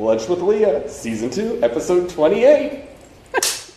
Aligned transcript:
Lunch 0.00 0.28
with 0.28 0.40
Leah, 0.40 0.88
Season 0.88 1.28
2, 1.28 1.60
Episode 1.62 2.08
28. 2.08 2.84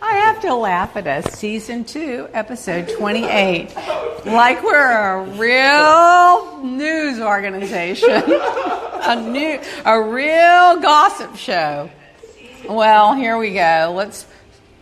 I 0.00 0.12
have 0.12 0.40
to 0.40 0.54
laugh 0.54 0.96
at 0.96 1.06
us. 1.06 1.34
Season 1.34 1.84
2, 1.84 2.30
Episode 2.32 2.88
28. 2.88 3.76
Like 4.24 4.62
we're 4.62 4.90
a 4.90 5.22
real 5.36 6.64
news 6.64 7.20
organization, 7.20 8.08
a, 8.10 9.20
new, 9.28 9.60
a 9.84 10.02
real 10.02 10.80
gossip 10.80 11.36
show. 11.36 11.90
Well, 12.66 13.14
here 13.14 13.36
we 13.36 13.52
go. 13.52 13.92
Let's 13.94 14.24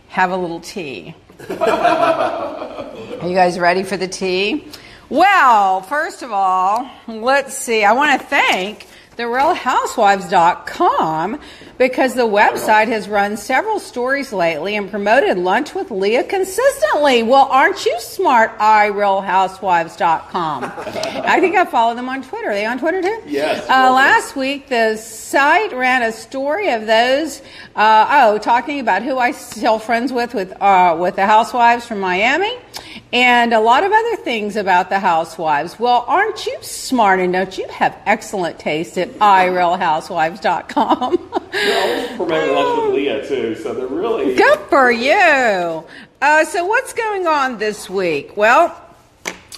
have 0.07 0.31
a 0.31 0.37
little 0.37 0.61
tea. 0.61 1.13
Are 1.49 2.93
you 3.21 3.35
guys 3.35 3.59
ready 3.59 3.83
for 3.83 3.97
the 3.97 4.07
tea? 4.07 4.65
Well, 5.09 5.81
first 5.81 6.23
of 6.23 6.31
all, 6.31 6.89
let's 7.05 7.53
see. 7.57 7.83
I 7.83 7.91
want 7.91 8.21
to 8.21 8.25
thank 8.27 8.87
TheRealHousewives.com 9.17 11.39
because 11.79 12.13
the 12.13 12.27
website 12.27 12.87
has 12.87 13.09
run 13.09 13.35
several 13.35 13.79
stories 13.79 14.31
lately 14.31 14.75
and 14.75 14.87
promoted 14.89 15.39
Lunch 15.39 15.73
with 15.73 15.89
Leah 15.89 16.23
consistently. 16.23 17.23
Well, 17.23 17.47
aren't 17.51 17.83
you 17.85 17.99
smart, 17.99 18.55
iRealHousewives.com? 18.59 20.63
I 20.65 21.39
think 21.39 21.55
I 21.55 21.65
follow 21.65 21.95
them 21.95 22.09
on 22.09 22.21
Twitter. 22.21 22.51
Are 22.51 22.53
they 22.53 22.67
on 22.67 22.77
Twitter 22.77 23.01
too? 23.01 23.23
Yes. 23.25 23.67
Uh, 23.67 23.91
last 23.91 24.35
week, 24.35 24.69
the 24.69 24.97
site 24.97 25.73
ran 25.73 26.03
a 26.03 26.11
story 26.11 26.69
of 26.69 26.85
those, 26.85 27.41
uh, 27.75 28.05
oh, 28.09 28.37
talking 28.37 28.79
about 28.79 29.01
who 29.01 29.17
I 29.17 29.31
still 29.31 29.79
friends 29.79 30.13
with 30.13 30.35
with, 30.35 30.53
uh, 30.61 30.95
with 30.99 31.15
the 31.15 31.25
housewives 31.25 31.87
from 31.87 31.99
Miami 31.99 32.55
and 33.13 33.53
a 33.53 33.59
lot 33.59 33.83
of 33.83 33.91
other 33.91 34.15
things 34.17 34.55
about 34.55 34.89
the 34.89 34.99
housewives. 34.99 35.79
Well, 35.79 36.03
aren't 36.07 36.45
you 36.45 36.57
smart 36.61 37.19
and 37.19 37.33
don't 37.33 37.57
you 37.57 37.67
have 37.69 37.97
excellent 38.05 38.59
taste 38.59 38.97
at 38.97 39.09
iRealHousewives.com? 39.13 41.29
They're 41.51 41.81
always 41.81 42.07
promoting 42.17 42.55
Lunch 42.55 42.85
with 42.85 42.95
Leah, 42.95 43.27
too, 43.27 43.55
so 43.55 43.73
they're 43.73 43.87
really. 43.87 44.35
Good 44.35 44.59
for 44.69 44.91
you. 44.91 45.83
Uh, 46.21 46.45
so, 46.45 46.65
what's 46.65 46.93
going 46.93 47.27
on 47.27 47.57
this 47.57 47.89
week? 47.89 48.35
Well, 48.35 48.75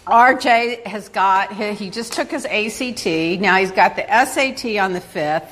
RJ 0.05 0.85
has 0.85 1.09
got, 1.09 1.53
he, 1.53 1.73
he 1.73 1.89
just 1.89 2.13
took 2.13 2.31
his 2.31 2.45
ACT. 2.45 3.05
Now 3.39 3.57
he's 3.57 3.71
got 3.71 3.95
the 3.95 4.03
SAT 4.03 4.77
on 4.77 4.93
the 4.93 5.01
5th. 5.01 5.47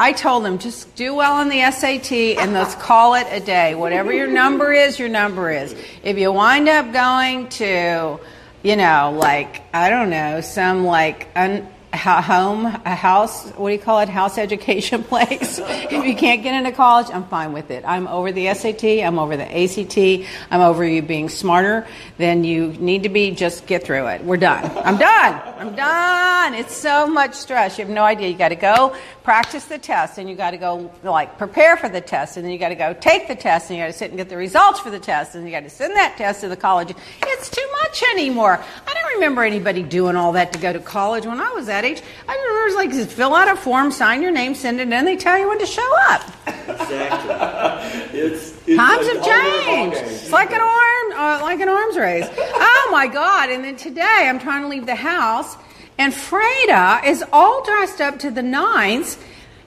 I 0.00 0.12
told 0.12 0.44
them 0.44 0.58
just 0.58 0.94
do 0.94 1.12
well 1.14 1.32
on 1.32 1.48
the 1.48 1.68
SAT 1.72 2.12
and 2.12 2.52
let's 2.52 2.76
call 2.76 3.14
it 3.14 3.26
a 3.30 3.40
day. 3.40 3.74
Whatever 3.74 4.12
your 4.12 4.28
number 4.28 4.72
is, 4.72 4.96
your 4.96 5.08
number 5.08 5.50
is. 5.50 5.74
If 6.04 6.18
you 6.18 6.30
wind 6.30 6.68
up 6.68 6.92
going 6.92 7.48
to, 7.48 8.20
you 8.62 8.76
know, 8.76 9.16
like, 9.18 9.62
I 9.74 9.90
don't 9.90 10.10
know, 10.10 10.40
some 10.40 10.84
like, 10.84 11.26
un, 11.34 11.66
ho- 11.94 12.20
home, 12.20 12.66
a 12.66 12.94
house, 12.94 13.50
what 13.52 13.70
do 13.70 13.74
you 13.74 13.80
call 13.80 14.00
it, 14.00 14.08
house 14.08 14.38
education 14.38 15.02
place. 15.04 15.58
if 15.58 16.04
you 16.04 16.14
can't 16.14 16.42
get 16.42 16.54
into 16.54 16.72
college, 16.72 17.08
I'm 17.12 17.24
fine 17.26 17.52
with 17.52 17.70
it. 17.70 17.84
I'm 17.86 18.06
over 18.06 18.30
the 18.30 18.52
SAT, 18.54 18.84
I'm 18.84 19.18
over 19.18 19.36
the 19.36 19.44
ACT, 19.44 20.28
I'm 20.50 20.60
over 20.60 20.84
you 20.84 21.02
being 21.02 21.28
smarter 21.28 21.86
than 22.18 22.44
you 22.44 22.68
need 22.74 23.02
to 23.04 23.08
be. 23.08 23.30
Just 23.30 23.66
get 23.66 23.84
through 23.84 24.06
it. 24.08 24.24
We're 24.24 24.36
done. 24.36 24.64
I'm 24.84 24.96
done. 24.96 25.42
I'm 25.58 25.74
done. 25.74 26.54
It's 26.54 26.74
so 26.74 27.06
much 27.06 27.34
stress. 27.34 27.78
You 27.78 27.84
have 27.84 27.94
no 27.94 28.04
idea. 28.04 28.28
You 28.28 28.36
got 28.36 28.50
to 28.50 28.56
go 28.56 28.96
practice 29.28 29.66
the 29.66 29.76
test 29.76 30.16
and 30.16 30.26
you 30.26 30.34
got 30.34 30.52
to 30.52 30.56
go 30.56 30.90
like 31.02 31.36
prepare 31.36 31.76
for 31.76 31.86
the 31.86 32.00
test 32.00 32.38
and 32.38 32.46
then 32.46 32.50
you 32.50 32.56
got 32.56 32.70
to 32.70 32.74
go 32.74 32.94
take 32.94 33.28
the 33.28 33.34
test 33.34 33.68
and 33.68 33.76
you 33.76 33.84
got 33.84 33.88
to 33.88 33.92
sit 33.92 34.08
and 34.08 34.16
get 34.16 34.30
the 34.30 34.36
results 34.38 34.80
for 34.80 34.88
the 34.88 34.98
test 34.98 35.34
and 35.34 35.44
you 35.44 35.50
got 35.50 35.64
to 35.64 35.68
send 35.68 35.94
that 35.94 36.16
test 36.16 36.40
to 36.40 36.48
the 36.48 36.56
college. 36.56 36.94
It's 37.22 37.50
too 37.50 37.68
much 37.82 38.02
anymore. 38.04 38.58
I 38.86 38.94
don't 38.94 39.12
remember 39.16 39.44
anybody 39.44 39.82
doing 39.82 40.16
all 40.16 40.32
that 40.32 40.54
to 40.54 40.58
go 40.58 40.72
to 40.72 40.80
college 40.80 41.26
when 41.26 41.42
I 41.42 41.50
was 41.50 41.66
that 41.66 41.84
age. 41.84 42.00
I 42.26 42.34
remember 42.34 42.60
it 42.60 42.64
was 42.64 42.74
like 42.76 42.90
just 42.90 43.10
fill 43.10 43.34
out 43.34 43.48
a 43.48 43.56
form, 43.60 43.92
sign 43.92 44.22
your 44.22 44.30
name, 44.30 44.54
send 44.54 44.80
it 44.80 44.90
in, 44.90 45.04
they 45.04 45.16
tell 45.16 45.38
you 45.38 45.46
when 45.46 45.58
to 45.58 45.66
show 45.66 45.90
up. 46.08 46.22
Exactly. 46.46 48.18
It's, 48.18 48.54
it's 48.66 48.76
Times 48.78 49.06
like 49.06 49.14
have 49.14 49.18
all 49.18 49.28
their 49.28 49.42
ball 49.42 49.64
changed. 49.66 49.96
It's 49.98 50.32
like 50.32 50.52
an 50.52 50.62
arm, 50.62 51.12
uh, 51.12 51.42
like 51.42 51.60
an 51.60 51.68
arms 51.68 51.98
race. 51.98 52.26
oh 52.34 52.88
my 52.90 53.06
God! 53.06 53.50
And 53.50 53.62
then 53.62 53.76
today 53.76 54.24
I'm 54.26 54.38
trying 54.38 54.62
to 54.62 54.68
leave 54.68 54.86
the 54.86 54.94
house, 54.94 55.58
and 55.98 56.12
Freda 56.12 57.04
is 57.04 57.24
all 57.32 57.62
dressed 57.64 58.00
up 58.00 58.18
to 58.20 58.30
the 58.30 58.42
nines, 58.42 59.18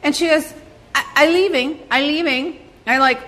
and 0.02 0.16
she 0.16 0.28
goes, 0.28 0.54
"I, 0.96 1.06
I 1.16 1.26
leaving, 1.28 1.80
I'm 1.92 2.08
leaving." 2.08 2.62
I'm 2.88 3.00
like, 3.00 3.20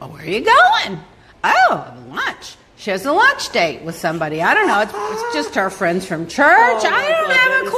oh, 0.00 0.08
where 0.08 0.22
are 0.22 0.26
you 0.26 0.40
going? 0.40 1.00
Oh, 1.42 1.94
lunch. 2.08 2.56
She 2.86 2.92
has 2.92 3.04
a 3.04 3.10
lunch 3.12 3.48
date 3.50 3.82
with 3.82 3.96
somebody. 3.96 4.40
I 4.40 4.54
don't 4.54 4.68
know. 4.68 4.80
It's, 4.80 4.92
it's 4.94 5.34
just 5.34 5.54
her 5.56 5.70
friends 5.70 6.06
from 6.06 6.28
church. 6.28 6.46
Oh, 6.46 6.88
I 6.88 7.08
don't 7.10 7.28
my 7.28 7.34
have 7.34 7.66
a 7.66 7.70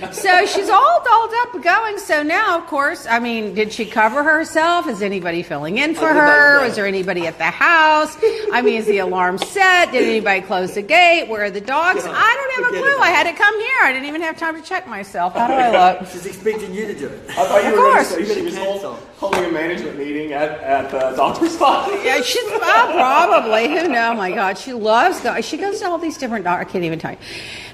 clue. 0.00 0.12
so 0.14 0.30
So 0.30 0.46
she's 0.46 0.70
all 0.70 1.04
dolled 1.04 1.34
up 1.42 1.62
going. 1.62 1.98
So 1.98 2.22
now, 2.22 2.56
of 2.56 2.66
course, 2.66 3.06
I 3.06 3.18
mean, 3.18 3.52
did 3.52 3.70
she 3.70 3.84
cover 3.84 4.22
herself? 4.24 4.88
Is 4.88 5.02
anybody 5.02 5.42
filling 5.42 5.76
in 5.76 5.94
for 5.94 6.06
I 6.06 6.12
did 6.14 6.18
not 6.20 6.38
her? 6.38 6.64
Was 6.64 6.76
there 6.76 6.86
anybody 6.86 7.26
at 7.26 7.36
the 7.36 7.44
house? 7.50 8.16
I 8.50 8.62
mean, 8.62 8.76
is 8.76 8.86
the 8.86 8.96
alarm 9.00 9.36
set? 9.36 9.92
Did 9.92 10.04
anybody 10.04 10.40
close 10.40 10.72
the 10.72 10.80
gate? 10.80 11.28
Where 11.28 11.44
are 11.44 11.50
the 11.50 11.60
dogs? 11.60 12.02
I 12.06 12.54
don't 12.56 12.64
have 12.64 12.72
a 12.72 12.78
clue. 12.78 12.98
I 12.98 13.10
had 13.10 13.24
to 13.30 13.36
come 13.36 13.60
here. 13.60 13.78
I 13.82 13.92
didn't 13.92 14.08
even 14.08 14.22
have 14.22 14.38
time 14.38 14.56
to 14.56 14.62
check 14.62 14.88
myself. 14.88 15.34
How 15.34 15.48
do 15.48 15.52
I 15.52 15.98
look? 15.98 16.08
She's 16.08 16.24
expecting 16.24 16.72
you 16.72 16.86
to 16.86 16.94
do 16.98 17.08
it. 17.08 17.28
I 17.28 17.44
thought 17.44 17.62
you 17.62 17.68
Of 17.68 17.72
were 17.74 17.78
going 17.78 18.04
to 18.04 18.08
course. 18.08 18.08
say 18.08 18.34
she 18.34 18.40
was 18.40 18.54
Cancel. 18.54 18.94
hold, 18.94 19.08
holding 19.18 19.44
a 19.44 19.52
management 19.52 19.98
meeting 19.98 20.32
at, 20.32 20.48
at 20.60 20.90
the 20.90 21.14
doctor's 21.14 21.60
office. 21.60 22.02
Yeah, 22.02 22.22
she's 22.22 22.42
well, 22.50 22.92
probably. 22.94 23.68
Who 23.68 23.88
knows? 23.88 24.16
Oh 24.18 24.29
my 24.30 24.36
God, 24.36 24.58
she 24.58 24.72
loves 24.72 25.20
going. 25.20 25.42
She 25.42 25.56
goes 25.56 25.80
to 25.80 25.86
all 25.86 25.98
these 25.98 26.16
different. 26.18 26.46
I 26.46 26.64
can't 26.64 26.84
even 26.84 26.98
tell 26.98 27.12
you. 27.12 27.18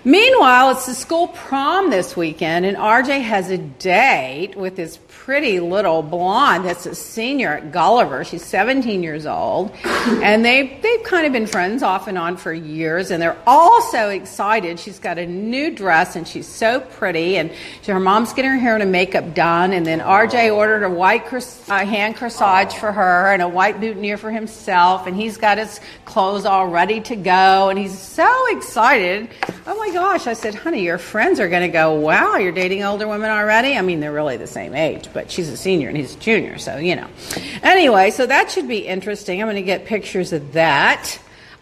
Meanwhile, 0.07 0.71
it's 0.71 0.87
the 0.87 0.95
school 0.95 1.27
prom 1.27 1.91
this 1.91 2.17
weekend, 2.17 2.65
and 2.65 2.77
RJ 2.77 3.23
has 3.23 3.51
a 3.51 3.59
date 3.59 4.55
with 4.55 4.77
this 4.77 5.01
pretty 5.09 5.59
little 5.59 6.01
blonde 6.01 6.65
that's 6.65 6.87
a 6.87 6.95
senior 6.95 7.55
at 7.55 7.73
Gulliver. 7.73 8.23
She's 8.23 8.45
17 8.45 9.03
years 9.03 9.27
old, 9.27 9.73
and 9.85 10.45
they 10.45 10.79
they've 10.81 11.03
kind 11.03 11.27
of 11.27 11.33
been 11.33 11.49
friends 11.49 11.83
off 11.83 12.07
and 12.07 12.17
on 12.17 12.37
for 12.37 12.53
years, 12.53 13.11
and 13.11 13.21
they're 13.21 13.37
all 13.49 13.83
so 13.91 14.11
excited. 14.11 14.79
She's 14.79 15.01
got 15.01 15.19
a 15.19 15.27
new 15.27 15.75
dress, 15.75 16.15
and 16.15 16.29
she's 16.29 16.47
so 16.47 16.79
pretty, 16.79 17.37
and 17.37 17.51
she, 17.83 17.91
her 17.91 17.99
mom's 17.99 18.33
getting 18.33 18.53
her 18.53 18.59
hair 18.59 18.77
and 18.77 18.93
makeup 18.93 19.35
done, 19.35 19.73
and 19.73 19.85
then 19.85 19.99
RJ 19.99 20.55
ordered 20.55 20.85
a 20.85 20.89
white 20.89 21.27
cors- 21.27 21.69
uh, 21.69 21.85
hand 21.85 22.15
corsage 22.15 22.75
for 22.75 22.93
her 22.93 23.33
and 23.33 23.43
a 23.43 23.49
white 23.49 23.81
boutonniere 23.81 24.19
for 24.19 24.31
himself, 24.31 25.09
and 25.09 25.17
he's 25.17 25.37
got 25.37 25.59
his 25.59 25.81
clothes 26.05 26.45
all 26.45 26.69
ready 26.69 27.01
to 27.01 27.17
go, 27.17 27.71
and 27.71 27.77
he's 27.77 27.99
so 27.99 28.57
excited. 28.57 29.29
Oh 29.67 29.77
my 29.77 29.91
gosh! 29.97 30.27
I 30.27 30.35
said, 30.35 30.55
honey, 30.55 30.83
your 30.83 30.99
friends 30.99 31.41
are 31.41 31.49
going 31.49 31.63
to 31.63 31.69
go. 31.69 31.95
Wow, 31.95 32.37
you're 32.37 32.53
dating 32.53 32.85
older 32.85 33.09
women 33.09 33.31
already. 33.31 33.79
I 33.79 33.81
mean, 33.81 34.01
they're 34.01 34.13
really 34.13 34.37
the 34.37 34.47
same 34.47 34.75
age, 34.75 35.09
but 35.15 35.31
she's 35.31 35.49
a 35.49 35.57
senior 35.57 35.89
and 35.89 35.97
he's 35.97 36.15
a 36.15 36.19
junior, 36.19 36.59
so 36.59 36.77
you 36.77 36.97
know. 36.97 37.09
Anyway, 37.63 38.11
so 38.11 38.27
that 38.27 38.51
should 38.51 38.69
be 38.69 38.87
interesting. 38.87 39.41
I'm 39.41 39.47
going 39.47 39.57
to 39.57 39.63
get 39.63 39.87
pictures 39.87 40.35
of 40.35 40.53
that. 40.53 41.19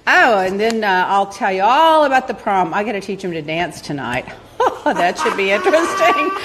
Oh, 0.08 0.40
and 0.40 0.58
then 0.58 0.82
uh, 0.82 1.04
I'll 1.06 1.28
tell 1.30 1.52
you 1.52 1.62
all 1.62 2.06
about 2.06 2.26
the 2.26 2.34
prom. 2.34 2.74
I 2.74 2.82
got 2.82 2.92
to 2.92 3.00
teach 3.00 3.22
him 3.22 3.30
to 3.30 3.40
dance 3.40 3.80
tonight. 3.80 4.26
that 4.84 5.16
should 5.16 5.37
be 5.37 5.52
interesting. 5.52 6.32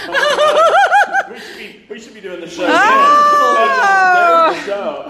We 1.30 1.40
should 1.40 1.58
be, 1.58 1.86
we 1.90 2.00
should 2.00 2.14
be 2.16 2.22
doing 2.22 2.42
the 2.42 2.50
show. 2.50 2.66
Oh! 2.68 4.54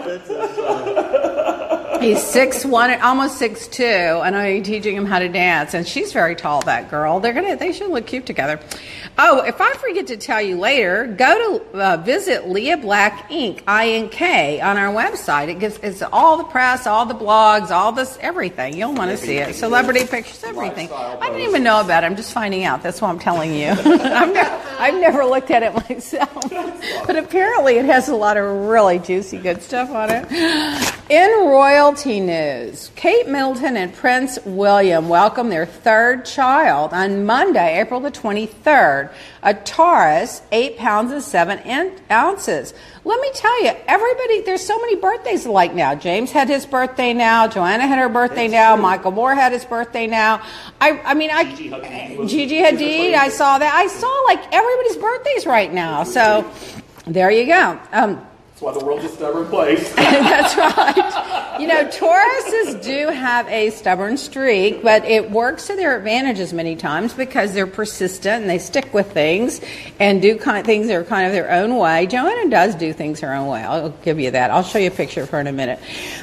There's 0.05 0.27
the 0.27 0.55
show. 0.55 1.75
He's 1.99 2.23
six 2.23 2.63
one, 2.65 2.91
almost 3.01 3.37
six 3.37 3.67
two, 3.67 3.83
and 3.83 4.35
I'm 4.35 4.63
teaching 4.63 4.95
him 4.95 5.05
how 5.05 5.19
to 5.19 5.27
dance. 5.27 5.73
And 5.73 5.85
she's 5.85 6.13
very 6.13 6.35
tall. 6.35 6.61
That 6.61 6.89
girl. 6.89 7.19
They're 7.19 7.33
gonna. 7.33 7.57
They 7.57 7.73
should 7.73 7.89
look 7.89 8.07
cute 8.07 8.25
together. 8.25 8.59
Oh, 9.17 9.41
if 9.41 9.59
I 9.59 9.73
forget 9.73 10.07
to 10.07 10.17
tell 10.17 10.41
you 10.41 10.57
later, 10.57 11.07
go 11.07 11.59
to 11.59 11.77
uh, 11.77 11.97
visit 11.97 12.47
Leah 12.47 12.77
Black 12.77 13.29
Inc. 13.29 13.63
I 13.67 13.89
N 13.89 14.09
K 14.09 14.61
on 14.61 14.77
our 14.77 14.93
website. 14.93 15.49
It 15.49 15.59
gives 15.59 15.77
it's 15.79 16.01
all 16.01 16.37
the 16.37 16.45
press, 16.45 16.87
all 16.87 17.05
the 17.05 17.13
blogs, 17.13 17.69
all 17.69 17.91
this 17.91 18.17
everything. 18.21 18.77
You'll 18.77 18.93
want 18.93 19.11
to 19.11 19.17
see 19.17 19.37
it. 19.37 19.55
Celebrity 19.55 20.05
pictures, 20.05 20.43
everything. 20.45 20.89
I 20.91 21.27
didn't 21.27 21.41
even 21.41 21.63
know 21.63 21.81
about 21.81 22.03
it. 22.03 22.07
I'm 22.07 22.15
just 22.15 22.31
finding 22.31 22.63
out. 22.63 22.81
That's 22.81 23.01
why 23.01 23.09
I'm 23.09 23.19
telling 23.19 23.53
you. 23.53 23.67
I've, 23.69 24.33
never, 24.33 24.65
I've 24.79 25.01
never 25.01 25.25
looked 25.25 25.51
at 25.51 25.63
it 25.63 25.73
myself, 25.73 26.49
but 27.05 27.17
apparently 27.17 27.75
it 27.75 27.85
has 27.85 28.07
a 28.07 28.15
lot 28.15 28.37
of 28.37 28.45
really 28.67 28.99
juicy, 28.99 29.37
good 29.37 29.61
stuff 29.61 29.89
on 29.91 30.09
it. 30.11 30.95
In 31.09 31.27
royalty 31.47 32.19
news, 32.19 32.91
Kate 32.95 33.27
Middleton 33.27 33.75
and 33.77 33.91
Prince 33.91 34.37
William 34.45 35.09
welcome 35.09 35.49
their 35.49 35.65
third 35.65 36.23
child 36.23 36.93
on 36.93 37.25
Monday, 37.25 37.79
April 37.81 37.99
the 37.99 38.11
23rd, 38.11 39.11
a 39.41 39.53
Taurus, 39.55 40.43
8 40.51 40.77
pounds 40.77 41.11
and 41.11 41.23
7 41.23 41.91
ounces. 42.11 42.75
Let 43.05 43.19
me 43.21 43.31
tell 43.33 43.63
you, 43.63 43.71
everybody, 43.87 44.41
there's 44.41 44.63
so 44.63 44.77
many 44.77 44.97
birthdays 44.97 45.47
alike 45.47 45.73
now. 45.73 45.95
James 45.95 46.31
had 46.31 46.47
his 46.47 46.67
birthday 46.67 47.11
now. 47.13 47.47
Joanna 47.47 47.87
had 47.87 47.97
her 47.97 48.07
birthday 48.09 48.47
That's 48.47 48.53
now. 48.53 48.75
true. 48.75 48.83
Michael 48.83 49.11
Moore 49.11 49.33
had 49.33 49.51
his 49.51 49.65
birthday 49.65 50.05
now. 50.05 50.43
I, 50.79 50.99
I 50.99 51.15
mean, 51.15 51.31
I, 51.31 51.43
Gigi 51.55 51.69
Hadid 51.71 52.17
was- 52.17 52.29
Gigi 52.31 52.57
Hadid. 52.57 53.15
I 53.15 53.29
saw 53.29 53.57
that. 53.57 53.73
I 53.73 53.87
saw 53.87 54.23
like 54.27 54.53
everybody's 54.53 54.97
birthdays 54.97 55.47
right 55.47 55.73
now. 55.73 56.03
So 56.03 56.47
there 57.07 57.31
you 57.31 57.47
go. 57.47 57.79
Um, 57.93 58.27
That's 58.59 58.75
why 58.75 58.77
the 58.77 58.85
world's 58.85 59.05
a 59.05 59.07
stubborn 59.07 59.47
place. 59.47 59.93
that's 59.95 60.57
right. 60.57 61.61
You 61.61 61.67
know, 61.67 61.85
Tauruses 61.85 62.83
do 62.83 63.07
have 63.07 63.47
a 63.47 63.69
stubborn 63.69 64.17
streak, 64.17 64.83
but 64.83 65.05
it 65.05 65.31
works 65.31 65.67
to 65.67 65.77
their 65.77 65.97
advantages 65.97 66.51
many 66.51 66.75
times 66.75 67.13
because 67.13 67.53
they're 67.53 67.67
persistent 67.67 68.41
and 68.41 68.49
they 68.49 68.59
stick 68.59 68.93
with 68.93 69.13
things 69.13 69.61
and 69.97 70.21
do 70.21 70.37
kind 70.37 70.57
of 70.57 70.65
things 70.65 70.87
that 70.87 70.95
are 70.95 71.05
kind 71.05 71.25
of 71.25 71.31
their 71.31 71.49
own 71.49 71.77
way. 71.77 72.05
Joanna 72.05 72.49
does 72.49 72.75
do 72.75 72.91
things 72.91 73.21
her 73.21 73.33
own 73.33 73.47
way. 73.47 73.61
I'll 73.63 73.91
give 73.91 74.19
you 74.19 74.31
that. 74.31 74.51
I'll 74.51 74.63
show 74.63 74.79
you 74.79 74.89
a 74.89 74.91
picture 74.91 75.21
of 75.21 75.29
her 75.29 75.39
in 75.39 75.47
a 75.47 75.53
minute. 75.53 75.79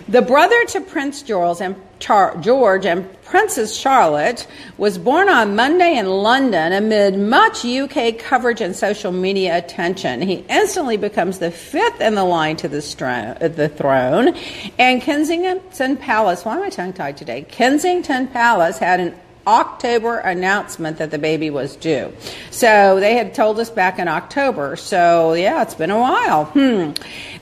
The 0.06 0.20
brother 0.20 0.62
to 0.66 0.82
Prince 0.82 1.22
George 1.22 1.62
and 1.62 1.74
Char- 2.00 2.36
George 2.42 2.84
and 2.84 3.08
Princess 3.26 3.76
Charlotte 3.76 4.46
was 4.78 4.98
born 4.98 5.28
on 5.28 5.56
Monday 5.56 5.96
in 5.98 6.06
London 6.06 6.72
amid 6.72 7.18
much 7.18 7.64
UK 7.64 8.16
coverage 8.16 8.60
and 8.60 8.74
social 8.74 9.10
media 9.10 9.58
attention. 9.58 10.22
He 10.22 10.44
instantly 10.48 10.96
becomes 10.96 11.40
the 11.40 11.50
fifth 11.50 12.00
in 12.00 12.14
the 12.14 12.24
line 12.24 12.56
to 12.58 12.68
the, 12.68 12.78
stro- 12.78 13.36
uh, 13.42 13.48
the 13.48 13.68
throne. 13.68 14.36
And 14.78 15.02
Kensington 15.02 15.96
Palace, 15.96 16.44
why 16.44 16.56
am 16.56 16.62
I 16.62 16.70
tongue 16.70 16.92
tied 16.92 17.16
today? 17.16 17.42
Kensington 17.42 18.28
Palace 18.28 18.78
had 18.78 19.00
an 19.00 19.14
October 19.46 20.18
announcement 20.18 20.98
that 20.98 21.10
the 21.10 21.18
baby 21.18 21.50
was 21.50 21.76
due. 21.76 22.12
So 22.50 22.98
they 23.00 23.14
had 23.14 23.34
told 23.34 23.60
us 23.60 23.70
back 23.70 23.98
in 23.98 24.08
October. 24.08 24.76
So 24.76 25.34
yeah, 25.34 25.62
it's 25.62 25.74
been 25.74 25.90
a 25.90 25.98
while. 25.98 26.46
Hmm. 26.46 26.92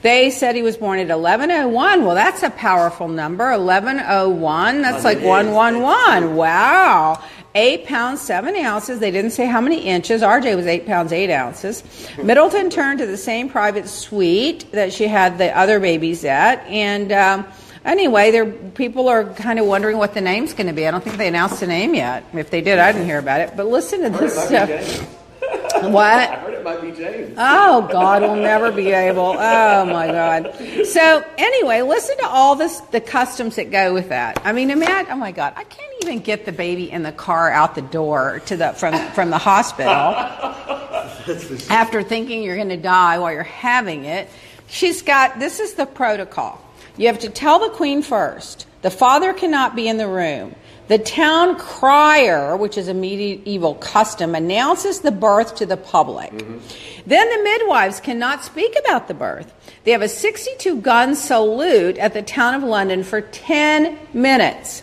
They 0.03 0.31
said 0.31 0.55
he 0.55 0.63
was 0.63 0.77
born 0.77 0.99
at 0.99 1.09
1101. 1.09 2.05
Well, 2.05 2.15
that's 2.15 2.43
a 2.43 2.51
powerful 2.51 3.09
number. 3.09 3.51
1101. 3.57 4.83
That's 4.83 5.03
like 5.03 5.21
the 5.21 5.27
111. 5.27 6.35
Wow. 6.37 7.23
Eight 7.55 7.87
pounds, 7.87 8.21
seven 8.21 8.57
ounces. 8.57 8.99
They 8.99 9.13
didn't 9.13 9.31
say 9.31 9.47
how 9.47 9.61
many 9.61 9.81
inches. 9.81 10.23
RJ 10.23 10.57
was 10.57 10.67
eight 10.67 10.87
pounds, 10.87 11.13
eight 11.13 11.31
ounces. 11.31 11.85
Middleton 12.23 12.69
turned 12.69 12.99
to 12.99 13.07
the 13.07 13.17
same 13.17 13.49
private 13.49 13.89
suite 13.89 14.71
that 14.73 14.93
she 14.93 15.07
had 15.07 15.39
the 15.39 15.57
other 15.57 15.81
babies 15.81 16.25
at. 16.25 16.67
And, 16.67 17.13
um, 17.13 17.47
Anyway, 17.85 18.31
there 18.31 18.47
people 18.47 19.09
are 19.09 19.25
kind 19.25 19.59
of 19.59 19.67
wondering 19.67 19.99
what 19.99 20.15
the 20.15 20.21
name's 20.21 20.55
going 20.55 20.69
to 20.69 20.73
be. 20.73 20.87
I 20.87 20.91
don't 20.91 21.05
think 21.05 21.17
they 21.19 21.29
announced 21.29 21.61
the 21.61 21.67
name 21.67 21.95
yet. 21.95 22.25
If 22.33 22.51
they 22.51 22.63
did, 22.63 22.79
I 22.79 22.93
didn't 22.93 23.07
hear 23.07 23.19
about 23.19 23.41
it. 23.43 23.57
But 23.57 23.67
listen 23.67 24.03
to 24.03 24.11
this 24.11 24.35
stuff. 24.35 24.69
James. 24.69 25.03
I 25.75 25.87
What? 25.89 26.31
heard 26.31 26.55
it 26.55 26.65
might 26.65 26.81
be 26.81 26.93
James. 26.93 27.35
Oh 27.37 27.87
God, 27.93 28.23
we'll 28.23 28.37
never 28.43 28.73
be 28.73 28.91
able. 28.91 29.37
Oh 29.39 29.85
my 29.85 30.07
God. 30.07 30.55
So 30.87 31.23
anyway, 31.37 31.83
listen 31.83 32.17
to 32.19 32.27
all 32.27 32.55
this 32.57 32.81
the 32.81 33.03
customs 33.03 33.57
that 33.57 33.71
go 33.71 33.93
with 33.93 34.09
that. 34.09 34.41
I 34.45 34.53
mean, 34.53 34.71
imagine. 34.71 35.13
Oh 35.13 35.17
my 35.17 35.33
God, 35.33 35.53
I 35.57 35.65
can't 35.65 35.93
even 36.03 36.21
get 36.21 36.47
the 36.47 36.53
baby 36.53 36.91
in 36.91 37.03
the 37.03 37.13
car 37.13 37.51
out 37.51 37.75
the 37.75 37.83
door 37.83 38.41
to 38.47 38.57
the 38.57 38.73
from 38.73 38.95
from 39.13 39.29
the 39.29 39.37
hospital 39.39 39.91
after 41.71 42.03
thinking 42.03 42.43
you're 42.43 42.57
going 42.57 42.69
to 42.71 42.77
die 42.79 43.19
while 43.19 43.33
you're 43.33 43.43
having 43.43 44.05
it. 44.07 44.31
She's 44.69 45.03
got. 45.03 45.39
This 45.39 45.61
is 45.61 45.75
the 45.75 45.85
protocol. 45.87 46.61
You 46.97 47.09
have 47.09 47.19
to 47.21 47.29
tell 47.29 47.59
the 47.59 47.75
queen 47.75 48.03
first. 48.03 48.67
The 48.83 48.91
father 48.91 49.33
cannot 49.33 49.75
be 49.75 49.89
in 49.89 49.97
the 49.97 50.09
room. 50.09 50.55
The 50.87 50.99
town 50.99 51.59
crier, 51.59 52.57
which 52.57 52.77
is 52.77 52.89
a 52.89 52.95
medieval 52.95 53.75
custom, 53.77 54.35
announces 54.35 55.01
the 55.01 55.11
birth 55.11 55.55
to 55.57 55.67
the 55.67 55.79
public. 55.79 56.31
Mm-hmm. 56.31 56.59
Then 57.07 57.31
the 57.31 57.43
midwives 57.43 58.01
cannot 58.01 58.45
speak 58.45 58.77
about 58.85 59.09
the 59.09 59.15
birth. 59.15 59.53
They 59.85 59.93
have 59.93 60.03
a 60.03 60.09
62 60.09 60.81
gun 60.83 61.15
salute 61.15 61.97
at 61.97 62.13
the 62.13 62.23
town 62.23 62.55
of 62.55 62.63
London 62.63 63.03
for 63.03 63.23
10 63.23 63.99
minutes. 64.13 64.83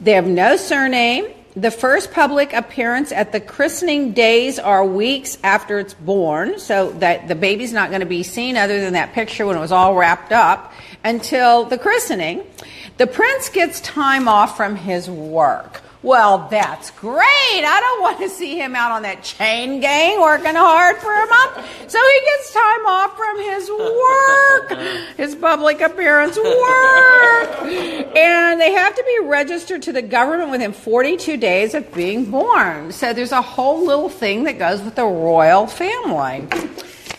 They 0.00 0.12
have 0.12 0.26
no 0.26 0.56
surname. 0.56 1.26
The 1.56 1.70
first 1.70 2.12
public 2.12 2.52
appearance 2.52 3.12
at 3.12 3.32
the 3.32 3.40
christening 3.40 4.12
days 4.12 4.58
are 4.58 4.84
weeks 4.84 5.38
after 5.42 5.78
it's 5.78 5.94
born, 5.94 6.58
so 6.58 6.90
that 6.98 7.28
the 7.28 7.34
baby's 7.34 7.72
not 7.72 7.88
going 7.88 8.00
to 8.00 8.06
be 8.06 8.22
seen 8.22 8.58
other 8.58 8.78
than 8.78 8.92
that 8.92 9.14
picture 9.14 9.46
when 9.46 9.56
it 9.56 9.60
was 9.60 9.72
all 9.72 9.94
wrapped 9.94 10.32
up 10.32 10.74
until 11.02 11.64
the 11.64 11.78
christening. 11.78 12.44
The 12.98 13.06
prince 13.06 13.48
gets 13.48 13.80
time 13.80 14.28
off 14.28 14.54
from 14.54 14.76
his 14.76 15.08
work. 15.08 15.80
Well, 16.06 16.46
that's 16.48 16.92
great. 16.92 17.24
I 17.26 17.80
don't 17.80 18.00
want 18.00 18.18
to 18.20 18.28
see 18.28 18.56
him 18.56 18.76
out 18.76 18.92
on 18.92 19.02
that 19.02 19.24
chain 19.24 19.80
gang 19.80 20.20
working 20.20 20.54
hard 20.54 20.98
for 20.98 21.12
a 21.12 21.26
month. 21.26 21.90
So 21.90 21.98
he 21.98 22.20
gets 22.24 22.52
time 22.52 22.86
off 22.86 23.16
from 23.16 23.36
his 23.40 23.68
work, 23.68 25.16
his 25.16 25.34
public 25.34 25.80
appearance 25.80 26.36
work. 26.36 27.62
And 28.16 28.60
they 28.60 28.70
have 28.70 28.94
to 28.94 29.02
be 29.02 29.26
registered 29.26 29.82
to 29.82 29.92
the 29.92 30.00
government 30.00 30.52
within 30.52 30.72
42 30.72 31.38
days 31.38 31.74
of 31.74 31.92
being 31.92 32.30
born. 32.30 32.92
So 32.92 33.12
there's 33.12 33.32
a 33.32 33.42
whole 33.42 33.84
little 33.84 34.08
thing 34.08 34.44
that 34.44 34.60
goes 34.60 34.80
with 34.82 34.94
the 34.94 35.06
royal 35.06 35.66
family. 35.66 36.46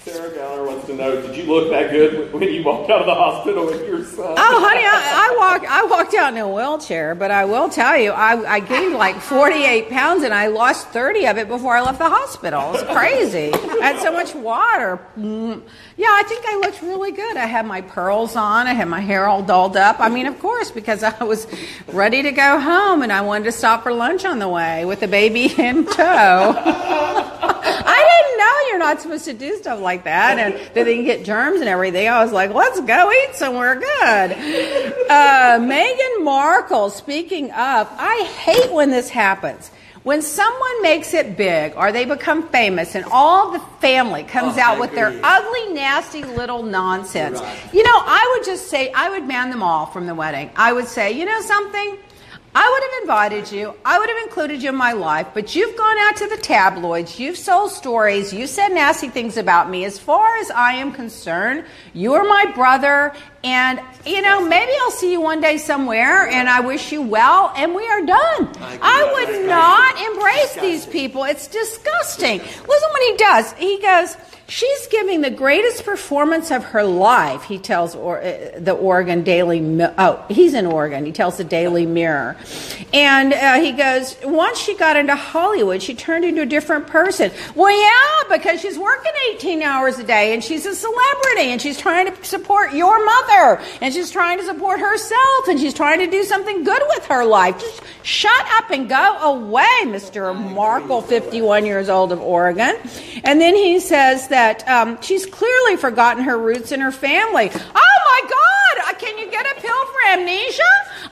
Sarah 0.07 0.33
Gallagher 0.33 0.63
wants 0.63 0.87
to 0.87 0.95
know: 0.95 1.21
Did 1.21 1.35
you 1.35 1.43
look 1.43 1.69
that 1.69 1.91
good 1.91 2.31
when 2.31 2.43
you 2.43 2.63
walked 2.63 2.89
out 2.89 3.01
of 3.01 3.05
the 3.05 3.13
hospital 3.13 3.65
with 3.65 3.85
your 3.85 4.03
son? 4.05 4.35
Oh, 4.37 4.65
honey, 4.65 4.83
I, 4.85 5.31
I 5.31 5.35
walked. 5.37 5.65
I 5.65 5.83
walked 5.83 6.13
out 6.13 6.33
in 6.33 6.39
a 6.39 6.47
wheelchair, 6.47 7.13
but 7.13 7.29
I 7.29 7.43
will 7.45 7.67
tell 7.67 7.97
you, 7.97 8.11
I, 8.11 8.55
I 8.55 8.59
gained 8.61 8.93
like 8.93 9.19
48 9.19 9.89
pounds, 9.89 10.23
and 10.23 10.33
I 10.33 10.47
lost 10.47 10.87
30 10.89 11.27
of 11.27 11.37
it 11.37 11.47
before 11.49 11.75
I 11.75 11.81
left 11.81 11.99
the 11.99 12.09
hospital. 12.09 12.73
It's 12.73 12.83
crazy. 12.83 13.53
I 13.53 13.91
had 13.91 13.99
so 14.01 14.11
much 14.11 14.33
water. 14.33 14.99
Mm. 15.17 15.61
Yeah, 15.97 16.07
I 16.09 16.23
think 16.23 16.45
I 16.45 16.55
looked 16.57 16.81
really 16.81 17.11
good. 17.11 17.35
I 17.35 17.45
had 17.45 17.65
my 17.65 17.81
pearls 17.81 18.35
on. 18.35 18.67
I 18.67 18.73
had 18.73 18.87
my 18.87 19.01
hair 19.01 19.27
all 19.27 19.43
dolled 19.43 19.75
up. 19.75 19.99
I 19.99 20.07
mean, 20.07 20.27
of 20.27 20.39
course, 20.39 20.71
because 20.71 21.03
I 21.03 21.23
was 21.23 21.47
ready 21.87 22.23
to 22.23 22.31
go 22.31 22.59
home, 22.59 23.01
and 23.01 23.11
I 23.11 23.21
wanted 23.21 23.45
to 23.45 23.51
stop 23.51 23.83
for 23.83 23.91
lunch 23.91 24.23
on 24.23 24.39
the 24.39 24.47
way 24.47 24.85
with 24.85 25.01
the 25.01 25.07
baby 25.07 25.53
in 25.57 25.85
tow. 25.85 26.53
you're 28.77 28.85
not 28.85 29.01
supposed 29.01 29.25
to 29.25 29.33
do 29.33 29.55
stuff 29.57 29.81
like 29.81 30.03
that, 30.03 30.37
and 30.37 30.53
that 30.53 30.85
they 30.85 30.95
can 30.95 31.03
get 31.03 31.25
germs 31.25 31.59
and 31.61 31.67
everything. 31.69 32.07
I 32.07 32.23
was 32.23 32.31
like, 32.31 32.53
let's 32.53 32.79
go 32.81 33.11
eat 33.11 33.35
somewhere 33.35 33.75
good. 33.75 34.31
Uh, 35.09 35.57
Meghan 35.59 36.23
Markle, 36.23 36.91
speaking 36.91 37.45
of, 37.45 37.87
I 37.91 38.23
hate 38.37 38.71
when 38.71 38.91
this 38.91 39.09
happens. 39.09 39.71
When 40.03 40.21
someone 40.21 40.81
makes 40.83 41.13
it 41.13 41.35
big 41.35 41.73
or 41.75 41.91
they 41.91 42.05
become 42.05 42.47
famous 42.49 42.95
and 42.95 43.03
all 43.11 43.51
the 43.51 43.59
family 43.81 44.23
comes 44.23 44.55
Oh, 44.57 44.61
out 44.61 44.79
with 44.79 44.91
their 44.93 45.19
ugly, 45.21 45.73
nasty 45.73 46.23
little 46.23 46.63
nonsense. 46.63 47.41
Right. 47.41 47.73
You 47.73 47.83
know, 47.83 47.91
I 47.93 48.35
would 48.37 48.45
just 48.45 48.69
say, 48.69 48.89
I 48.93 49.09
would 49.09 49.27
man 49.27 49.49
them 49.49 49.61
all 49.61 49.87
from 49.87 50.05
the 50.05 50.15
wedding. 50.15 50.49
I 50.55 50.71
would 50.71 50.87
say, 50.87 51.11
you 51.11 51.25
know 51.25 51.41
something? 51.41 51.97
I 52.59 52.67
would 52.71 52.81
have 52.81 53.01
invited 53.03 53.55
you. 53.55 53.75
I 53.85 53.99
would 53.99 54.09
have 54.09 54.17
included 54.23 54.63
you 54.63 54.69
in 54.69 54.75
my 54.75 54.93
life, 54.93 55.27
but 55.35 55.55
you've 55.55 55.77
gone 55.77 55.95
out 55.99 56.15
to 56.15 56.27
the 56.27 56.37
tabloids. 56.37 57.19
You've 57.19 57.37
sold 57.37 57.71
stories. 57.71 58.33
You've 58.33 58.49
said 58.49 58.69
nasty 58.69 59.09
things 59.09 59.37
about 59.37 59.69
me. 59.69 59.85
As 59.85 59.99
far 59.99 60.35
as 60.37 60.49
I 60.49 60.73
am 60.73 60.91
concerned, 60.91 61.65
you 61.93 62.15
are 62.15 62.23
my 62.23 62.51
brother. 62.55 63.13
And, 63.43 63.79
you 64.07 64.23
know, 64.23 64.43
maybe 64.43 64.71
I'll 64.81 64.89
see 64.89 65.11
you 65.11 65.21
one 65.21 65.39
day 65.39 65.59
somewhere 65.59 66.27
and 66.27 66.49
I 66.49 66.61
wish 66.61 66.91
you 66.91 67.03
well 67.03 67.53
and 67.55 67.75
we 67.75 67.87
are 67.87 68.01
done. 68.03 68.51
I 68.59 68.79
I 68.81 69.13
would 69.13 69.45
not 69.45 70.01
embrace 70.09 70.55
these 70.55 70.87
people. 70.87 71.25
It's 71.25 71.45
disgusting. 71.47 72.39
Listen 72.39 72.65
what 72.65 73.03
he 73.11 73.17
does. 73.17 73.53
He 73.53 73.79
goes, 73.79 74.17
She's 74.49 74.87
giving 74.87 75.19
the 75.19 75.29
greatest 75.29 75.83
performance 75.83 76.51
of 76.51 76.63
her 76.65 76.83
life, 76.85 77.43
he 77.43 77.57
tells 77.59 77.95
or, 77.95 78.21
uh, 78.21 78.51
the 78.57 78.71
Oregon 78.71 79.23
Daily 79.23 79.57
Oh, 79.97 80.25
he's 80.29 80.53
in 80.53 80.65
Oregon. 80.65 81.05
He 81.05 81.11
tells 81.11 81.35
the 81.35 81.43
Daily 81.43 81.85
Mirror. 81.85 82.37
And 82.93 83.33
uh, 83.33 83.55
he 83.55 83.73
goes, 83.73 84.15
Once 84.23 84.57
she 84.57 84.77
got 84.77 84.95
into 84.95 85.17
Hollywood, 85.17 85.81
she 85.81 85.95
turned 85.95 86.23
into 86.23 86.43
a 86.43 86.45
different 86.45 86.87
person. 86.87 87.29
Well, 87.55 87.77
yeah, 87.77 88.37
because 88.37 88.61
she's 88.61 88.79
working 88.79 89.11
18 89.31 89.63
hours 89.63 89.99
a 89.99 90.05
day 90.05 90.33
and 90.33 90.41
she's 90.41 90.65
a 90.65 90.73
celebrity 90.73 91.51
and 91.51 91.61
she's 91.61 91.77
trying 91.77 92.07
to 92.09 92.23
support 92.23 92.71
your 92.71 93.03
mother 93.03 93.61
and 93.81 93.93
she's 93.93 94.11
trying 94.11 94.37
to 94.37 94.45
support 94.45 94.79
herself 94.79 95.47
and 95.49 95.59
she's 95.59 95.73
trying 95.73 95.99
to 95.99 96.07
do 96.07 96.23
something 96.23 96.63
good 96.63 96.81
with 96.87 97.05
her 97.07 97.25
life. 97.25 97.59
Just 97.59 97.81
shut 98.03 98.45
up 98.51 98.71
and 98.71 98.87
go 98.87 99.17
away, 99.23 99.65
Mr. 99.83 100.33
Markle, 100.53 101.01
51 101.01 101.65
years 101.65 101.89
old 101.89 102.13
of 102.13 102.21
Oregon. 102.21 102.77
And 103.25 103.41
then 103.41 103.53
he 103.53 103.81
says 103.81 104.29
that 104.29 104.36
um, 104.67 105.01
she's 105.01 105.25
clearly 105.25 105.75
forgotten 105.77 106.23
her 106.23 106.37
roots 106.37 106.71
and 106.71 106.81
her 106.81 106.91
family. 106.91 107.49
Oh 107.53 107.97
my 108.11 108.21
God! 108.29 108.89
Uh, 108.89 108.93
Can 108.99 109.17
you 109.17 109.29
get 109.31 109.45
a 109.45 109.61
pill 109.61 109.85
for 109.85 110.11
amnesia? 110.11 110.63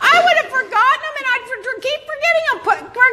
I 0.02 0.22
would 0.24 0.38
have 0.44 0.52
forgotten 0.52 1.02
them 1.02 1.16
and 1.18 1.26
I'd 1.34 1.44
for- 1.48 1.82
keep 1.82 2.02
forgetting 2.02 2.46
them. 2.52 2.60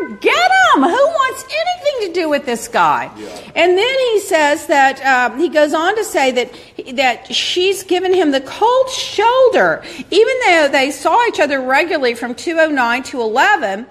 Forget 0.09 0.51
them. 0.75 0.83
Who 0.83 0.89
wants 1.07 1.45
anything 1.45 2.09
to 2.09 2.21
do 2.21 2.29
with 2.29 2.47
this 2.47 2.69
guy? 2.69 3.11
And 3.55 3.77
then 3.79 3.99
he 4.13 4.21
says 4.21 4.67
that 4.67 5.01
um, 5.05 5.39
he 5.39 5.49
goes 5.49 5.75
on 5.75 5.97
to 5.97 6.05
say 6.05 6.31
that 6.33 6.51
that 6.97 7.33
she's 7.35 7.83
given 7.83 8.13
him 8.15 8.31
the 8.31 8.41
cold 8.41 8.89
shoulder, 8.91 9.83
even 10.11 10.35
though 10.47 10.69
they 10.71 10.91
saw 10.91 11.27
each 11.29 11.41
other 11.41 11.61
regularly 11.61 12.15
from 12.15 12.35
209 12.35 13.03
to 13.05 13.21
11. 13.21 13.87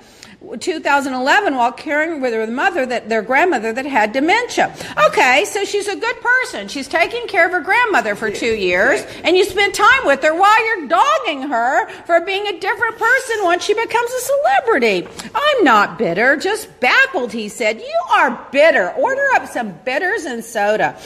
2011 0.60 1.56
while 1.56 1.72
caring 1.72 2.20
with 2.20 2.34
her 2.34 2.48
mother 2.48 2.86
that 2.86 3.10
their 3.10 3.22
grandmother 3.22 3.72
that 3.72 3.86
had 3.86 4.12
dementia. 4.12 4.74
Okay, 5.08 5.46
so 5.46 5.64
she's 5.64 5.88
a 5.88 5.96
good 5.96 6.16
person. 6.20 6.68
She's 6.68 6.88
taking 6.88 7.28
care 7.28 7.46
of 7.46 7.52
her 7.52 7.62
grandmother 7.62 8.16
for 8.16 8.32
two 8.32 8.54
years, 8.54 9.02
and 9.24 9.38
you 9.38 9.46
spend 9.46 9.74
time 9.74 10.06
with 10.06 10.24
her 10.24 10.34
while 10.34 10.66
you're 10.66 10.88
dogging 10.88 11.44
her 11.44 11.90
for 12.06 12.22
being 12.22 12.48
a 12.48 12.60
different 12.60 12.98
person 12.98 13.44
once 13.44 13.64
she 13.64 13.74
becomes 13.74 14.12
a 14.12 14.20
celebrity. 14.20 15.08
I'm 15.34 15.64
not 15.64 15.98
bitter, 15.98 16.36
just 16.38 16.80
baffled, 16.80 17.32
he 17.32 17.48
said. 17.48 17.80
You 17.80 18.00
are 18.16 18.48
bitter. 18.52 18.92
Order 18.92 19.28
up 19.36 19.48
some 19.48 19.74
bitters 19.86 20.26
and 20.26 20.44
soda. 20.44 20.98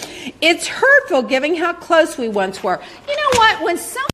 It's 0.42 0.68
hurtful 0.68 1.24
given 1.24 1.56
how 1.56 1.74
close 1.74 2.18
we 2.18 2.30
once 2.30 2.64
were. 2.64 2.82
You 3.08 3.16
know 3.16 3.40
what? 3.40 3.64
When 3.64 3.78
some 3.78 4.06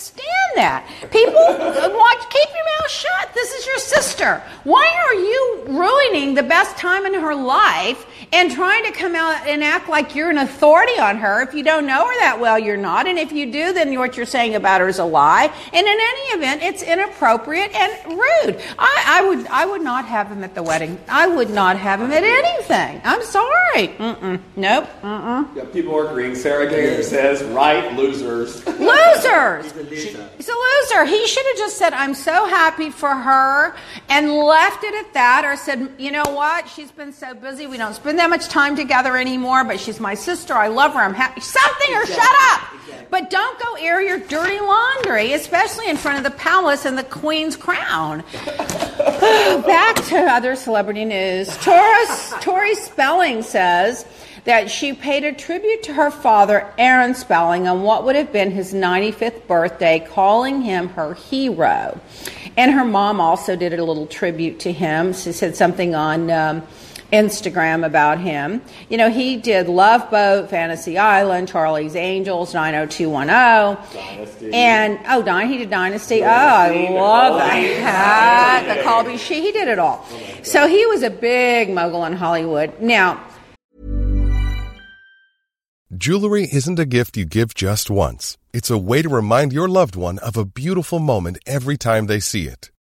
stand 0.00 0.52
that. 0.56 0.86
People 1.12 1.38
uh, 1.38 1.88
watch 1.92 2.30
keep 2.30 2.48
your 2.48 2.64
mouth 2.64 2.90
shut. 2.90 3.34
This 3.34 3.52
is 3.52 3.66
your 3.66 3.78
sister. 3.78 4.42
Why 4.64 4.86
are 5.06 5.14
you 5.14 5.78
ruining 5.78 6.34
the 6.34 6.42
best 6.42 6.76
time 6.76 7.06
in 7.06 7.14
her 7.14 7.34
life 7.34 8.06
and 8.32 8.50
trying 8.50 8.84
to 8.84 8.92
come 8.92 9.14
out 9.14 9.46
and 9.46 9.62
act 9.62 9.88
like 9.88 10.14
you're 10.14 10.30
an 10.30 10.38
authority 10.38 10.98
on 10.98 11.16
her? 11.18 11.42
If 11.42 11.54
you 11.54 11.62
don't 11.62 11.86
know 11.86 12.06
her 12.06 12.18
that 12.20 12.38
well, 12.40 12.58
you're 12.58 12.76
not. 12.76 13.06
And 13.06 13.18
if 13.18 13.32
you 13.32 13.52
do, 13.52 13.72
then 13.72 13.96
what 13.98 14.16
you're 14.16 14.26
saying 14.26 14.54
about 14.54 14.80
her 14.80 14.88
is 14.88 14.98
a 14.98 15.04
lie. 15.04 15.52
And 15.72 15.86
in 15.86 15.86
any 15.86 16.26
event, 16.38 16.62
it's 16.62 16.82
inappropriate 16.82 17.72
and 17.74 18.18
rude. 18.18 18.60
I, 18.78 19.04
I 19.06 19.28
would 19.28 19.46
I 19.46 19.66
would 19.66 19.82
not 19.82 20.04
have 20.06 20.28
him 20.28 20.42
at 20.44 20.54
the 20.54 20.62
wedding. 20.62 20.98
I 21.08 21.26
would 21.28 21.50
not 21.50 21.76
have 21.76 22.00
him 22.00 22.10
at 22.10 22.24
anything. 22.70 23.00
I'm 23.04 23.22
sorry. 23.22 23.88
Mm-mm. 23.88 24.40
Nope. 24.56 24.88
Mm-mm. 25.02 25.56
Yeah, 25.56 25.64
people 25.72 25.96
are 25.96 26.08
agreeing. 26.08 26.34
Sarah 26.34 26.68
Gator 26.68 27.02
says, 27.02 27.42
right, 27.44 27.92
losers. 27.94 28.66
Losers. 28.66 29.64
He's 29.64 29.76
a 29.76 29.82
loser. 29.82 30.28
He's 30.36 30.48
a 30.48 30.52
loser. 30.52 31.04
He 31.04 31.26
should 31.26 31.46
have 31.46 31.56
just 31.56 31.78
said, 31.78 31.92
I'm 31.92 32.14
so 32.14 32.46
happy 32.46 32.90
for 32.90 33.14
her 33.14 33.74
and 34.08 34.32
left 34.32 34.84
it 34.84 34.94
at 34.94 35.12
that 35.14 35.44
or 35.44 35.56
said, 35.56 35.92
you 35.98 36.10
know 36.10 36.24
what? 36.26 36.68
She's 36.68 36.90
been 36.90 37.12
so 37.12 37.34
busy. 37.34 37.66
We 37.66 37.76
don't 37.76 37.94
spend 37.94 38.18
that 38.18 38.30
much 38.30 38.48
time 38.48 38.76
together 38.76 39.16
anymore, 39.16 39.64
but 39.64 39.80
she's 39.80 40.00
my 40.00 40.14
sister. 40.14 40.54
I 40.54 40.68
love 40.68 40.94
her. 40.94 41.00
I'm 41.00 41.14
happy. 41.14 41.40
Something 41.40 41.94
or 41.94 42.06
shut 42.06 42.18
up. 42.18 42.74
Exactly. 42.74 43.06
But 43.10 43.30
don't 43.30 43.58
go 43.58 43.74
air 43.80 44.00
your 44.00 44.18
dirty 44.18 44.60
laundry, 44.60 45.32
especially 45.32 45.88
in 45.88 45.96
front 45.96 46.18
of 46.18 46.24
the 46.24 46.36
palace 46.38 46.84
and 46.84 46.96
the 46.96 47.04
queen's 47.04 47.56
crown. 47.56 48.22
Back 49.10 49.96
to 50.06 50.16
other 50.16 50.54
celebrity 50.54 51.04
news. 51.04 51.56
Taurus, 51.58 52.32
Tori 52.60 52.74
Spelling 52.74 53.42
says 53.42 54.04
that 54.44 54.70
she 54.70 54.92
paid 54.92 55.24
a 55.24 55.32
tribute 55.32 55.82
to 55.84 55.94
her 55.94 56.10
father, 56.10 56.70
Aaron 56.76 57.14
Spelling, 57.14 57.66
on 57.66 57.84
what 57.84 58.04
would 58.04 58.16
have 58.16 58.34
been 58.34 58.50
his 58.50 58.74
95th 58.74 59.46
birthday, 59.46 60.06
calling 60.10 60.60
him 60.60 60.90
her 60.90 61.14
hero. 61.14 61.98
And 62.58 62.70
her 62.72 62.84
mom 62.84 63.18
also 63.18 63.56
did 63.56 63.72
a 63.72 63.82
little 63.82 64.06
tribute 64.06 64.60
to 64.60 64.72
him. 64.72 65.14
She 65.14 65.32
said 65.32 65.56
something 65.56 65.94
on. 65.94 66.30
Um, 66.30 66.62
Instagram 67.12 67.84
about 67.84 68.18
him. 68.18 68.62
You 68.88 68.96
know, 68.98 69.10
he 69.10 69.36
did 69.36 69.68
Love 69.68 70.10
Boat, 70.10 70.50
Fantasy 70.50 70.98
Island, 70.98 71.48
Charlie's 71.48 71.96
Angels, 71.96 72.54
90210. 72.54 73.26
Dynasty. 73.92 74.50
And, 74.52 74.98
oh, 75.08 75.22
Dyn, 75.22 75.48
he 75.48 75.58
did 75.58 75.70
Dynasty. 75.70 76.22
Oh, 76.22 76.28
I 76.28 76.88
love 76.90 77.40
Colby. 77.40 77.74
that. 77.74 78.76
The 78.76 78.82
Colby 78.82 79.16
She, 79.16 79.40
he 79.40 79.52
did 79.52 79.68
it 79.68 79.78
all. 79.78 80.06
So 80.42 80.66
he 80.66 80.86
was 80.86 81.02
a 81.02 81.10
big 81.10 81.70
mogul 81.70 82.04
in 82.04 82.12
Hollywood. 82.14 82.80
Now, 82.80 83.24
Jewelry 85.96 86.48
isn't 86.50 86.78
a 86.78 86.86
gift 86.86 87.16
you 87.16 87.24
give 87.24 87.52
just 87.54 87.90
once. 87.90 88.38
It's 88.52 88.70
a 88.70 88.78
way 88.78 89.02
to 89.02 89.08
remind 89.08 89.52
your 89.52 89.68
loved 89.68 89.96
one 89.96 90.18
of 90.20 90.36
a 90.36 90.44
beautiful 90.44 91.00
moment 91.00 91.38
every 91.46 91.76
time 91.76 92.06
they 92.06 92.20
see 92.20 92.46
it. 92.46 92.70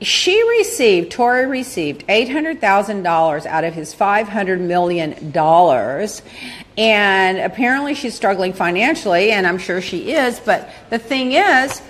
She 0.00 0.40
received, 0.58 1.10
Tori 1.10 1.46
received 1.46 2.06
$800,000 2.06 3.46
out 3.46 3.64
of 3.64 3.74
his 3.74 3.94
$500 3.94 4.60
million. 4.60 5.12
And 6.78 7.38
apparently 7.38 7.94
she's 7.94 8.14
struggling 8.14 8.52
financially, 8.52 9.32
and 9.32 9.46
I'm 9.46 9.58
sure 9.58 9.80
she 9.80 10.12
is. 10.12 10.38
But 10.38 10.70
the 10.90 10.98
thing 10.98 11.32
is, 11.32 11.82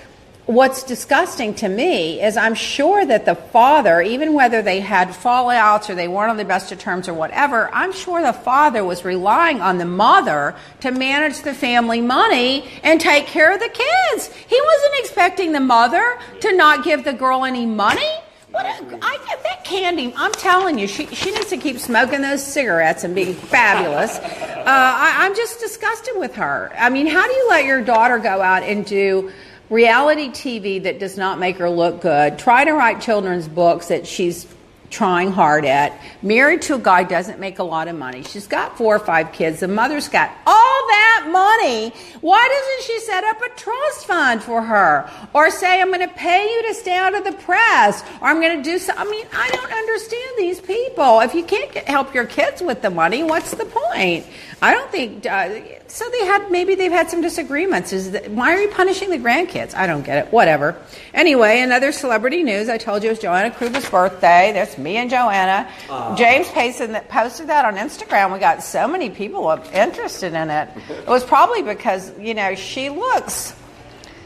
what's 0.49 0.83
disgusting 0.83 1.53
to 1.53 1.69
me 1.69 2.23
is 2.23 2.39
I'm 2.39 2.55
sure 2.55 3.05
that 3.05 3.27
the 3.27 3.35
father, 3.35 4.01
even 4.01 4.33
whether 4.33 4.63
they 4.63 4.81
had 4.81 5.09
fallouts 5.09 5.91
or 5.91 5.95
they 5.95 6.09
weren't 6.09 6.31
on 6.31 6.39
the 6.39 6.45
best 6.47 6.73
of 6.73 6.79
terms 6.79 7.07
or 7.07 7.13
whatever, 7.13 7.69
I'm 7.71 7.93
sure 7.93 8.23
the 8.23 8.33
father 8.33 8.83
was 8.83 9.05
relying 9.05 9.61
on 9.61 9.77
the 9.77 9.85
mother 9.85 10.57
to 10.81 10.91
manage 10.91 11.43
the 11.43 11.53
family 11.53 12.01
money 12.01 12.67
and 12.83 12.99
take 12.99 13.27
care 13.27 13.53
of 13.53 13.61
the 13.61 13.69
kids. 13.69 14.33
He 14.33 14.59
wasn't 14.59 14.95
expecting 15.01 15.53
the 15.53 15.61
mother 15.61 16.19
to 16.41 16.57
not 16.57 16.83
give 16.83 17.05
the 17.05 17.13
girl 17.13 17.45
any 17.45 17.67
money. 17.67 18.11
What 18.51 18.65
a, 18.65 18.99
I 19.03 19.19
that 19.45 19.65
candy. 19.65 20.15
I'm 20.17 20.33
telling 20.33 20.79
you, 20.79 20.87
she, 20.87 21.05
she 21.09 21.31
needs 21.31 21.49
to 21.49 21.59
keep 21.59 21.79
smoking 21.79 22.23
those 22.23 22.43
cigarettes 22.43 23.05
and 23.05 23.15
being 23.15 23.35
fabulous. 23.35 24.17
Uh, 24.19 24.65
I, 24.67 25.17
I'm 25.19 25.37
just 25.37 25.61
disgusted 25.61 26.15
with 26.17 26.35
her. 26.37 26.73
I 26.75 26.89
mean, 26.89 27.07
how 27.07 27.27
do 27.27 27.35
you 27.35 27.47
let 27.51 27.67
your 27.67 27.83
daughter 27.83 28.17
go 28.17 28.41
out 28.41 28.63
and 28.63 28.87
do 28.87 29.31
reality 29.71 30.29
TV 30.29 30.83
that 30.83 30.99
does 30.99 31.17
not 31.17 31.39
make 31.39 31.57
her 31.59 31.71
look 31.71 32.01
good, 32.01 32.39
try 32.39 32.65
to 32.65 32.73
write 32.73 33.01
children's 33.01 33.49
books 33.49 33.89
that 33.89 34.07
she's 34.07 34.47
trying 34.91 35.31
hard 35.31 35.65
at, 35.65 35.99
married 36.23 36.63
to 36.63 36.75
a 36.75 36.79
guy 36.79 37.05
doesn't 37.05 37.39
make 37.39 37.59
a 37.59 37.63
lot 37.63 37.89
of 37.89 37.97
money. 37.97 38.23
She's 38.23 38.47
got 38.47 38.77
four 38.79 38.97
or 38.97 38.99
five 38.99 39.33
kids. 39.33 39.61
The 39.61 39.69
mother's 39.69 40.09
got 40.09 40.31
all 40.47 40.87
that 40.89 41.29
money. 41.31 41.93
Why 42.21 42.49
doesn't 42.49 42.87
she 42.87 43.01
set 43.07 43.25
up 43.25 43.41
a 43.43 43.49
trust 43.57 44.07
fund 44.07 44.43
for 44.43 44.63
her? 44.63 45.11
Or 45.35 45.51
say, 45.51 45.81
I'm 45.81 45.89
going 45.89 46.07
to 46.07 46.15
pay 46.15 46.51
you 46.51 46.69
to 46.69 46.75
stay 46.75 46.97
out 46.97 47.15
of 47.15 47.25
the 47.25 47.33
press. 47.33 48.03
Or 48.21 48.29
I'm 48.29 48.41
going 48.41 48.57
to 48.57 48.63
do 48.63 48.79
something. 48.79 49.07
I 49.07 49.11
mean, 49.11 49.27
I 49.33 49.49
don't 49.51 49.73
understand 49.73 50.33
these 50.39 50.61
people. 50.61 51.21
If 51.21 51.35
you 51.35 51.45
can't 51.45 51.73
get, 51.73 51.87
help 51.87 52.15
your 52.15 52.27
kids 52.27 52.63
with 52.63 52.83
the 52.83 52.91
money, 52.91 53.23
what's 53.23 53.53
the 53.53 53.67
point? 53.67 54.27
I 54.61 54.75
don't 54.75 54.91
think. 54.91 55.25
Uh, 55.25 55.61
so 55.87 56.09
they 56.11 56.25
had 56.25 56.51
maybe 56.51 56.75
they've 56.75 56.93
had 56.93 57.11
some 57.11 57.21
disagreements. 57.21 57.93
Is 57.93 58.11
that, 58.13 58.31
why 58.31 58.55
are 58.55 58.61
you 58.61 58.69
punishing 58.69 59.11
the 59.11 59.19
grandkids? 59.19 59.75
I 59.75 59.87
don't 59.87 60.03
get 60.03 60.27
it. 60.27 60.33
Whatever. 60.33 60.77
Anyway, 61.15 61.61
another 61.61 61.93
celebrity 61.93 62.43
news. 62.43 62.69
I 62.69 62.79
told 62.79 63.03
you 63.03 63.11
it 63.11 63.13
was 63.13 63.19
Joanna 63.21 63.51
Kruger's 63.51 63.89
birthday. 63.89 64.53
That's 64.53 64.78
me 64.79 64.97
and 64.97 65.11
Joanna. 65.11 65.69
James 66.17 66.49
Payson 66.51 66.93
that 66.93 67.09
posted 67.09 67.49
that 67.49 67.65
on 67.65 67.77
Instagram. 67.77 68.33
We 68.33 68.39
got 68.39 68.63
so 68.63 68.87
many 68.89 69.11
people 69.11 69.51
interested 69.73 70.35
in 70.35 70.51
it. 70.51 70.69
It 70.89 71.07
was 71.09 71.25
probably 71.25 71.63
because 71.63 72.17
you 72.19 72.35
know 72.35 72.55
she 72.55 72.89
looks. 72.89 73.55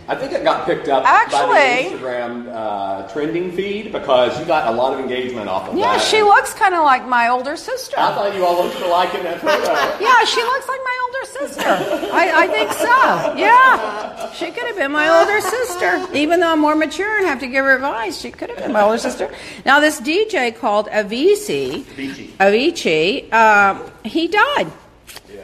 I 0.08 0.16
think 0.16 0.32
it 0.32 0.42
got 0.42 0.66
picked 0.66 0.88
up 0.88 1.04
Actually- 1.06 1.40
by 1.40 1.88
the 1.90 1.96
Instagram 1.96 2.48
uh, 2.52 3.08
trending 3.12 3.52
feed 3.52 3.92
because 3.92 4.38
you 4.38 4.44
got 4.44 4.66
a 4.66 4.76
lot 4.76 4.92
of 4.92 5.00
engagement 5.00 5.48
off 5.48 5.68
of 5.68 5.76
Yeah, 5.78 5.86
that. 5.86 5.92
Yeah, 5.94 5.98
she 6.00 6.22
looks 6.22 6.52
kind 6.54 6.74
of 6.74 6.84
like 6.84 7.06
my 7.06 7.28
older 7.28 7.56
sister. 7.56 7.96
I 7.98 8.12
thought 8.14 8.34
you 8.34 8.44
all 8.44 8.64
looked 8.64 8.80
alike 8.80 9.14
in 9.14 9.22
that 9.24 9.40
photo. 9.40 9.52
Yeah, 10.02 10.24
she 10.24 10.42
looks 10.42 10.68
like 10.68 10.80
my 10.84 10.98
older 11.04 11.24
sister. 11.46 11.68
I, 12.12 12.32
I 12.44 12.46
think 12.48 12.72
so. 12.72 13.36
Yeah. 13.36 14.32
She 14.32 14.50
could 14.50 14.66
have 14.66 14.76
been 14.76 14.90
my 14.92 15.08
older 15.20 15.40
sister. 15.40 16.08
Even 16.16 16.40
though 16.40 16.52
I'm 16.52 16.58
more 16.60 16.74
mature 16.74 17.18
and 17.18 17.26
have 17.26 17.38
to 17.40 17.46
give 17.46 17.64
her 17.64 17.76
advice, 17.76 18.18
she 18.20 18.30
could 18.32 18.50
have 18.50 18.58
been 18.58 18.72
my 18.72 18.82
older 18.82 18.98
sister. 18.98 19.30
Now, 19.64 19.78
this 19.80 20.00
DJ 20.00 20.56
called 20.58 20.88
Avicii, 20.88 21.84
Avicii, 22.38 23.32
uh, 23.32 23.78
he 24.04 24.26
died. 24.28 24.66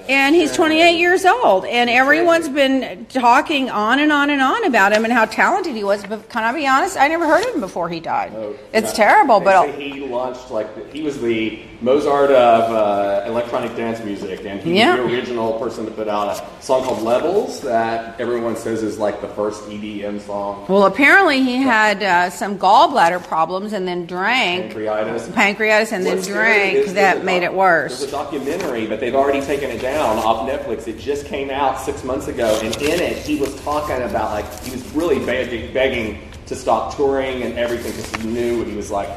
And 0.08 0.34
he's 0.34 0.52
28 0.52 0.98
years 0.98 1.24
old. 1.24 1.64
And 1.64 1.90
everyone's 1.90 2.48
been 2.48 3.06
talking 3.06 3.70
on 3.70 3.98
and 3.98 4.10
on 4.12 4.30
and 4.30 4.40
on 4.40 4.64
about 4.64 4.92
him 4.92 5.04
and 5.04 5.12
how 5.12 5.26
talented 5.26 5.74
he 5.74 5.84
was. 5.84 6.04
But 6.04 6.28
can 6.28 6.44
I 6.44 6.52
be 6.52 6.66
honest? 6.66 6.96
I 6.96 7.08
never 7.08 7.26
heard 7.26 7.44
of 7.46 7.54
him 7.54 7.60
before 7.60 7.88
he 7.88 8.00
died. 8.00 8.32
Oh, 8.34 8.54
it's 8.72 8.90
Yeah. 8.98 9.04
terrible, 9.04 9.40
but 9.40 9.68
he 9.70 10.00
launched 10.06 10.50
like 10.50 10.92
he 10.92 11.02
was 11.02 11.20
the 11.20 11.58
Mozart 11.80 12.30
of 12.32 12.72
uh, 12.72 13.22
electronic 13.26 13.76
dance 13.76 14.02
music, 14.04 14.44
and 14.44 14.60
he 14.60 14.78
Yeah. 14.78 14.96
the 14.96 15.04
original 15.04 15.52
person 15.60 15.84
to 15.84 15.92
put 15.92 16.08
out 16.08 16.28
a 16.36 16.62
song 16.62 16.82
called 16.82 17.02
Levels 17.02 17.60
that 17.60 18.20
everyone 18.20 18.56
says 18.56 18.82
is 18.82 18.98
like 18.98 19.20
the 19.20 19.28
first 19.28 19.62
EDM 19.70 20.20
song. 20.20 20.64
well, 20.68 20.86
apparently 20.86 21.42
he 21.42 21.56
had 21.58 22.02
uh, 22.02 22.30
some 22.30 22.58
gallbladder 22.58 23.22
problems 23.22 23.72
and 23.72 23.86
then 23.86 24.06
drank 24.06 24.72
Pancreatitis. 24.72 25.28
pancreatitis 25.28 25.92
and 25.92 26.04
then 26.04 26.16
What's 26.16 26.26
scary 26.28 26.70
drank 26.72 26.76
is 26.88 26.94
that 26.94 27.18
a 27.18 27.22
made 27.22 27.44
it 27.44 27.54
worse. 27.54 27.98
There's 28.00 28.08
a 28.12 28.16
documentary, 28.16 28.86
but 28.88 28.98
they've 28.98 29.14
already 29.14 29.40
taken 29.40 29.70
it 29.70 29.80
down 29.80 30.18
off 30.18 30.48
Netflix. 30.48 30.88
It 30.88 30.98
just 30.98 31.26
came 31.26 31.48
out 31.48 31.78
six 31.80 32.02
months 32.02 32.26
ago, 32.26 32.58
and 32.60 32.74
in 32.82 33.00
it, 33.00 33.18
he 33.18 33.38
was 33.38 33.54
talking 33.62 34.02
about 34.02 34.32
like 34.32 34.62
he 34.64 34.72
was 34.72 34.84
really 34.94 35.24
begging, 35.24 35.72
begging 35.72 36.27
to 36.48 36.56
stop 36.56 36.96
touring 36.96 37.42
and 37.42 37.58
everything 37.58 37.92
because 37.92 38.10
he 38.16 38.28
knew 38.28 38.58
what 38.58 38.66
he 38.66 38.74
was 38.74 38.90
like 38.90 39.08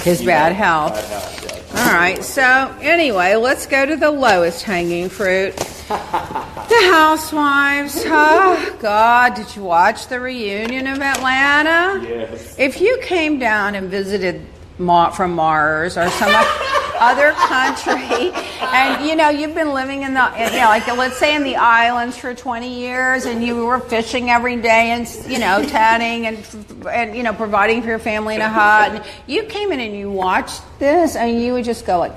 His 0.00 0.22
bad 0.22 0.50
know, 0.52 0.58
health. 0.58 0.92
Bad 0.92 1.04
health 1.04 1.72
yeah. 1.74 1.86
All 1.86 1.92
right, 1.92 2.22
so 2.22 2.42
anyway, 2.80 3.34
let's 3.34 3.66
go 3.66 3.84
to 3.84 3.96
the 3.96 4.10
lowest 4.10 4.62
hanging 4.62 5.08
fruit. 5.08 5.54
The 6.66 6.82
housewives. 6.90 8.02
Oh, 8.06 8.76
God, 8.80 9.34
did 9.34 9.54
you 9.54 9.62
watch 9.62 10.08
the 10.08 10.18
reunion 10.18 10.88
of 10.88 11.00
Atlanta? 11.00 12.04
Yes. 12.04 12.58
If 12.58 12.80
you 12.80 12.98
came 13.02 13.38
down 13.38 13.76
and 13.76 13.88
visited 13.88 14.44
Ma- 14.78 15.10
from 15.10 15.32
Mars 15.36 15.96
or 15.96 16.10
some 16.10 16.32
other 16.98 17.32
country, 17.32 18.30
and 18.60 19.06
you 19.06 19.16
know 19.16 19.28
you've 19.28 19.54
been 19.54 19.72
living 19.72 20.02
in 20.02 20.14
the, 20.14 20.32
you 20.38 20.58
know, 20.58 20.66
like 20.66 20.86
let's 20.86 21.18
say 21.18 21.34
in 21.34 21.42
the 21.42 21.56
islands 21.56 22.16
for 22.16 22.34
20 22.34 22.78
years, 22.78 23.24
and 23.24 23.44
you 23.44 23.64
were 23.64 23.80
fishing 23.80 24.30
every 24.30 24.56
day 24.56 24.90
and 24.90 25.08
you 25.30 25.38
know 25.38 25.62
tanning 25.68 26.26
and 26.26 26.66
and 26.90 27.16
you 27.16 27.22
know 27.22 27.32
providing 27.32 27.82
for 27.82 27.88
your 27.88 27.98
family 27.98 28.34
in 28.34 28.40
a 28.40 28.48
hut, 28.48 28.92
and 28.92 29.04
you 29.26 29.44
came 29.44 29.72
in 29.72 29.80
and 29.80 29.96
you 29.96 30.10
watched 30.10 30.62
this, 30.78 31.16
and 31.16 31.40
you 31.40 31.52
would 31.54 31.64
just 31.64 31.86
go 31.86 31.98
like. 31.98 32.16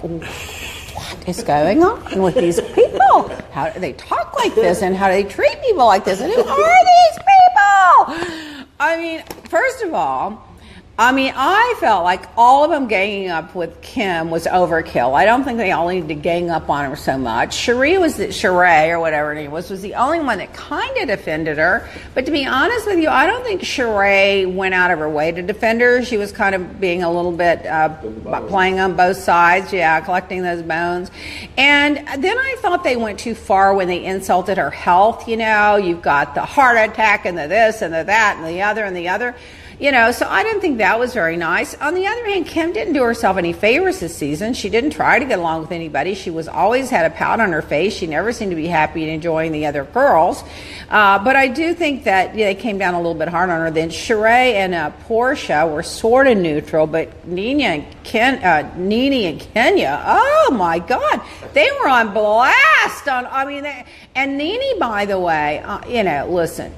What 0.99 1.29
is 1.29 1.43
going 1.43 1.81
on 1.81 2.21
with 2.21 2.35
these 2.35 2.59
people? 2.59 3.29
How 3.51 3.69
do 3.69 3.79
they 3.79 3.93
talk 3.93 4.35
like 4.35 4.53
this, 4.53 4.81
and 4.81 4.95
how 4.95 5.07
do 5.07 5.13
they 5.13 5.23
treat 5.23 5.61
people 5.61 5.85
like 5.85 6.03
this? 6.03 6.19
And 6.19 6.31
who 6.31 6.41
are 6.41 6.85
these 6.85 7.17
people? 7.17 8.39
I 8.79 8.97
mean, 8.97 9.23
first 9.49 9.83
of 9.83 9.93
all, 9.93 10.48
I 10.99 11.13
mean, 11.13 11.31
I 11.33 11.75
felt 11.79 12.03
like 12.03 12.25
all 12.35 12.65
of 12.65 12.71
them 12.71 12.89
ganging 12.89 13.29
up 13.29 13.55
with 13.55 13.79
Kim 13.81 14.29
was 14.29 14.45
overkill. 14.45 15.13
I 15.15 15.23
don't 15.23 15.45
think 15.45 15.57
they 15.57 15.71
all 15.71 15.87
needed 15.87 16.09
to 16.09 16.13
gang 16.13 16.49
up 16.49 16.69
on 16.69 16.89
her 16.89 16.97
so 16.97 17.17
much. 17.17 17.55
Cherie 17.55 17.97
was 17.97 18.17
the 18.17 18.27
Sheree 18.27 18.89
or 18.89 18.99
whatever 18.99 19.29
her 19.29 19.33
name 19.33 19.49
was 19.49 19.69
was 19.69 19.81
the 19.81 19.93
only 19.93 20.19
one 20.19 20.39
that 20.39 20.53
kind 20.53 20.97
of 20.97 21.07
defended 21.07 21.57
her. 21.57 21.87
But 22.15 22.25
to 22.25 22.31
be 22.31 22.45
honest 22.45 22.85
with 22.85 22.99
you, 22.99 23.07
I 23.07 23.27
don't 23.27 23.45
think 23.45 23.61
Sheree 23.61 24.53
went 24.53 24.73
out 24.73 24.91
of 24.91 24.99
her 24.99 25.09
way 25.09 25.31
to 25.31 25.41
defend 25.41 25.79
her. 25.79 26.03
She 26.03 26.17
was 26.17 26.33
kind 26.33 26.53
of 26.53 26.81
being 26.81 27.01
a 27.01 27.09
little 27.09 27.31
bit 27.31 27.65
uh, 27.65 27.95
playing 28.49 28.81
on 28.81 28.97
both 28.97 29.15
sides, 29.15 29.71
yeah, 29.71 30.01
collecting 30.01 30.41
those 30.41 30.61
bones. 30.63 31.11
And 31.57 31.95
then 32.21 32.37
I 32.37 32.57
thought 32.59 32.83
they 32.83 32.97
went 32.97 33.19
too 33.19 33.35
far 33.35 33.73
when 33.73 33.87
they 33.87 34.03
insulted 34.03 34.57
her 34.57 34.69
health. 34.69 35.29
You 35.29 35.37
know, 35.37 35.77
you've 35.77 36.01
got 36.01 36.35
the 36.35 36.43
heart 36.43 36.75
attack 36.75 37.25
and 37.25 37.37
the 37.37 37.47
this 37.47 37.81
and 37.81 37.93
the 37.93 38.03
that 38.03 38.35
and 38.35 38.45
the 38.45 38.63
other 38.63 38.83
and 38.83 38.93
the 38.93 39.07
other. 39.07 39.33
You 39.79 39.93
know, 39.93 40.11
so 40.11 40.27
I 40.27 40.43
didn't 40.43 40.59
think 40.59 40.79
that 40.79 40.99
was 40.99 41.13
very 41.13 41.37
nice. 41.37 41.73
On 41.75 41.93
the 41.95 42.05
other 42.05 42.25
hand, 42.25 42.45
Kim 42.45 42.73
didn't 42.73 42.91
do 42.91 43.01
herself 43.01 43.37
any 43.37 43.53
favors 43.53 44.01
this 44.01 44.13
season. 44.13 44.53
She 44.53 44.69
didn't 44.69 44.89
try 44.89 45.19
to 45.19 45.23
get 45.23 45.39
along 45.39 45.61
with 45.61 45.71
anybody. 45.71 46.15
She 46.15 46.29
was 46.29 46.49
always 46.49 46.89
had 46.89 47.09
a 47.09 47.15
pout 47.15 47.39
on 47.39 47.53
her 47.53 47.61
face. 47.61 47.93
She 47.93 48.05
never 48.05 48.33
seemed 48.33 48.51
to 48.51 48.57
be 48.57 48.67
happy 48.67 49.03
and 49.03 49.11
enjoying 49.11 49.53
the 49.53 49.67
other 49.67 49.85
girls. 49.85 50.43
Uh, 50.89 51.23
but 51.23 51.37
I 51.37 51.47
do 51.47 51.73
think 51.73 52.03
that 52.03 52.35
yeah, 52.35 52.47
they 52.47 52.55
came 52.55 52.77
down 52.77 52.93
a 52.93 52.97
little 52.97 53.15
bit 53.15 53.29
hard 53.29 53.49
on 53.49 53.61
her. 53.61 53.71
Then 53.71 53.89
Sheree 53.89 54.55
and 54.55 54.75
uh, 54.75 54.91
Porsha 55.07 55.71
were 55.71 55.81
sort 55.83 56.27
of 56.27 56.37
neutral, 56.37 56.85
but 56.85 57.25
Nina 57.25 57.63
and 57.63 58.03
Ken, 58.03 58.43
uh, 58.43 58.75
Nene 58.75 59.31
and 59.31 59.39
Kenya, 59.39 60.03
oh 60.05 60.55
my 60.57 60.79
God, 60.79 61.21
they 61.53 61.71
were 61.79 61.87
on 61.87 62.13
blast. 62.13 63.07
On 63.07 63.25
I 63.27 63.45
mean, 63.45 63.63
they, 63.63 63.85
and 64.13 64.37
Nene, 64.37 64.77
by 64.77 65.05
the 65.05 65.17
way, 65.17 65.59
uh, 65.59 65.87
you 65.87 66.03
know, 66.03 66.27
listen 66.29 66.75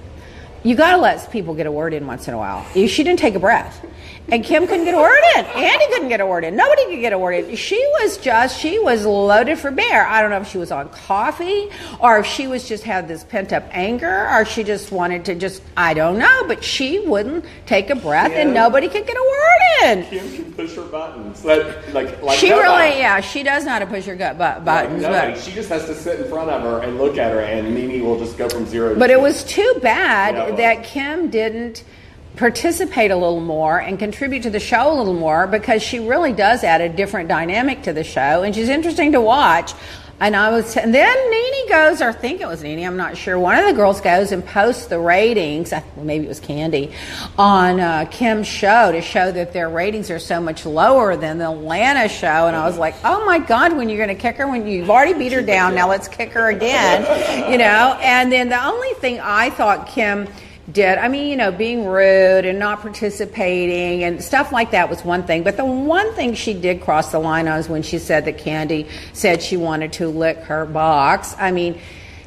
you 0.63 0.75
got 0.75 0.95
to 0.95 1.01
let 1.01 1.31
people 1.31 1.55
get 1.55 1.65
a 1.65 1.71
word 1.71 1.93
in 1.93 2.05
once 2.05 2.27
in 2.27 2.33
a 2.33 2.37
while. 2.37 2.65
She 2.73 3.03
didn't 3.03 3.19
take 3.19 3.35
a 3.35 3.39
breath. 3.39 3.85
And 4.29 4.45
Kim 4.45 4.65
couldn't 4.65 4.85
get 4.85 4.93
a 4.93 4.97
word 4.97 5.21
in. 5.35 5.45
Andy 5.45 5.85
couldn't 5.87 6.07
get 6.07 6.21
a 6.21 6.25
word 6.25 6.43
in. 6.45 6.55
Nobody 6.55 6.85
could 6.85 7.01
get 7.01 7.11
a 7.11 7.17
word 7.17 7.33
in. 7.33 7.55
She 7.55 7.77
was 7.99 8.17
just, 8.17 8.59
she 8.59 8.79
was 8.79 9.05
loaded 9.05 9.59
for 9.59 9.71
bear. 9.71 10.05
I 10.07 10.21
don't 10.21 10.29
know 10.29 10.39
if 10.39 10.47
she 10.47 10.57
was 10.57 10.71
on 10.71 10.87
coffee 10.89 11.69
or 11.99 12.19
if 12.19 12.25
she 12.25 12.47
was 12.47 12.67
just 12.67 12.83
had 12.83 13.07
this 13.07 13.25
pent 13.25 13.51
up 13.51 13.63
anger 13.71 14.29
or 14.29 14.45
she 14.45 14.63
just 14.63 14.91
wanted 14.91 15.25
to 15.25 15.35
just, 15.35 15.61
I 15.75 15.93
don't 15.93 16.17
know, 16.17 16.45
but 16.47 16.63
she 16.63 16.99
wouldn't 16.99 17.43
take 17.65 17.89
a 17.89 17.95
breath 17.95 18.31
and 18.31 18.53
nobody 18.53 18.87
could 18.87 19.05
get 19.05 19.17
a 19.17 19.19
word 19.19 19.97
in. 19.97 20.05
Kim 20.05 20.35
can 20.35 20.53
push 20.53 20.75
her 20.75 20.83
buttons. 20.83 21.43
Like, 21.43 21.93
like, 21.93 22.21
like 22.21 22.39
She 22.39 22.51
really, 22.51 22.99
yeah, 22.99 23.19
she 23.19 23.43
does 23.43 23.65
know 23.65 23.71
how 23.71 23.79
to 23.79 23.85
push 23.87 24.05
her 24.05 24.15
gut 24.15 24.33
bu- 24.37 24.63
buttons. 24.63 25.03
Like 25.03 25.11
but- 25.11 25.25
nobody. 25.25 25.41
She 25.41 25.51
just 25.51 25.67
has 25.69 25.85
to 25.87 25.95
sit 25.95 26.21
in 26.21 26.29
front 26.29 26.49
of 26.49 26.61
her 26.61 26.81
and 26.81 26.97
look 26.97 27.17
at 27.17 27.31
her, 27.33 27.41
and 27.41 27.73
Mimi 27.73 27.99
will 28.01 28.17
just 28.19 28.37
go 28.37 28.47
from 28.47 28.65
zero. 28.65 28.93
to 28.93 28.99
But 28.99 29.09
it 29.09 29.19
was 29.19 29.43
too 29.43 29.79
bad 29.81 30.57
that 30.57 30.83
Kim 30.83 31.29
didn't 31.29 31.83
participate 32.35 33.11
a 33.11 33.15
little 33.15 33.41
more 33.41 33.79
and 33.79 33.99
contribute 33.99 34.43
to 34.43 34.49
the 34.49 34.59
show 34.59 34.91
a 34.91 34.95
little 34.95 35.13
more 35.13 35.47
because 35.47 35.83
she 35.83 35.99
really 35.99 36.33
does 36.33 36.63
add 36.63 36.81
a 36.81 36.89
different 36.89 37.29
dynamic 37.29 37.83
to 37.83 37.93
the 37.93 38.03
show 38.03 38.43
and 38.43 38.55
she's 38.55 38.69
interesting 38.69 39.11
to 39.11 39.21
watch. 39.21 39.73
And 40.21 40.35
I 40.35 40.51
was, 40.51 40.77
and 40.77 40.93
then 40.93 41.31
Nene 41.31 41.67
goes, 41.67 41.99
or 41.99 42.09
I 42.09 42.11
think 42.11 42.41
it 42.41 42.47
was 42.47 42.61
Nene, 42.61 42.85
I'm 42.85 42.95
not 42.95 43.17
sure. 43.17 43.39
One 43.39 43.57
of 43.57 43.65
the 43.65 43.73
girls 43.73 44.01
goes 44.01 44.31
and 44.31 44.45
posts 44.45 44.85
the 44.85 44.99
ratings, 44.99 45.73
maybe 45.97 46.25
it 46.25 46.27
was 46.27 46.39
Kandi, 46.39 46.93
on 47.39 47.79
uh, 47.79 48.05
Kim's 48.11 48.45
show 48.45 48.91
to 48.91 49.01
show 49.01 49.31
that 49.31 49.51
their 49.51 49.67
ratings 49.67 50.11
are 50.11 50.19
so 50.19 50.39
much 50.39 50.63
lower 50.63 51.17
than 51.17 51.39
the 51.39 51.49
Atlanta 51.49 52.07
show. 52.07 52.45
And 52.45 52.55
I 52.55 52.67
was 52.67 52.77
like, 52.77 52.93
oh 53.03 53.25
my 53.25 53.39
God, 53.39 53.75
when 53.75 53.89
you're 53.89 53.97
going 53.97 54.15
to 54.15 54.21
kick 54.21 54.35
her, 54.35 54.47
when 54.47 54.67
you've 54.67 54.91
already 54.91 55.15
beat 55.15 55.31
her 55.31 55.41
down, 55.41 55.73
now 55.73 55.89
let's 55.89 56.07
kick 56.07 56.29
her 56.33 56.49
again, 56.49 57.51
you 57.51 57.57
know? 57.57 57.97
And 57.99 58.31
then 58.31 58.49
the 58.49 58.63
only 58.63 58.93
thing 58.99 59.19
I 59.19 59.49
thought 59.49 59.87
Kim 59.87 60.27
did. 60.73 60.97
I 60.97 61.07
mean, 61.07 61.29
you 61.29 61.35
know, 61.35 61.51
being 61.51 61.85
rude 61.85 62.45
and 62.45 62.59
not 62.59 62.81
participating 62.81 64.03
and 64.03 64.23
stuff 64.23 64.51
like 64.51 64.71
that 64.71 64.89
was 64.89 65.03
one 65.03 65.23
thing. 65.23 65.43
But 65.43 65.57
the 65.57 65.65
one 65.65 66.13
thing 66.13 66.33
she 66.33 66.53
did 66.53 66.81
cross 66.81 67.11
the 67.11 67.19
line 67.19 67.47
on 67.47 67.59
is 67.59 67.69
when 67.69 67.81
she 67.83 67.99
said 67.99 68.25
that 68.25 68.37
Kandi 68.37 68.89
said 69.13 69.41
she 69.41 69.57
wanted 69.57 69.93
to 69.93 70.07
lick 70.07 70.37
her 70.39 70.65
box. 70.65 71.35
I 71.37 71.51
mean, 71.51 71.79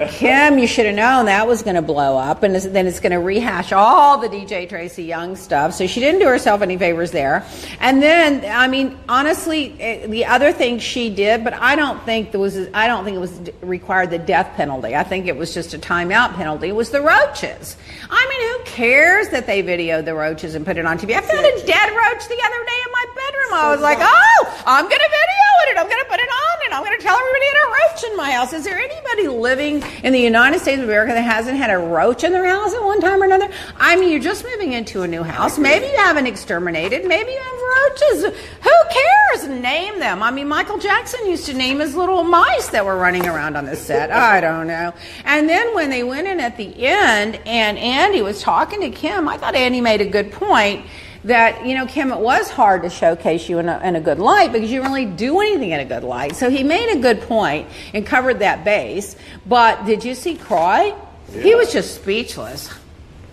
Kim, 0.09 0.59
you 0.59 0.66
should 0.66 0.87
have 0.87 0.94
known 0.94 1.26
that 1.26 1.46
was 1.46 1.62
going 1.62 1.76
to 1.76 1.83
blow 1.83 2.16
up, 2.16 2.42
and 2.42 2.54
then 2.54 2.87
it's 2.87 3.00
going 3.00 3.12
to 3.12 3.18
rehash 3.18 3.72
all 3.72 4.18
the 4.18 4.28
DJ 4.28 4.68
Tracy 4.68 5.04
Young 5.04 5.37
stuff. 5.37 5.72
So 5.74 5.87
she 5.87 6.00
didn't 6.00 6.20
do 6.20 6.26
herself 6.26 6.62
any 6.62 6.76
favors 6.76 7.12
there. 7.12 7.46
And 7.80 8.02
then, 8.02 8.44
I 8.44 8.66
mean, 8.66 8.98
honestly, 9.09 9.76
eh, 9.80 10.07
the 10.07 10.24
other 10.24 10.52
thing 10.52 10.78
she 10.78 11.11
did, 11.11 11.44
but 11.44 11.54
I 11.54 11.76
don't 11.76 12.02
think 12.04 12.33
there 12.33 12.40
was, 12.40 12.57
I 12.74 12.87
don't 12.87 13.04
think 13.04 13.16
it 13.16 13.20
was 13.20 13.40
required 13.62 14.11
the 14.11 14.18
death 14.18 14.54
penalty. 14.57 14.96
I 14.96 15.04
think 15.04 15.26
it 15.26 15.37
was 15.37 15.54
just 15.54 15.74
a 15.74 15.78
timeout 15.78 16.35
penalty. 16.35 16.72
Was 16.72 16.90
the 16.90 17.00
roaches? 17.00 17.76
I 18.11 18.26
mean, 18.28 18.59
who 18.59 18.64
cares 18.64 19.28
that 19.28 19.46
they 19.46 19.62
videoed 19.62 20.04
the 20.04 20.14
roaches 20.14 20.54
and 20.54 20.64
put 20.66 20.76
it 20.76 20.87
on 20.87 20.98
TV? 20.98 21.14
I 21.14 21.20
found 21.20 21.46
a 21.46 21.66
dead 21.66 21.88
roach 21.90 22.28
the 22.28 22.40
other 22.44 22.64
day 22.64 22.80
in 22.85 22.92
my 22.92 23.07
bedroom. 23.14 23.52
I 23.54 23.70
was 23.70 23.80
like, 23.80 23.98
oh, 24.00 24.62
I'm 24.66 24.85
going 24.85 24.98
to 24.98 25.11
video 25.11 25.44
it. 25.64 25.70
and 25.70 25.78
I'm 25.78 25.88
going 25.88 26.02
to 26.02 26.11
put 26.11 26.20
it 26.20 26.28
on, 26.28 26.43
I'm 26.75 26.83
going 26.83 26.99
to 26.99 27.05
tell 27.05 27.17
everybody 27.17 27.45
I 27.45 27.55
had 27.55 27.69
a 27.69 27.71
roach 27.71 28.11
in 28.11 28.17
my 28.17 28.31
house. 28.33 28.53
Is 28.53 28.65
there 28.65 28.77
anybody 28.77 29.29
living 29.29 29.81
in 30.03 30.13
the 30.13 30.19
United 30.19 30.59
States 30.61 30.83
of 30.83 30.89
America 30.89 31.13
that 31.13 31.23
hasn't 31.23 31.57
had 31.57 31.71
a 31.71 31.79
roach 31.79 32.25
in 32.25 32.33
their 32.33 32.47
house 32.47 32.75
at 32.75 32.83
one 32.83 33.01
time 33.01 33.23
or 33.23 33.27
another? 33.27 33.49
I 33.77 33.95
mean, 33.95 34.11
you're 34.11 34.19
just 34.19 34.45
moving 34.45 34.73
into 34.73 35.03
a 35.03 35.07
new 35.07 35.23
house. 35.23 35.57
Maybe 35.57 35.87
you 35.87 35.97
haven't 35.99 36.27
exterminated. 36.27 37.05
Maybe 37.05 37.31
you 37.31 37.39
have 37.39 37.61
roaches. 37.77 38.41
Who 38.63 38.71
cares? 38.91 39.61
Name 39.61 40.01
them. 40.01 40.21
I 40.21 40.33
mean, 40.33 40.49
Michael 40.49 40.79
Jackson 40.79 41.25
used 41.29 41.47
to 41.47 41.55
name 41.55 41.79
his 41.79 41.95
little 41.95 42.25
mice 42.25 42.67
that 42.71 42.85
were 42.85 42.97
running 42.97 43.25
around 43.25 43.57
on 43.57 43.67
the 43.67 43.77
set. 43.77 44.11
I 44.11 44.41
don't 44.41 44.67
know. 44.67 44.93
And 45.25 45.49
then 45.49 45.77
when 45.77 45.91
they 45.91 46.03
went 46.03 46.27
in 46.27 46.41
at 46.41 46.57
the 46.57 46.75
end 46.85 47.37
and 47.47 47.79
Andy 47.79 48.21
was 48.21 48.43
talking 48.43 48.81
to 48.81 48.91
Kim, 48.91 49.29
I 49.29 49.39
thought 49.39 49.55
Andy 49.55 49.81
made 49.81 50.01
a 50.01 50.07
good 50.07 50.33
point 50.33 50.85
that 51.25 51.65
you 51.67 51.75
know 51.75 51.87
kim 51.87 52.13
it 52.13 52.19
was 52.19 52.51
hard 52.51 52.83
to 52.83 52.91
showcase 52.91 53.49
you 53.49 53.59
in 53.59 53.69
a, 53.69 53.81
in 53.81 53.97
a 53.97 54.01
good 54.01 54.19
light 54.19 54.53
because 54.53 54.71
you 54.71 54.81
didn't 54.81 54.93
really 54.93 55.07
do 55.07 55.41
anything 55.41 55.71
in 55.71 55.81
a 55.81 55.85
good 55.85 56.05
light 56.05 56.37
so 56.37 56.51
he 56.51 56.63
made 56.63 56.95
a 56.97 57.01
good 57.01 57.21
point 57.23 57.67
and 57.95 58.07
covered 58.07 58.39
that 58.39 58.65
base 58.65 59.17
but 59.47 59.85
did 59.85 60.05
you 60.05 60.15
see 60.15 60.37
Kroy 60.37 60.95
he 61.33 61.55
was 61.55 61.73
just 61.73 61.95
speechless 61.95 62.71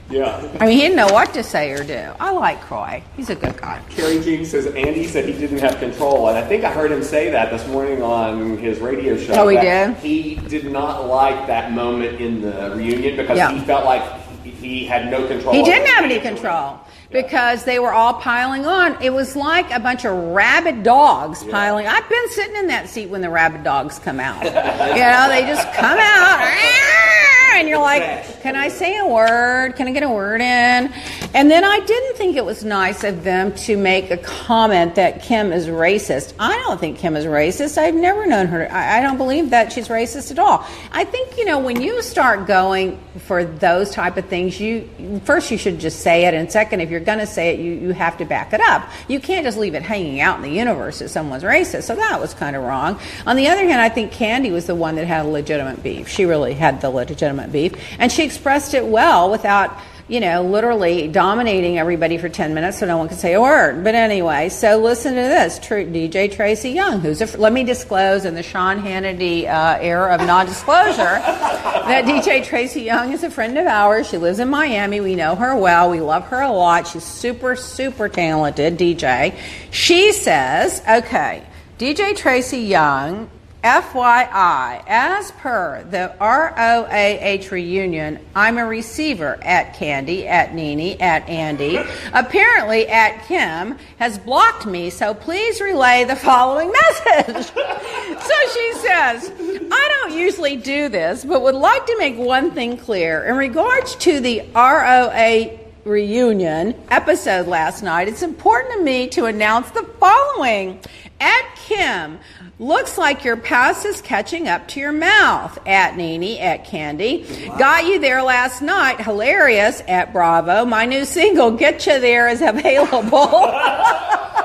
yeah. 0.10 0.36
i 0.60 0.66
mean 0.66 0.76
he 0.76 0.82
didn't 0.82 0.98
know 0.98 1.08
what 1.08 1.34
to 1.34 1.44
say 1.44 1.72
or 1.72 1.84
do 1.84 1.94
i 2.20 2.32
like 2.32 2.62
Kroy 2.62 3.04
he's 3.18 3.30
a 3.30 3.36
good 3.36 3.58
guy 3.58 3.82
Kerry 3.90 4.22
King 4.22 4.46
says 4.46 4.68
Andy 4.68 5.06
said 5.06 5.26
he 5.26 5.34
didn't 5.34 5.60
have 5.60 5.78
control, 5.80 6.30
and 6.30 6.38
I 6.38 6.48
think 6.48 6.64
I 6.64 6.72
heard 6.72 6.92
him 6.92 7.04
say 7.04 7.30
that 7.32 7.52
this 7.52 7.68
morning 7.68 8.02
on 8.02 8.58
his 8.58 8.80
radio 8.80 9.18
show. 9.18 9.34
Oh, 9.34 9.48
he 9.48 9.58
did? 9.58 9.96
He 9.98 10.36
did 10.48 10.72
not 10.72 11.08
like 11.08 11.48
that 11.48 11.72
moment 11.72 12.20
in 12.20 12.42
the 12.42 12.74
reunion 12.76 13.16
because 13.16 13.38
Yeah. 13.38 13.52
he 13.52 13.60
felt 13.62 13.86
like 13.86 14.02
he- 14.44 14.86
had 14.86 15.10
no 15.10 15.28
control. 15.28 15.54
He 15.54 15.64
didn't 15.64 15.88
have 15.88 16.04
any 16.06 16.20
control 16.20 16.80
because 17.12 17.66
they 17.66 17.80
were 17.80 17.94
all 17.94 18.14
piling 18.16 18.66
on. 18.66 19.02
It 19.02 19.12
was 19.12 19.36
like 19.36 19.70
a 19.72 19.80
bunch 19.80 20.06
of 20.06 20.16
rabid 20.16 20.84
dogs 20.84 21.44
piling. 21.44 21.88
I've 21.88 22.08
been 22.10 22.30
sitting 22.30 22.56
in 22.56 22.68
that 22.68 22.90
seat 22.90 23.10
when 23.10 23.22
the 23.22 23.30
rabid 23.30 23.64
dogs 23.64 24.00
come 24.00 24.20
out. 24.20 24.44
you 24.44 24.52
know, 24.52 25.28
they 25.30 25.46
just 25.46 25.72
come 25.74 25.98
out. 26.00 27.28
And 27.54 27.68
you're 27.70 27.80
like, 27.80 28.42
can 28.42 28.56
I 28.56 28.70
say 28.70 28.98
a 28.98 29.06
word? 29.06 29.76
Can 29.76 29.88
I 29.88 29.92
get 29.92 30.04
a 30.04 30.10
word 30.10 30.42
in? 30.42 30.92
And 31.34 31.50
then 31.50 31.64
I 31.64 31.80
didn't 31.80 32.18
think 32.18 32.36
it 32.36 32.44
was 32.44 32.66
nice 32.66 33.04
of 33.04 33.24
them 33.24 33.54
to 33.56 33.78
make 33.78 34.12
a 34.12 34.18
comment 34.18 34.96
that 34.96 35.22
Kim 35.22 35.54
is 35.54 35.68
racist. 35.68 36.34
I 36.40 36.58
don't 36.58 36.80
think 36.80 36.98
Kim 36.98 37.16
is 37.16 37.26
racist. 37.26 37.78
I've 37.78 37.96
never 37.96 38.26
known 38.26 38.48
her. 38.48 38.70
I, 38.72 39.00
I 39.00 39.02
don't 39.02 39.18
believe 39.18 39.52
that 39.52 39.72
she's 39.72 39.88
racist 39.88 40.32
at 40.32 40.40
all. 40.40 40.66
I 40.92 41.06
think 41.06 41.38
you 41.38 41.46
know 41.46 41.60
when 41.60 41.82
you 41.82 42.02
start 42.02 42.48
going 42.48 43.00
for 43.20 43.46
those 43.46 43.92
type 43.92 44.18
of 44.18 44.26
things, 44.26 44.60
you 44.60 45.22
first 45.24 45.52
you 45.52 45.58
should 45.58 45.80
just 45.80 46.02
say 46.02 46.26
it, 46.26 46.34
and 46.34 46.52
second, 46.52 46.82
if 46.82 46.90
you're 46.90 47.00
going 47.00 47.20
to 47.20 47.28
say 47.28 47.54
it, 47.54 47.60
you 47.60 47.74
you 47.74 47.92
have 47.92 48.18
to 48.18 48.26
back 48.26 48.54
it 48.54 48.62
up. 48.62 48.90
You 49.08 49.20
can't 49.20 49.46
just 49.46 49.58
leave 49.58 49.76
it 49.76 49.84
hanging 49.84 50.20
out 50.20 50.38
in 50.38 50.44
the 50.44 50.52
universe 50.52 51.00
that 51.00 51.10
someone's 51.10 51.44
racist. 51.44 51.84
So 51.84 51.96
that 51.96 52.20
was 52.20 52.34
kind 52.34 52.56
of 52.56 52.64
wrong. 52.64 53.00
On 53.26 53.36
the 53.36 53.48
other 53.48 53.66
hand, 53.66 53.82
I 53.82 53.90
think 53.90 54.12
Kandi 54.12 54.52
was 54.52 54.66
the 54.66 54.76
one 54.76 54.96
that 54.96 55.08
had 55.08 55.26
a 55.26 55.30
legitimate 55.30 55.82
beef. 55.82 56.08
She 56.08 56.26
really 56.26 56.54
had 56.54 56.82
the 56.82 56.90
legitimate 56.90 57.41
beef, 57.48 57.74
and 58.00 58.12
she 58.12 58.24
expressed 58.24 58.74
it 58.74 58.86
well 58.86 59.32
without 59.32 59.78
you 60.12 60.20
know, 60.20 60.44
literally 60.44 61.08
dominating 61.08 61.80
everybody 61.80 62.18
for 62.18 62.28
10 62.28 62.54
minutes 62.54 62.80
so 62.80 62.86
no 62.86 62.98
one 62.98 63.08
could 63.08 63.18
say 63.18 63.34
a 63.34 63.40
word. 63.40 63.82
But 63.82 63.96
anyway, 63.96 64.50
so 64.50 64.78
listen 64.78 65.16
to 65.16 65.22
this 65.22 65.58
DJ 65.58 66.30
Tracy 66.30 66.72
Young, 66.72 67.00
who's 67.00 67.22
a, 67.22 67.38
let 67.38 67.54
me 67.54 67.64
disclose 67.64 68.26
in 68.26 68.36
the 68.36 68.44
Sean 68.44 68.82
Hannity 68.82 69.46
uh, 69.46 69.80
era 69.80 70.14
of 70.14 70.20
non 70.28 70.48
disclosure 70.48 70.98
that 70.98 72.04
DJ 72.04 72.44
Tracy 72.44 72.82
Young 72.82 73.14
is 73.14 73.24
a 73.24 73.32
friend 73.32 73.58
of 73.58 73.66
ours. 73.66 74.10
She 74.10 74.18
lives 74.18 74.40
in 74.40 74.50
Miami. 74.50 75.00
We 75.00 75.16
know 75.16 75.36
her 75.36 75.56
well. 75.56 75.90
We 75.90 76.02
love 76.02 76.26
her 76.26 76.42
a 76.42 76.52
lot. 76.52 76.88
She's 76.88 77.06
super, 77.06 77.56
super 77.56 78.10
talented 78.10 78.78
DJ. 78.78 79.34
She 79.72 80.12
says, 80.12 80.82
okay, 80.90 81.42
DJ 81.80 82.18
Tracy 82.18 82.64
Young 82.64 83.30
FYI, 83.64 84.84
as 84.88 85.32
per 85.34 85.84
the 85.84 86.16
ROAH 86.20 87.52
reunion, 87.52 88.20
I'm 88.34 88.58
a 88.58 88.66
receiver 88.66 89.38
at 89.44 89.76
Kandi, 89.76 90.26
at 90.26 90.56
Nene, 90.56 91.00
at 91.00 91.30
Andy. 91.30 91.80
Apparently, 92.12 92.88
at 92.88 93.24
Kim 93.28 93.78
has 94.00 94.18
blocked 94.18 94.66
me, 94.66 94.90
so 94.90 95.14
please 95.14 95.62
relay 95.62 96.06
the 96.06 96.16
following 96.16 96.72
message. 97.06 97.46
so 97.46 98.34
she 98.54 98.74
says, 98.78 99.32
I 99.72 100.00
don't 100.02 100.18
usually 100.18 100.58
do 100.58 100.90
this, 100.90 101.24
but 101.24 101.44
would 101.44 101.54
like 101.54 101.86
to 101.86 101.96
make 102.00 102.18
one 102.18 102.52
thing 102.52 102.78
clear. 102.78 103.26
In 103.26 103.38
regards 103.38 103.96
to 103.98 104.20
the 104.20 104.42
ROA 104.56 105.60
reunion 105.86 106.74
episode 106.90 107.46
last 107.48 107.84
night, 107.84 108.08
it's 108.08 108.24
important 108.24 108.74
to 108.74 108.84
me 108.84 109.08
to 109.10 109.26
announce 109.26 109.70
the 109.70 109.84
following. 110.00 110.80
At 111.20 111.56
Kim, 111.56 112.18
looks 112.62 112.98
like 112.98 113.26
your 113.26 113.36
past 113.36 113.86
is 113.86 114.02
catching 114.02 114.48
up 114.48 114.68
to 114.70 114.80
your 114.80 114.92
mouth. 114.92 115.58
At 115.66 115.98
Nene, 115.98 116.40
at 116.40 116.66
Kandi. 116.66 117.58
Got 117.58 117.86
you 117.86 118.00
there 118.00 118.22
last 118.22 118.62
night. 118.62 119.02
Hilarious. 119.02 119.82
At 119.88 120.14
Bravo. 120.14 120.64
My 120.64 120.86
new 120.86 121.04
single, 121.04 121.52
Get 121.52 121.86
You 121.88 122.00
There, 122.00 122.30
is 122.30 122.42
available. 122.42 123.02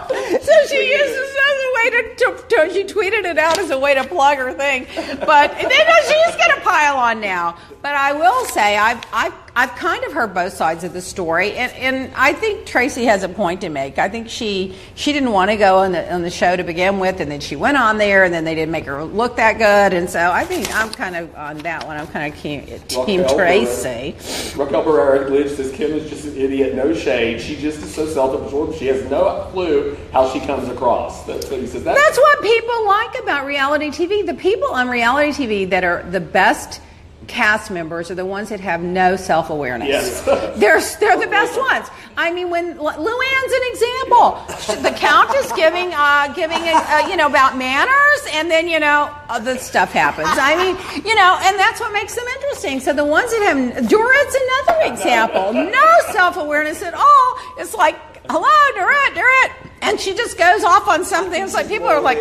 so 0.07 0.52
she 0.68 0.90
uses 0.90 1.16
it 1.16 1.40
as 1.46 1.59
a 1.62 1.70
way 1.74 1.90
to, 1.90 2.14
to, 2.16 2.44
to, 2.48 2.72
she 2.72 2.85
tweeted 2.85 3.24
it 3.24 3.38
out 3.38 3.59
as 3.59 3.70
a 3.70 3.79
way 3.79 3.94
to 3.94 4.05
plug 4.05 4.38
her 4.38 4.52
thing. 4.55 4.87
But 4.96 5.52
then 5.52 5.70
she's 5.70 6.37
going 6.37 6.55
to 6.55 6.61
pile 6.62 6.96
on 6.96 7.20
now. 7.20 7.59
But 7.83 7.94
I 7.94 8.14
will 8.14 8.46
say, 8.46 8.79
I've, 8.79 9.05
I've, 9.12 9.35
I've 9.59 9.75
kind 9.75 10.05
of 10.05 10.12
heard 10.12 10.35
both 10.35 10.53
sides 10.53 10.85
of 10.85 10.92
the 10.92 11.01
story, 11.01 11.53
and, 11.53 11.73
and 11.73 12.14
I 12.14 12.35
think 12.35 12.66
Tracy 12.66 13.07
has 13.07 13.23
a 13.23 13.29
point 13.31 13.62
to 13.62 13.71
make. 13.71 13.97
I 13.97 14.07
think 14.07 14.29
she 14.29 14.75
she 14.97 15.14
didn't 15.14 15.33
want 15.33 15.51
to 15.51 15.57
go 15.57 15.79
on 15.79 15.92
the 15.92 16.12
on 16.12 16.21
the 16.21 16.31
show 16.31 16.55
to 16.55 16.62
begin 16.62 16.99
with, 16.99 17.21
and 17.21 17.31
then 17.31 17.40
she 17.40 17.57
went 17.57 17.79
on 17.79 17.97
there, 17.97 18.25
and 18.25 18.35
then 18.35 18.45
they 18.45 18.55
didn't 18.55 18.71
make 18.71 18.85
her 18.85 19.03
look 19.03 19.37
that 19.37 19.55
good, 19.55 19.97
and 19.97 20.11
so 20.11 20.31
I 20.31 20.45
think 20.45 20.69
I'm 20.77 20.90
kind 20.90 21.16
of 21.16 21.35
on 21.35 21.57
that 21.61 21.87
one. 21.87 21.97
I'm 21.97 22.07
kind 22.09 22.31
of 22.31 22.38
team, 22.38 22.66
team 22.88 23.23
Raquel 23.23 23.35
Tracy. 23.35 24.14
Raquel 24.59 25.49
says 25.49 25.73
Kim 25.73 25.92
is 25.92 26.11
just 26.11 26.27
an 26.27 26.37
idiot, 26.37 26.75
no 26.75 26.92
shade. 26.92 27.40
She 27.40 27.57
just 27.57 27.79
is 27.79 27.95
so 27.95 28.07
self-absorbed. 28.07 28.77
She 28.77 28.88
has 28.88 29.11
no 29.11 29.49
clue 29.53 29.97
how 30.12 30.29
she 30.35 30.40
comes 30.40 30.69
across. 30.69 31.25
That's 31.25 31.51
what 31.51 31.61
he 31.61 31.66
says. 31.66 31.83
That's, 31.83 31.99
That's 31.99 32.19
what 32.19 32.42
people 32.42 32.87
like 32.87 33.23
about 33.23 33.47
reality 33.47 33.88
TV. 33.88 34.27
The 34.27 34.35
people 34.35 34.69
on 34.69 34.90
reality 34.90 35.31
TV 35.31 35.71
that 35.71 35.83
are 35.83 36.03
the 36.11 36.21
best 36.21 36.83
cast 37.27 37.71
members 37.71 38.11
are 38.11 38.15
the 38.15 38.25
ones 38.25 38.49
that 38.49 38.61
have 38.61 38.83
no 38.83 39.17
self 39.17 39.51
awareness. 39.51 39.89
Yes. 39.89 40.23
they're 40.57 40.81
they're 41.01 41.19
the 41.19 41.31
best 41.31 41.59
ones. 41.59 41.89
I 42.17 42.33
mean, 42.33 42.51
when 42.51 42.79
Lu- 42.79 42.91
Luann's 42.91 43.53
an 43.53 43.62
example. 43.71 44.83
The 44.83 44.95
Countess 44.97 45.53
giving 45.53 45.93
uh, 45.93 46.33
giving 46.35 46.59
uh, 46.59 47.07
you 47.09 47.17
know 47.17 47.27
about 47.27 47.57
manners, 47.57 48.21
and 48.33 48.51
then 48.51 48.69
you 48.69 48.81
know 48.81 49.15
uh, 49.29 49.39
the 49.39 49.59
stuff 49.59 49.93
happens. 49.93 50.29
I 50.31 50.57
mean, 50.57 50.77
you 51.05 51.15
know, 51.15 51.39
and 51.43 51.59
that's 51.59 51.81
what 51.81 51.93
makes 51.93 52.15
them 52.15 52.25
interesting. 52.37 52.81
So 52.81 52.93
the 52.93 53.05
ones 53.05 53.31
that 53.31 53.43
have 53.43 53.85
Dorit's 53.85 54.37
another 54.67 54.93
example. 54.93 55.53
No 55.53 56.12
self 56.12 56.37
awareness 56.37 56.83
at 56.83 56.95
all. 56.95 57.35
It's 57.59 57.75
like, 57.75 57.97
hello, 58.31 58.49
Dorit, 58.77 59.15
Dorit. 59.15 59.53
And 59.83 60.01
she 60.01 60.15
just 60.15 60.39
goes 60.39 60.65
off 60.65 60.89
on 60.89 61.05
something. 61.05 61.43
It's 61.43 61.55
like 61.55 61.69
people 61.69 61.87
are 61.87 62.01
like, 62.01 62.19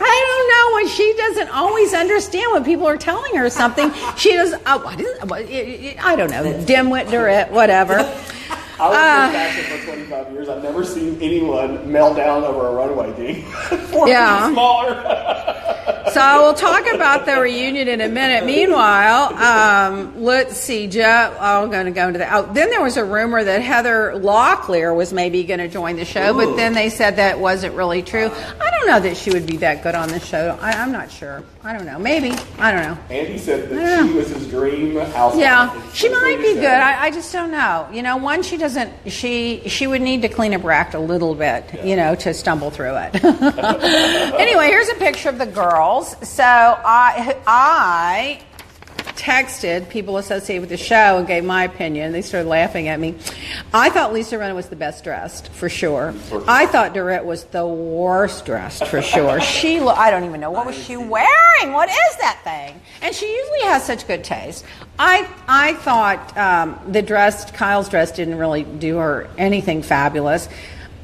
I 0.00 0.24
don't 0.26 0.48
know 0.50 0.74
when 0.76 0.88
she 0.88 1.14
doesn't 1.16 1.48
always 1.54 1.94
understand 1.94 2.52
when 2.52 2.64
people 2.64 2.86
are 2.86 2.96
telling 2.96 3.34
her 3.36 3.50
something. 3.50 3.92
She 4.16 4.32
does. 4.32 4.54
Oh, 4.66 4.78
what 4.78 5.00
is, 5.00 5.20
what, 5.24 5.42
I 5.50 6.14
don't 6.16 6.30
know. 6.30 6.44
Dimwit, 6.64 7.06
Dorit, 7.06 7.50
whatever. 7.50 7.98
I 8.78 8.88
was 8.88 8.96
Uh, 8.96 9.26
in 9.26 9.32
fashion 9.32 9.78
for 9.78 9.86
25 9.86 10.32
years. 10.32 10.48
I've 10.48 10.62
never 10.62 10.84
seen 10.84 11.18
anyone 11.22 11.90
melt 11.90 12.16
down 12.16 12.44
over 12.44 12.68
a 12.68 12.72
runway. 12.72 13.40
Four 13.90 14.08
Yeah. 14.08 14.50
smaller. 14.52 15.42
So 16.12 16.42
we'll 16.44 16.54
talk 16.54 16.86
about 16.94 17.26
the 17.26 17.38
reunion 17.38 17.88
in 17.88 18.00
a 18.00 18.08
minute. 18.08 18.46
Meanwhile, 18.46 19.34
um, 19.34 20.22
let's 20.22 20.56
see, 20.56 20.86
Joe. 20.86 21.36
Oh, 21.38 21.64
I'm 21.64 21.70
going 21.70 21.84
to 21.86 21.90
go 21.90 22.06
into 22.06 22.20
that. 22.20 22.32
Oh, 22.32 22.50
then 22.52 22.70
there 22.70 22.80
was 22.80 22.96
a 22.96 23.04
rumor 23.04 23.42
that 23.42 23.60
Heather 23.60 24.12
Locklear 24.14 24.96
was 24.96 25.12
maybe 25.12 25.42
going 25.44 25.58
to 25.58 25.68
join 25.68 25.96
the 25.96 26.04
show, 26.04 26.32
but 26.32 26.54
then 26.56 26.72
they 26.74 26.88
said 26.90 27.16
that 27.16 27.38
wasn't 27.40 27.74
really 27.74 28.02
true. 28.02 28.26
I 28.30 28.70
don't 28.78 28.86
know 28.86 29.00
that 29.00 29.16
she 29.16 29.30
would 29.30 29.46
be 29.46 29.56
that 29.58 29.82
good 29.82 29.94
on 29.96 30.08
the 30.08 30.20
show. 30.20 30.56
I, 30.62 30.70
I'm 30.72 30.92
not 30.92 31.10
sure. 31.10 31.42
I 31.64 31.72
don't 31.76 31.84
know. 31.86 31.98
Maybe. 31.98 32.30
I 32.58 32.72
don't 32.72 32.82
know. 32.82 32.98
Andy 33.10 33.36
said 33.36 33.68
that 33.68 34.06
she 34.06 34.12
was 34.14 34.28
his 34.30 34.46
dream 34.48 34.96
housewife. 34.96 35.40
Yeah, 35.40 35.92
she 35.92 36.08
might 36.08 36.38
be 36.38 36.54
good. 36.54 36.64
I, 36.66 37.06
I 37.06 37.10
just 37.10 37.32
don't 37.32 37.50
know. 37.50 37.88
You 37.92 38.02
know, 38.02 38.16
one, 38.16 38.42
she 38.42 38.56
doesn't. 38.66 39.12
She 39.12 39.62
she 39.68 39.86
would 39.86 40.02
need 40.02 40.22
to 40.22 40.28
clean 40.28 40.52
up 40.52 40.62
her 40.62 40.72
act 40.72 40.94
a 40.94 40.98
little 40.98 41.36
bit. 41.36 41.84
You 41.84 41.94
know, 41.94 42.16
to 42.16 42.34
stumble 42.34 42.70
through 42.70 42.96
it. 42.96 43.24
anyway, 43.24 44.66
here's 44.66 44.88
a 44.88 44.94
picture 44.94 45.28
of 45.28 45.38
the 45.38 45.46
girls. 45.46 46.16
So 46.28 46.42
I 46.42 47.36
I 47.46 48.42
texted 49.16 49.88
people 49.88 50.18
associated 50.18 50.60
with 50.60 50.70
the 50.70 50.76
show 50.76 51.18
and 51.18 51.26
gave 51.26 51.44
my 51.44 51.64
opinion. 51.64 52.12
They 52.12 52.22
started 52.22 52.48
laughing 52.48 52.88
at 52.88 53.00
me. 53.00 53.16
I 53.72 53.90
thought 53.90 54.12
Lisa 54.12 54.36
Rinna 54.36 54.54
was 54.54 54.68
the 54.68 54.76
best 54.76 55.02
dressed 55.04 55.48
for 55.48 55.68
sure. 55.68 56.14
I 56.46 56.66
thought 56.66 56.94
Dorit 56.94 57.24
was 57.24 57.44
the 57.44 57.66
worst 57.66 58.44
dressed 58.46 58.86
for 58.86 59.02
sure. 59.02 59.40
She 59.40 59.80
lo- 59.80 59.94
I 59.94 60.10
don't 60.10 60.24
even 60.24 60.40
know 60.40 60.50
what 60.50 60.66
was 60.66 60.76
she 60.76 60.96
wearing. 60.96 61.72
What 61.72 61.88
is 61.88 62.16
that 62.20 62.40
thing? 62.44 62.80
And 63.02 63.14
she 63.14 63.26
usually 63.26 63.62
has 63.62 63.84
such 63.84 64.06
good 64.06 64.22
taste. 64.22 64.64
I 64.98 65.28
I 65.48 65.74
thought 65.74 66.36
um, 66.36 66.78
the 66.92 67.02
dress 67.02 67.50
Kyle's 67.50 67.88
dress 67.88 68.12
didn't 68.12 68.36
really 68.38 68.64
do 68.64 68.96
her 68.98 69.28
anything 69.38 69.82
fabulous. 69.82 70.48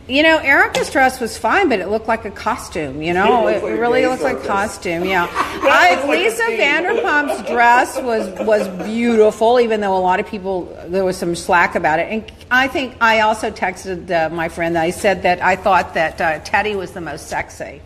You 0.09 0.25
know, 0.25 0.39
Erika's 0.39 0.91
dress 0.91 1.21
was 1.21 1.39
fine, 1.39 1.69
but 1.69 1.79
it 1.79 1.89
looked 1.89 2.09
like 2.09 2.25
a 2.25 2.31
costume. 2.31 3.03
You 3.03 3.15
know, 3.15 3.47
It 3.47 3.57
it, 3.57 3.63
like 3.63 3.73
a 3.73 3.81
really 3.81 4.05
looked 4.07 4.23
like 4.23 4.43
costume. 4.43 5.05
Yeah, 5.05 5.29
I, 5.31 5.95
like 5.95 6.09
Lisa. 6.09 6.43
Vanderpump's 6.43 7.49
dress 7.49 8.01
was 8.03 8.29
was 8.47 8.67
beautiful, 8.85 9.61
even 9.61 9.81
though 9.81 9.97
a 9.97 10.01
lot 10.01 10.19
of 10.19 10.27
people 10.27 10.65
there 10.89 11.05
was 11.05 11.17
some 11.17 11.37
slack 11.37 11.77
about 11.77 12.01
it. 12.01 12.11
And 12.11 12.42
I 12.55 12.69
think 12.69 12.97
I 13.01 13.21
also 13.21 13.51
texted 13.51 14.11
uh, 14.11 14.29
my 14.29 14.51
friend. 14.51 14.77
I 14.77 14.91
said 14.91 15.23
that 15.23 15.41
I 15.43 15.57
thought 15.57 15.95
that 15.95 16.21
uh, 16.21 16.41
Teddi 16.41 16.77
was 16.77 16.91
the 16.93 17.01
most 17.01 17.29
sexy, 17.29 17.81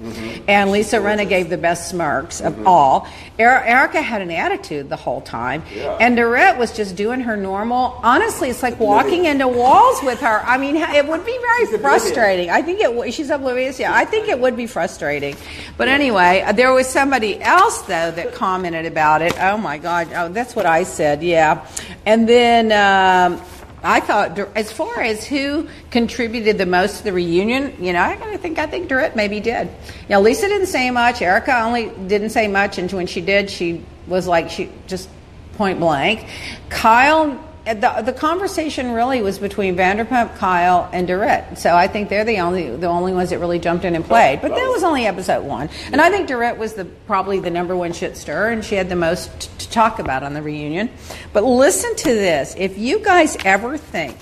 and 0.49 0.73
Lisa 0.73 0.97
Rinna 0.97 1.29
gave 1.29 1.49
the 1.51 1.57
best 1.57 1.89
smirks 1.89 2.41
of 2.41 2.67
all. 2.67 3.07
Er- 3.39 3.63
Erika 3.65 4.03
had 4.03 4.23
an 4.23 4.33
attitude 4.33 4.89
the 4.89 4.97
whole 4.97 5.21
time, 5.21 5.63
and 6.01 6.19
Dorit 6.19 6.59
was 6.59 6.77
just 6.77 6.97
doing 6.97 7.21
her 7.21 7.37
normal. 7.37 8.01
Honestly, 8.03 8.51
it's 8.51 8.65
like 8.65 8.81
walking 8.81 9.27
into 9.27 9.47
walls 9.47 10.03
with 10.03 10.21
her. 10.21 10.43
I 10.45 10.59
mean, 10.59 10.75
it 10.75 11.07
would 11.07 11.25
be 11.25 11.39
very 11.41 11.79
frustrating. 11.79 12.51
I 12.51 12.61
think 12.63 12.81
it. 12.81 12.93
would 12.93 13.15
She's 13.15 13.31
oblivious. 13.31 13.79
Yeah, 13.79 13.95
I 13.95 14.05
think 14.05 14.29
it 14.29 14.41
would 14.41 14.57
be 14.57 14.67
frustrating. 14.67 15.37
But 15.77 15.87
anyway, 15.87 16.43
uh, 16.45 16.51
there 16.51 16.73
was 16.73 16.89
somebody 16.89 17.41
else 17.41 17.83
though 17.83 18.11
that 18.11 18.35
commented 18.35 18.85
about 18.85 19.23
it. 19.23 19.33
Oh 19.41 19.59
my 19.59 19.79
God! 19.79 20.09
Oh, 20.13 20.29
that's 20.29 20.57
what 20.57 20.67
I 20.67 20.83
said. 20.83 21.23
Yeah, 21.23 21.65
and 22.05 22.29
then. 22.29 22.73
Um, 22.73 23.41
I 23.83 24.01
thought, 24.01 24.39
as 24.57 24.73
far 24.73 25.01
as 25.01 25.25
who 25.25 25.69
contributed 25.91 26.59
the 26.59 26.67
most 26.67 26.99
to 26.99 27.05
the 27.05 27.13
reunion, 27.13 27.77
you 27.79 27.93
know, 27.93 28.01
I 28.01 28.17
gotta 28.17 28.39
think 28.39 28.59
I 28.59 28.67
think 28.67 28.89
Dorit 28.89 29.15
maybe 29.15 29.41
did. 29.41 29.69
Know, 30.09 30.21
Lisa 30.21 30.49
didn't 30.49 30.67
say 30.67 30.91
much. 30.91 31.23
Erika 31.23 31.61
only 31.61 31.91
didn't 32.07 32.31
say 32.31 32.49
much, 32.49 32.79
and 32.79 32.91
when 32.91 33.07
she 33.07 33.21
did, 33.21 33.51
she 33.51 33.85
was 34.07 34.27
like 34.27 34.51
she 34.51 34.71
just 34.87 35.09
point 35.55 35.79
blank. 35.81 36.27
Kyle 36.69 37.43
the, 37.67 38.03
the 38.05 38.13
conversation 38.13 38.93
really 38.93 39.23
was 39.23 39.39
between 39.39 39.77
Vanderpump, 39.77 40.37
Kyle, 40.37 40.89
and 40.93 41.09
Dorit. 41.09 41.59
So 41.59 41.75
I 41.75 41.89
think 41.89 42.09
they're 42.09 42.25
the 42.25 42.39
only 42.39 42.75
the 42.77 42.87
only 42.87 43.13
ones 43.13 43.31
that 43.31 43.41
really 43.41 43.59
jumped 43.59 43.85
in 43.85 43.97
and 43.97 44.05
played. 44.05 44.41
But 44.41 44.51
that 44.51 44.69
was 44.69 44.85
only 44.85 45.07
episode 45.07 45.45
one, 45.45 45.69
and 45.91 46.01
I 46.01 46.11
think 46.11 46.29
Dorit 46.29 46.59
was 46.59 46.75
the 46.75 46.85
probably 46.85 47.41
the 47.41 47.51
number 47.51 47.77
one 47.77 47.93
shit 47.93 48.17
stirrer, 48.17 48.51
and 48.51 48.65
she 48.65 48.77
had 48.77 48.89
the 48.89 48.97
most 48.97 49.41
t- 49.41 49.49
to 49.59 49.71
talk 49.71 49.99
about 49.99 50.23
on 50.23 50.33
the 50.33 50.43
reunion. 50.43 50.91
But 51.33 51.43
listen 51.43 51.97
to 51.97 52.09
this: 52.09 52.55
if 52.57 52.79
you 52.79 53.01
guys 53.01 53.37
ever 53.45 53.77
think 53.77 54.17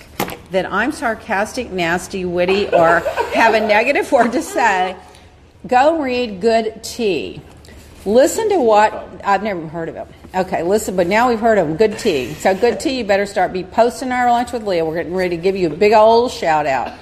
that 0.51 0.71
I'm 0.73 0.93
sarcastic, 0.93 1.71
nasty, 1.71 2.25
witty, 2.25 2.69
or 2.69 3.01
have 3.35 3.53
a 3.53 3.61
negative 3.61 4.11
word 4.11 4.33
to 4.33 4.43
say, 4.43 4.97
go 5.67 6.01
read 6.01 6.41
Good 6.41 6.83
Tea. 6.83 7.43
Listen 8.07 8.49
to 8.51 8.59
what 8.59 9.23
I've 9.25 9.43
never 9.43 9.67
heard 9.67 9.89
of 9.89 9.97
it. 9.97 10.09
Okay, 10.35 10.65
listen, 10.65 10.97
but 10.97 11.07
now 11.07 11.29
we've 11.29 11.39
heard 11.39 11.59
of 11.59 11.69
them. 11.69 11.77
Good 11.77 11.97
tea. 11.97 12.35
So 12.35 12.57
good 12.57 12.81
tea. 12.81 12.99
You 12.99 13.05
better 13.05 13.25
start 13.25 13.53
be 13.53 13.63
posting 13.63 14.11
our 14.11 14.29
lunch 14.29 14.51
with 14.51 14.67
Leah. 14.67 14.85
We're 14.85 14.97
getting 14.97 15.15
ready 15.15 15.37
to 15.37 15.43
give 15.43 15.55
you 15.55 15.69
a 15.73 15.77
big 15.77 15.93
old 15.93 16.33
shout 16.33 16.67
out. 16.67 16.93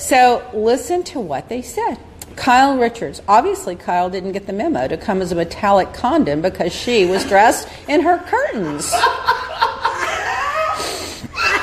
So 0.00 0.42
listen 0.54 1.02
to 1.04 1.20
what 1.20 1.50
they 1.50 1.60
said. 1.60 1.96
Kyle 2.36 2.78
Richards. 2.78 3.20
Obviously, 3.28 3.76
Kyle 3.76 4.08
didn't 4.08 4.32
get 4.32 4.46
the 4.46 4.54
memo 4.54 4.88
to 4.88 4.96
come 4.96 5.20
as 5.20 5.30
a 5.30 5.34
metallic 5.34 5.92
condom 5.92 6.40
because 6.40 6.72
she 6.72 7.04
was 7.04 7.22
dressed 7.26 7.68
in 7.86 8.00
her 8.00 8.16
curtains. 8.16 8.90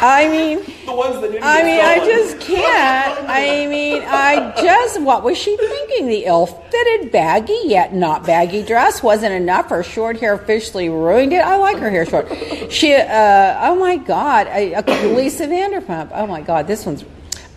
I 0.02 0.30
mean, 0.30 0.60
The 0.86 0.94
ones 0.94 1.22
that 1.22 1.32
didn't 1.32 1.44
I 1.44 1.64
mean, 1.64 1.82
I 1.82 1.98
just 2.06 2.40
can't. 2.40 3.30
I 3.30 3.66
mean, 3.68 4.04
I 4.06 4.54
just, 4.62 5.02
what 5.02 5.24
was 5.24 5.38
she 5.38 5.58
thinking? 5.58 6.08
The 6.08 6.26
ill 6.26 6.46
fitted, 6.46 7.12
baggy, 7.12 7.60
yet 7.66 7.94
not 7.94 8.26
baggy 8.26 8.64
dress 8.64 9.02
wasn't 9.02 9.34
enough. 9.34 9.70
Her 9.70 9.84
short 9.84 10.20
hair 10.20 10.34
officially 10.34 10.90
ruined 10.90 11.34
it. 11.34 11.42
I 11.42 11.56
like 11.58 11.78
her 11.78 11.90
hair 11.90 12.06
short. 12.06 12.28
She, 12.72 12.94
uh, 12.94 13.70
oh 13.70 13.76
my 13.76 13.98
God, 13.98 14.48
I, 14.48 14.76
okay, 14.80 15.16
Lisa 15.16 15.48
Vanderpump. 15.48 16.12
Oh 16.14 16.28
my 16.28 16.42
God, 16.42 16.68
this 16.68 16.86
one's, 16.86 17.04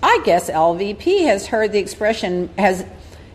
I 0.02 0.20
guess 0.24 0.48
LVP 0.50 1.24
has 1.26 1.46
heard 1.46 1.72
the 1.72 1.78
expression, 1.78 2.48
has 2.56 2.84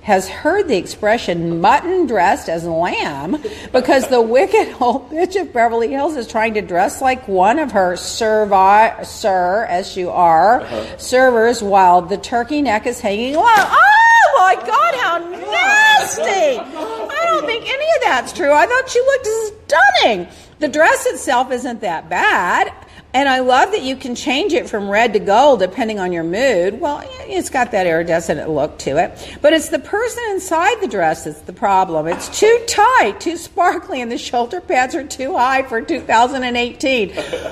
has 0.05 0.29
heard 0.29 0.67
the 0.67 0.77
expression 0.77 1.59
mutton 1.59 2.05
dressed 2.05 2.47
as 2.47 2.63
lamb 2.63 3.41
because 3.73 4.07
the 4.07 4.21
wicked 4.21 4.75
old 4.79 5.09
bitch 5.09 5.35
of 5.39 5.51
Beverly 5.51 5.87
Hills 5.87 6.15
is 6.15 6.27
trying 6.27 6.53
to 6.53 6.61
dress 6.61 7.01
like 7.01 7.27
one 7.27 7.57
of 7.57 7.71
her 7.71 7.95
servi- 7.95 9.03
sir, 9.03 9.65
as 9.67 9.97
you 9.97 10.11
are, 10.11 10.63
servers 10.99 11.63
while 11.63 12.03
the 12.03 12.17
turkey 12.17 12.61
neck 12.61 12.85
is 12.85 12.99
hanging 12.99 13.33
low. 13.33 13.45
Oh 13.47 14.33
my 14.37 14.55
God, 14.55 14.95
how 14.95 15.17
nasty! 15.17 16.59
I 16.59 17.21
don't 17.23 17.47
think 17.47 17.67
any 17.67 17.85
of 17.95 18.01
that's 18.03 18.31
true. 18.31 18.53
I 18.53 18.67
thought 18.67 18.87
she 18.87 18.99
looked 18.99 19.27
stunning. 19.65 20.27
The 20.59 20.67
dress 20.67 21.07
itself 21.07 21.51
isn't 21.51 21.81
that 21.81 22.09
bad. 22.09 22.71
And 23.15 23.29
I 23.29 23.39
love 23.39 23.71
that 23.71 23.81
you 23.81 23.95
can 23.95 24.13
change 24.13 24.51
it 24.51 24.69
from 24.69 24.89
red 24.89 25.13
to 25.13 25.19
gold 25.19 25.59
depending 25.61 25.99
on 25.99 26.11
your 26.11 26.25
mood. 26.25 26.81
Well, 26.81 27.01
it's 27.21 27.49
got 27.49 27.71
that 27.71 27.87
iridescent 27.87 28.49
look 28.49 28.77
to 28.79 28.97
it. 28.97 29.37
But 29.41 29.53
it's 29.53 29.69
the 29.69 29.79
person 29.79 30.21
inside 30.31 30.81
the 30.81 30.87
dress 30.89 31.23
that's 31.23 31.39
the 31.39 31.53
problem. 31.53 32.07
It's 32.07 32.27
too 32.37 32.59
tight, 32.67 33.21
too 33.21 33.37
sparkly, 33.37 34.01
and 34.01 34.11
the 34.11 34.17
shoulder 34.17 34.59
pads 34.59 34.95
are 34.95 35.03
too 35.05 35.37
high 35.37 35.63
for 35.63 35.79
2018. 35.81 37.07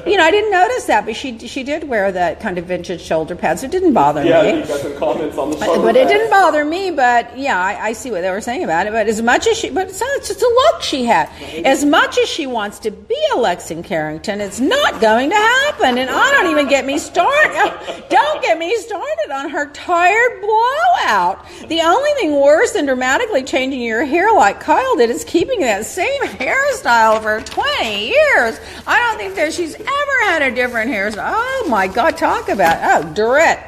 You 0.05 0.17
know, 0.17 0.23
I 0.23 0.31
didn't 0.31 0.51
notice 0.51 0.83
that, 0.87 1.05
but 1.05 1.15
she 1.15 1.39
she 1.47 1.63
did 1.63 1.85
wear 1.87 2.11
that 2.11 2.41
kind 2.41 2.57
of 2.57 2.65
vintage 2.65 2.99
shoulder 3.01 3.33
pads. 3.33 3.63
It 3.63 3.71
didn't 3.71 3.93
bother 3.93 4.21
Yeah, 4.21 4.41
me. 4.41 4.59
you 4.59 4.65
got 4.67 4.81
some 4.81 4.97
comments 4.97 5.37
on 5.37 5.51
the 5.51 5.55
But, 5.55 5.65
shoulder 5.65 5.81
but 5.81 5.95
it 5.95 6.09
didn't 6.09 6.29
bother 6.29 6.65
me. 6.65 6.91
But 6.91 7.37
yeah, 7.39 7.57
I, 7.57 7.85
I 7.87 7.93
see 7.93 8.11
what 8.11 8.19
they 8.19 8.31
were 8.31 8.41
saying 8.41 8.65
about 8.65 8.85
it. 8.87 8.91
But 8.91 9.07
as 9.07 9.21
much 9.21 9.47
as 9.47 9.57
she, 9.57 9.69
but 9.69 9.87
it's, 9.87 10.01
not, 10.01 10.09
it's 10.15 10.27
just 10.27 10.41
a 10.41 10.45
look 10.73 10.81
she 10.81 11.05
had. 11.05 11.29
As 11.65 11.85
much 11.85 12.17
as 12.17 12.27
she 12.27 12.47
wants 12.47 12.79
to 12.79 12.91
be 12.91 13.15
a 13.33 13.37
Lexington 13.39 13.87
Carrington, 13.87 14.41
it's 14.41 14.59
not 14.59 14.99
going 14.99 15.29
to 15.29 15.35
happen. 15.37 15.52
And 15.83 16.09
I 16.09 16.31
don't 16.31 16.49
even 16.49 16.69
get 16.69 16.85
me 16.85 16.97
started. 16.97 18.05
Don't 18.09 18.41
get 18.41 18.57
me 18.57 18.73
started 18.77 19.31
on 19.33 19.49
her 19.49 19.65
tired 19.71 20.41
blowout. 20.41 21.45
The 21.67 21.81
only 21.81 22.09
thing 22.13 22.39
worse 22.39 22.71
than 22.71 22.85
dramatically 22.85 23.43
changing 23.43 23.81
your 23.81 24.05
hair 24.05 24.33
like 24.33 24.59
Kyle 24.59 24.95
did 24.95 25.09
is 25.09 25.25
keeping 25.25 25.59
that 25.59 25.85
same 25.85 26.21
hairstyle 26.23 27.21
for 27.21 27.41
20 27.41 28.07
years. 28.07 28.59
I 28.87 28.99
don't 28.99 29.17
think 29.17 29.35
that 29.35 29.51
she's 29.51 29.75
ever 29.75 30.25
had 30.25 30.41
a 30.41 30.51
different 30.51 30.91
hairstyle. 30.91 31.33
Oh 31.35 31.67
my 31.69 31.87
God, 31.87 32.17
talk 32.17 32.49
about 32.49 32.77
oh 33.05 33.07
Dorit. 33.13 33.61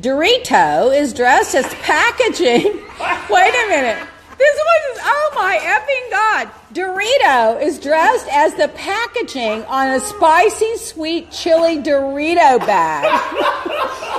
Dorito 0.00 0.96
is 0.96 1.12
dressed 1.12 1.54
as 1.54 1.66
packaging. 1.74 2.62
Wait 3.30 3.54
a 3.54 3.68
minute. 3.68 4.06
This 4.38 4.56
one 4.56 4.92
is, 4.92 5.00
oh 5.02 5.32
my 5.34 5.58
effing 5.60 6.10
God. 6.10 6.50
Dorito 6.72 7.62
is 7.62 7.78
dressed 7.78 8.28
as 8.30 8.54
the 8.54 8.68
packaging 8.68 9.64
on 9.64 9.88
a 9.88 10.00
spicy, 10.00 10.76
sweet 10.76 11.30
chili 11.30 11.78
Dorito 11.78 12.58
bag. 12.58 13.06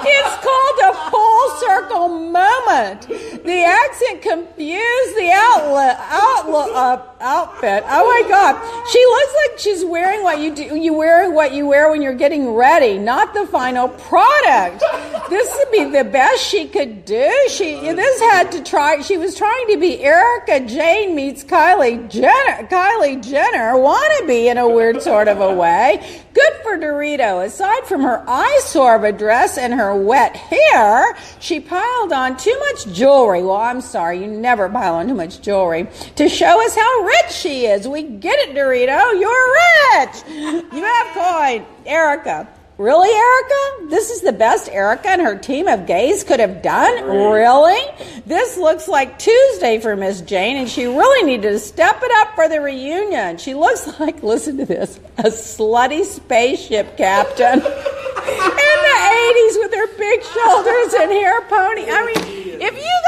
It's 0.02 0.36
called 0.44 0.96
a 0.96 1.12
full 1.12 1.50
circle 1.60 2.10
moment. 2.10 3.08
The 3.44 3.64
accent 3.64 4.22
confused 4.22 5.16
the 5.16 5.30
outlet, 5.32 5.98
outlook, 6.00 6.70
uh, 6.74 6.98
outfit. 7.20 7.84
Oh 7.86 8.08
my 8.08 8.30
God. 8.30 8.56
She 8.90 9.06
looks 9.06 9.34
like 9.36 9.60
she's 9.60 9.86
wearing 9.86 10.24
what 10.24 10.40
you 10.40 10.56
do, 10.56 10.78
you 10.78 10.94
wear 10.94 11.30
what 11.30 11.54
you 11.54 11.68
wear 11.68 11.90
when 11.90 12.02
you're 12.02 12.14
getting 12.14 12.54
ready, 12.54 12.98
not 12.98 13.34
the 13.34 13.46
final 13.48 13.90
product. 13.90 14.84
This 15.30 15.54
would 15.58 15.72
be 15.72 15.84
the 15.86 16.06
best 16.06 16.44
she 16.44 16.68
could 16.68 17.06
do. 17.06 17.32
She, 17.50 17.76
this 17.76 18.20
had 18.22 18.52
to 18.54 18.64
try, 18.64 19.02
she 19.02 19.18
was 19.18 19.36
trying 19.36 19.68
to 19.68 19.78
be 19.78 20.02
Erika 20.02 20.62
Jayne 20.62 21.14
meets 21.14 21.44
Kylie 21.44 22.10
Jenner, 22.10 22.49
Kylie 22.70 23.24
Jenner 23.24 23.74
wannabe 23.74 24.52
in 24.52 24.58
a 24.58 24.68
weird 24.68 25.02
sort 25.02 25.28
of 25.28 25.42
a 25.42 25.54
way. 25.54 26.24
Good 26.34 26.54
for 26.64 26.78
Dorito. 26.78 27.46
Aside 27.46 27.86
from 27.86 28.02
her 28.02 28.24
eyesore 28.28 28.96
of 28.96 29.04
a 29.04 29.12
dress 29.12 29.58
and 29.58 29.74
her 29.74 29.96
wet 29.96 30.36
hair, 30.36 31.16
she 31.40 31.60
piled 31.60 32.12
on 32.12 32.38
too 32.38 32.58
much 32.60 32.88
jewelry. 32.94 33.42
Well, 33.42 33.58
I'm 33.58 33.82
sorry, 33.82 34.22
you 34.22 34.28
never 34.28 34.70
pile 34.70 34.96
on 34.96 35.08
too 35.08 35.14
much 35.16 35.42
jewelry 35.42 35.88
to 36.16 36.30
show 36.30 36.66
us 36.66 36.76
how 36.76 37.04
rich 37.04 37.32
she 37.32 37.66
is. 37.66 37.88
We 37.88 38.04
get 38.04 38.38
it, 38.40 38.56
Dorito. 38.56 39.20
You're 39.20 39.54
rich. 39.54 40.74
You 40.74 40.84
have 40.84 41.08
coin. 41.14 41.66
Erika. 41.86 42.48
Really, 42.80 43.10
Erika? 43.10 43.89
This 43.89 44.10
is 44.10 44.22
the 44.22 44.32
best 44.32 44.70
Erika 44.70 45.10
and 45.10 45.22
her 45.22 45.38
team 45.38 45.68
of 45.68 45.86
gays 45.86 46.24
could 46.24 46.39
have 46.39 46.62
done? 46.62 47.04
Really? 47.04 47.78
This 48.26 48.56
looks 48.56 48.88
like 48.88 49.20
Tuesday 49.20 49.82
for 49.82 49.98
Miss 49.98 50.22
Jayne, 50.22 50.56
and 50.56 50.70
she 50.70 50.86
really 50.86 51.26
needed 51.26 51.52
to 51.52 51.60
step 51.60 52.00
it 52.02 52.12
up 52.20 52.36
for 52.36 52.48
the 52.48 52.62
reunion. 52.62 53.38
She 53.38 53.54
looks 53.54 53.86
like, 54.00 54.24
listen 54.24 54.56
to 54.60 54.65
this, 54.65 54.98
a 55.18 55.24
slutty 55.24 56.06
spaceship 56.06 56.96
captain 56.96 57.60
in 57.60 57.60
the 57.60 58.96
80s 58.96 59.60
with 59.60 59.74
her 59.74 59.98
big 59.98 60.24
shoulders 60.24 60.94
and 61.02 61.12
hair 61.12 61.42
pony. 61.50 61.84
I 61.92 62.06
mean, 62.06 62.62
if 62.62 62.74
you 62.78 62.99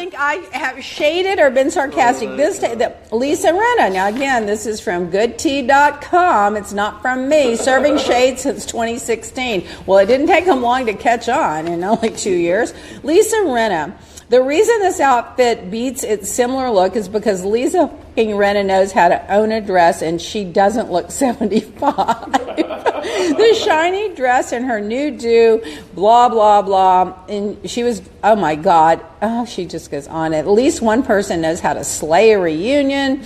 think 0.00 0.14
I 0.16 0.36
have 0.56 0.82
shaded 0.82 1.38
or 1.38 1.50
been 1.50 1.70
sarcastic, 1.70 2.30
this 2.30 2.58
the, 2.58 2.96
Lisa 3.12 3.48
Rinna. 3.48 3.92
Now 3.92 4.08
again, 4.08 4.46
this 4.46 4.64
is 4.64 4.80
from 4.80 5.12
goodtea.com. 5.12 6.56
It's 6.56 6.72
not 6.72 7.02
from 7.02 7.28
me. 7.28 7.54
Serving 7.54 7.98
shade 7.98 8.38
since 8.38 8.64
2016. 8.64 9.68
Well, 9.84 9.98
it 9.98 10.06
didn't 10.06 10.28
take 10.28 10.46
them 10.46 10.62
long 10.62 10.86
to 10.86 10.94
catch 10.94 11.28
on 11.28 11.68
in 11.68 11.84
only 11.84 12.08
two 12.10 12.34
years. 12.34 12.72
Lisa 13.02 13.36
Rinna. 13.36 13.92
The 14.30 14.40
reason 14.40 14.78
this 14.78 15.00
outfit 15.00 15.70
beats 15.70 16.02
its 16.02 16.30
similar 16.30 16.70
look 16.70 16.96
is 16.96 17.08
because 17.08 17.44
Lisa 17.44 17.88
fucking 18.20 18.36
Rinna 18.36 18.66
knows 18.66 18.92
how 18.92 19.08
to 19.08 19.32
own 19.32 19.50
a 19.50 19.62
dress 19.62 20.02
and 20.02 20.20
she 20.20 20.44
doesn't 20.44 20.90
look 20.90 21.10
75. 21.20 22.32
the 22.32 23.58
shiny 23.64 24.14
dress 24.14 24.52
and 24.52 24.66
her 24.66 24.80
new 24.80 25.10
do, 25.10 25.62
blah, 25.94 26.28
blah, 26.28 26.60
blah. 26.62 27.16
And 27.28 27.70
she 27.70 27.82
was, 27.82 28.02
oh 28.22 28.36
my 28.36 28.56
God. 28.56 29.00
Oh, 29.22 29.46
she 29.46 29.64
just 29.64 29.90
goes 29.90 30.06
on. 30.06 30.34
At 30.34 30.46
least 30.46 30.82
one 30.82 31.02
person 31.02 31.40
knows 31.40 31.60
how 31.60 31.72
to 31.72 31.84
slay 31.84 32.32
a 32.32 32.38
reunion. 32.38 33.22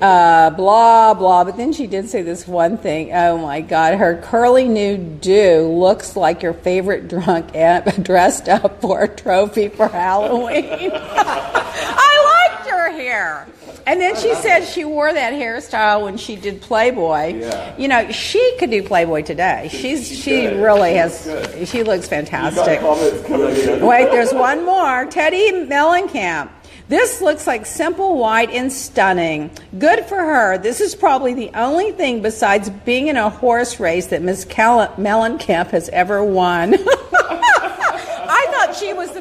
Uh, 0.00 0.50
blah, 0.50 1.14
blah. 1.14 1.44
But 1.44 1.56
then 1.56 1.72
she 1.72 1.86
did 1.86 2.08
say 2.08 2.22
this 2.22 2.46
one 2.46 2.76
thing. 2.76 3.12
Oh 3.12 3.38
my 3.38 3.60
God. 3.60 3.94
Her 3.94 4.20
curly 4.20 4.66
new 4.66 4.96
do 4.98 5.68
looks 5.68 6.16
like 6.16 6.42
your 6.42 6.54
favorite 6.54 7.06
drunk 7.06 7.54
aunt 7.54 8.02
dressed 8.02 8.48
up 8.48 8.80
for 8.80 9.02
a 9.02 9.08
trophy 9.08 9.68
for 9.68 9.86
Halloween. 9.86 10.90
I 10.92 12.48
liked 12.50 12.68
her 12.68 12.90
hair. 12.90 13.46
And 13.86 14.00
then 14.00 14.16
she 14.16 14.34
said 14.36 14.64
she 14.64 14.84
wore 14.84 15.12
that 15.12 15.32
hairstyle 15.32 16.02
when 16.04 16.16
she 16.16 16.36
did 16.36 16.60
Playboy. 16.60 17.34
Yeah. 17.40 17.76
You 17.76 17.88
know, 17.88 18.10
she 18.12 18.56
could 18.58 18.70
do 18.70 18.82
Playboy 18.82 19.22
today. 19.22 19.68
She's 19.70 20.06
she's 20.08 20.18
she 20.18 20.46
really 20.46 20.94
has. 20.94 21.24
good. 21.24 21.68
She 21.68 21.82
looks 21.82 22.08
fantastic. 22.08 22.80
comments 22.80 23.26
coming 23.26 23.56
in. 23.56 23.84
Wait, 23.86 24.10
there's 24.10 24.32
one 24.32 24.64
more. 24.64 25.06
Teddi 25.06 25.66
Mellencamp. 25.68 26.50
This 26.88 27.22
looks 27.22 27.46
like 27.46 27.64
simple 27.64 28.18
white 28.18 28.50
and 28.50 28.70
stunning. 28.72 29.50
Good 29.78 30.04
for 30.06 30.16
her. 30.16 30.58
This 30.58 30.80
is 30.80 30.94
probably 30.94 31.32
the 31.32 31.50
only 31.54 31.92
thing 31.92 32.20
besides 32.22 32.68
being 32.68 33.08
in 33.08 33.16
a 33.16 33.30
horse 33.30 33.80
race 33.80 34.08
that 34.08 34.20
Miss 34.20 34.44
Cal- 34.44 34.88
Mellencamp 34.96 35.68
has 35.68 35.88
ever 35.88 36.22
won. 36.22 36.76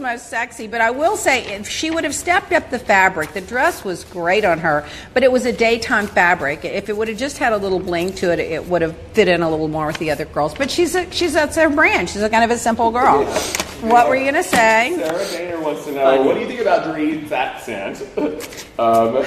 most 0.02 0.28
sexy, 0.28 0.68
but 0.68 0.82
I 0.82 0.92
will 0.92 1.16
say 1.16 1.46
if 1.54 1.70
she 1.70 1.92
would 1.92 2.04
have 2.04 2.16
stepped 2.16 2.52
up 2.52 2.70
the 2.70 2.80
fabric, 2.80 3.34
the 3.34 3.42
dress 3.42 3.86
was 3.86 4.04
great 4.04 4.44
on 4.44 4.60
her, 4.60 4.86
but 5.14 5.24
it 5.24 5.32
was 5.32 5.46
a 5.46 5.54
daytime 5.54 6.08
fabric. 6.08 6.66
If 6.66 6.90
it 6.90 6.98
would 6.98 7.08
have 7.08 7.18
just 7.18 7.38
had 7.38 7.54
a 7.54 7.58
little 7.58 7.80
bling 7.80 8.14
to 8.16 8.32
it, 8.34 8.40
it 8.40 8.66
would 8.68 8.82
have 8.82 8.98
fit 9.14 9.28
in 9.28 9.42
a 9.42 9.50
little 9.50 9.68
more 9.68 9.88
with 9.88 10.00
the 10.00 10.12
other 10.12 10.26
girls. 10.26 10.54
But 10.54 10.72
she's 10.72 10.96
a, 10.96 11.10
she's 11.12 11.34
that's 11.34 11.56
her 11.56 11.70
brand. 11.70 12.10
She's 12.10 12.24
a 12.24 12.30
kind 12.30 12.44
of 12.44 12.52
a 12.52 12.58
simple 12.58 12.92
girl. 12.92 13.26
What 13.82 14.08
were 14.08 14.16
you 14.16 14.26
gonna 14.26 14.44
say? 14.44 14.94
Sarah 14.96 15.58
Daner 15.58 15.62
wants 15.62 15.86
to 15.86 15.92
know 15.92 16.22
what 16.22 16.36
do 16.36 16.42
you 16.42 16.48
think 16.48 16.62
about 16.62 16.94
Dreed's 16.94 17.32
accent? 17.32 18.02
um, 18.80 19.26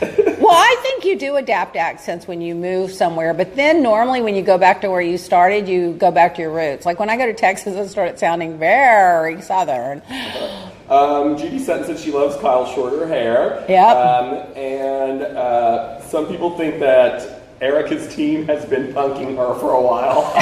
Well, 0.46 0.54
I 0.54 0.76
think 0.80 1.04
you 1.04 1.18
do 1.18 1.34
adapt 1.34 1.74
accents 1.74 2.28
when 2.28 2.40
you 2.40 2.54
move 2.54 2.92
somewhere, 2.92 3.34
but 3.34 3.56
then 3.56 3.82
normally 3.82 4.22
when 4.22 4.36
you 4.36 4.42
go 4.42 4.58
back 4.58 4.80
to 4.82 4.90
where 4.90 5.00
you 5.00 5.18
started, 5.18 5.66
you 5.66 5.94
go 5.94 6.12
back 6.12 6.36
to 6.36 6.42
your 6.42 6.52
roots. 6.52 6.86
Like 6.86 7.00
when 7.00 7.10
I 7.10 7.16
go 7.16 7.26
to 7.26 7.34
Texas, 7.34 7.74
it 7.74 7.88
started 7.88 8.16
sounding 8.18 8.58
very 8.58 9.42
southern. 9.42 10.02
Um, 10.86 11.36
Judy 11.36 11.58
Sutton 11.58 11.84
said 11.84 11.98
she 11.98 12.12
loves 12.12 12.36
Kyle's 12.36 12.72
shorter 12.72 13.08
hair. 13.08 13.66
Yep. 13.68 13.96
Um, 13.96 14.34
and 14.56 15.22
uh, 15.22 16.00
some 16.02 16.28
people 16.28 16.56
think 16.56 16.78
that 16.78 17.35
Erika's 17.60 18.14
team 18.14 18.46
has 18.46 18.64
been 18.66 18.92
punking 18.92 19.36
her 19.36 19.58
for 19.58 19.72
a 19.72 19.80
while. 19.82 20.32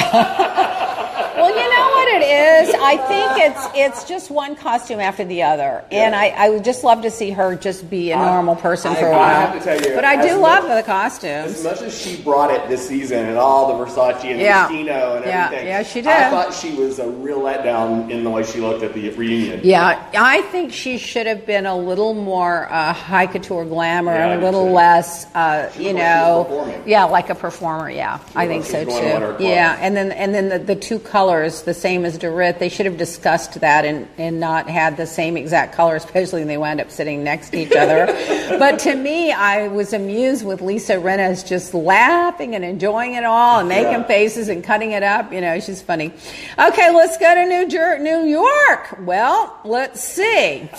Well, 1.35 1.49
you 1.49 1.69
know 1.69 1.89
what 1.89 2.07
it 2.07 2.21
is. 2.69 2.75
I 2.75 2.95
think 2.95 3.31
it's 3.35 3.67
it's 3.75 4.03
just 4.07 4.31
one 4.31 4.55
costume 4.55 5.01
after 5.01 5.25
the 5.25 5.43
other, 5.43 5.83
and 5.91 6.15
I, 6.15 6.29
I 6.29 6.49
would 6.49 6.63
just 6.63 6.83
love 6.85 7.01
to 7.01 7.11
see 7.11 7.29
her 7.31 7.55
just 7.57 7.89
be 7.89 8.11
a 8.11 8.15
normal 8.17 8.55
person 8.55 8.93
I- 8.93 8.95
for 8.95 9.07
a 9.07 9.11
I 9.13 9.17
while. 9.17 9.47
have 9.47 9.59
to 9.59 9.63
tell 9.63 9.75
you, 9.89 9.93
but 9.95 10.05
I 10.05 10.15
do 10.25 10.39
much- 10.39 10.63
love 10.63 10.77
the 10.77 10.81
costumes. 10.83 11.55
as 11.55 11.63
much 11.63 11.81
as 11.81 11.95
she 12.01 12.15
brought 12.21 12.51
it 12.51 12.67
this 12.69 12.87
season 12.87 13.25
and 13.25 13.37
all 13.37 13.77
the 13.77 13.85
Versace 13.85 14.23
and 14.23 14.39
Yeah. 14.39 14.69
and 14.69 14.85
Yeah. 14.87 15.45
everything, 15.45 15.67
Yeah, 15.67 15.83
she 15.83 16.01
did. 16.01 16.07
I 16.07 16.29
thought 16.29 16.53
she 16.53 16.71
was 16.73 16.99
a 16.99 17.07
real 17.07 17.41
letdown 17.41 18.09
in 18.09 18.23
the 18.23 18.29
way 18.29 18.43
she 18.43 18.61
looked 18.61 18.81
at 18.83 18.93
the 18.93 19.09
reunion. 19.11 19.59
Yeah, 19.61 20.01
I 20.17 20.41
think 20.43 20.71
she 20.71 20.97
should 20.97 21.27
have 21.27 21.45
been 21.45 21.65
a 21.65 21.77
little 21.77 22.13
more 22.13 22.67
uh, 22.71 22.93
high 22.93 23.27
couture 23.27 23.65
glamour 23.65 24.13
Yeah, 24.15 24.29
and 24.31 24.41
a 24.41 24.45
little 24.45 24.71
less, 24.71 25.27
uh, 25.35 25.69
you 25.77 25.93
know, 25.93 26.45
performing. 26.47 26.83
yeah, 26.85 27.04
like 27.11 27.29
a 27.29 27.35
performer. 27.35 27.89
Yeah, 27.89 28.19
I 28.35 28.47
think 28.47 28.65
so 28.65 28.79
she 28.79 28.85
was 28.85 28.95
going 28.95 29.05
to 29.07 29.13
one 29.13 29.23
of 29.23 29.31
her 29.33 29.37
too. 29.37 29.43
Yeah, 29.45 29.77
and 29.79 29.95
then 29.95 30.11
and 30.11 30.33
then 30.33 30.49
the, 30.49 30.59
the 30.59 30.75
two 30.75 30.99
colors, 30.99 31.63
the 31.63 31.73
same 31.73 32.05
as 32.05 32.17
Dorit, 32.17 32.59
they 32.59 32.69
should 32.69 32.85
have 32.85 32.97
discussed 32.97 33.59
that 33.61 33.85
and, 33.85 34.07
and 34.17 34.39
not 34.39 34.69
had 34.69 34.97
the 34.97 35.07
same 35.07 35.37
exact 35.37 35.75
color, 35.75 35.95
especially 35.95 36.41
when 36.41 36.47
they 36.47 36.57
wound 36.57 36.81
up 36.81 36.91
sitting 36.91 37.23
next 37.23 37.49
to 37.51 37.57
each 37.57 37.75
other. 37.75 38.05
but 38.59 38.79
to 38.79 38.95
me, 38.95 39.31
I 39.31 39.67
was 39.67 39.93
amused 39.93 40.45
with 40.45 40.61
Lisa 40.61 40.93
Rinna's 40.99 41.43
just 41.43 41.73
laughing 41.73 42.55
and 42.55 42.63
enjoying 42.63 43.13
it 43.15 43.23
all 43.23 43.59
and 43.59 43.69
making 43.69 43.91
Yeah. 43.91 44.03
faces 44.03 44.49
and 44.49 44.63
cutting 44.63 44.91
it 44.91 45.03
up. 45.03 45.31
You 45.33 45.41
know, 45.41 45.59
she's 45.59 45.81
funny. 45.81 46.11
Okay, 46.59 46.93
let's 46.95 47.17
go 47.17 47.33
to 47.33 47.45
New, 47.45 47.67
Jer- 47.67 47.99
New 47.99 48.23
York. 48.25 48.97
Well, 49.01 49.57
let's 49.63 50.01
see. 50.01 50.69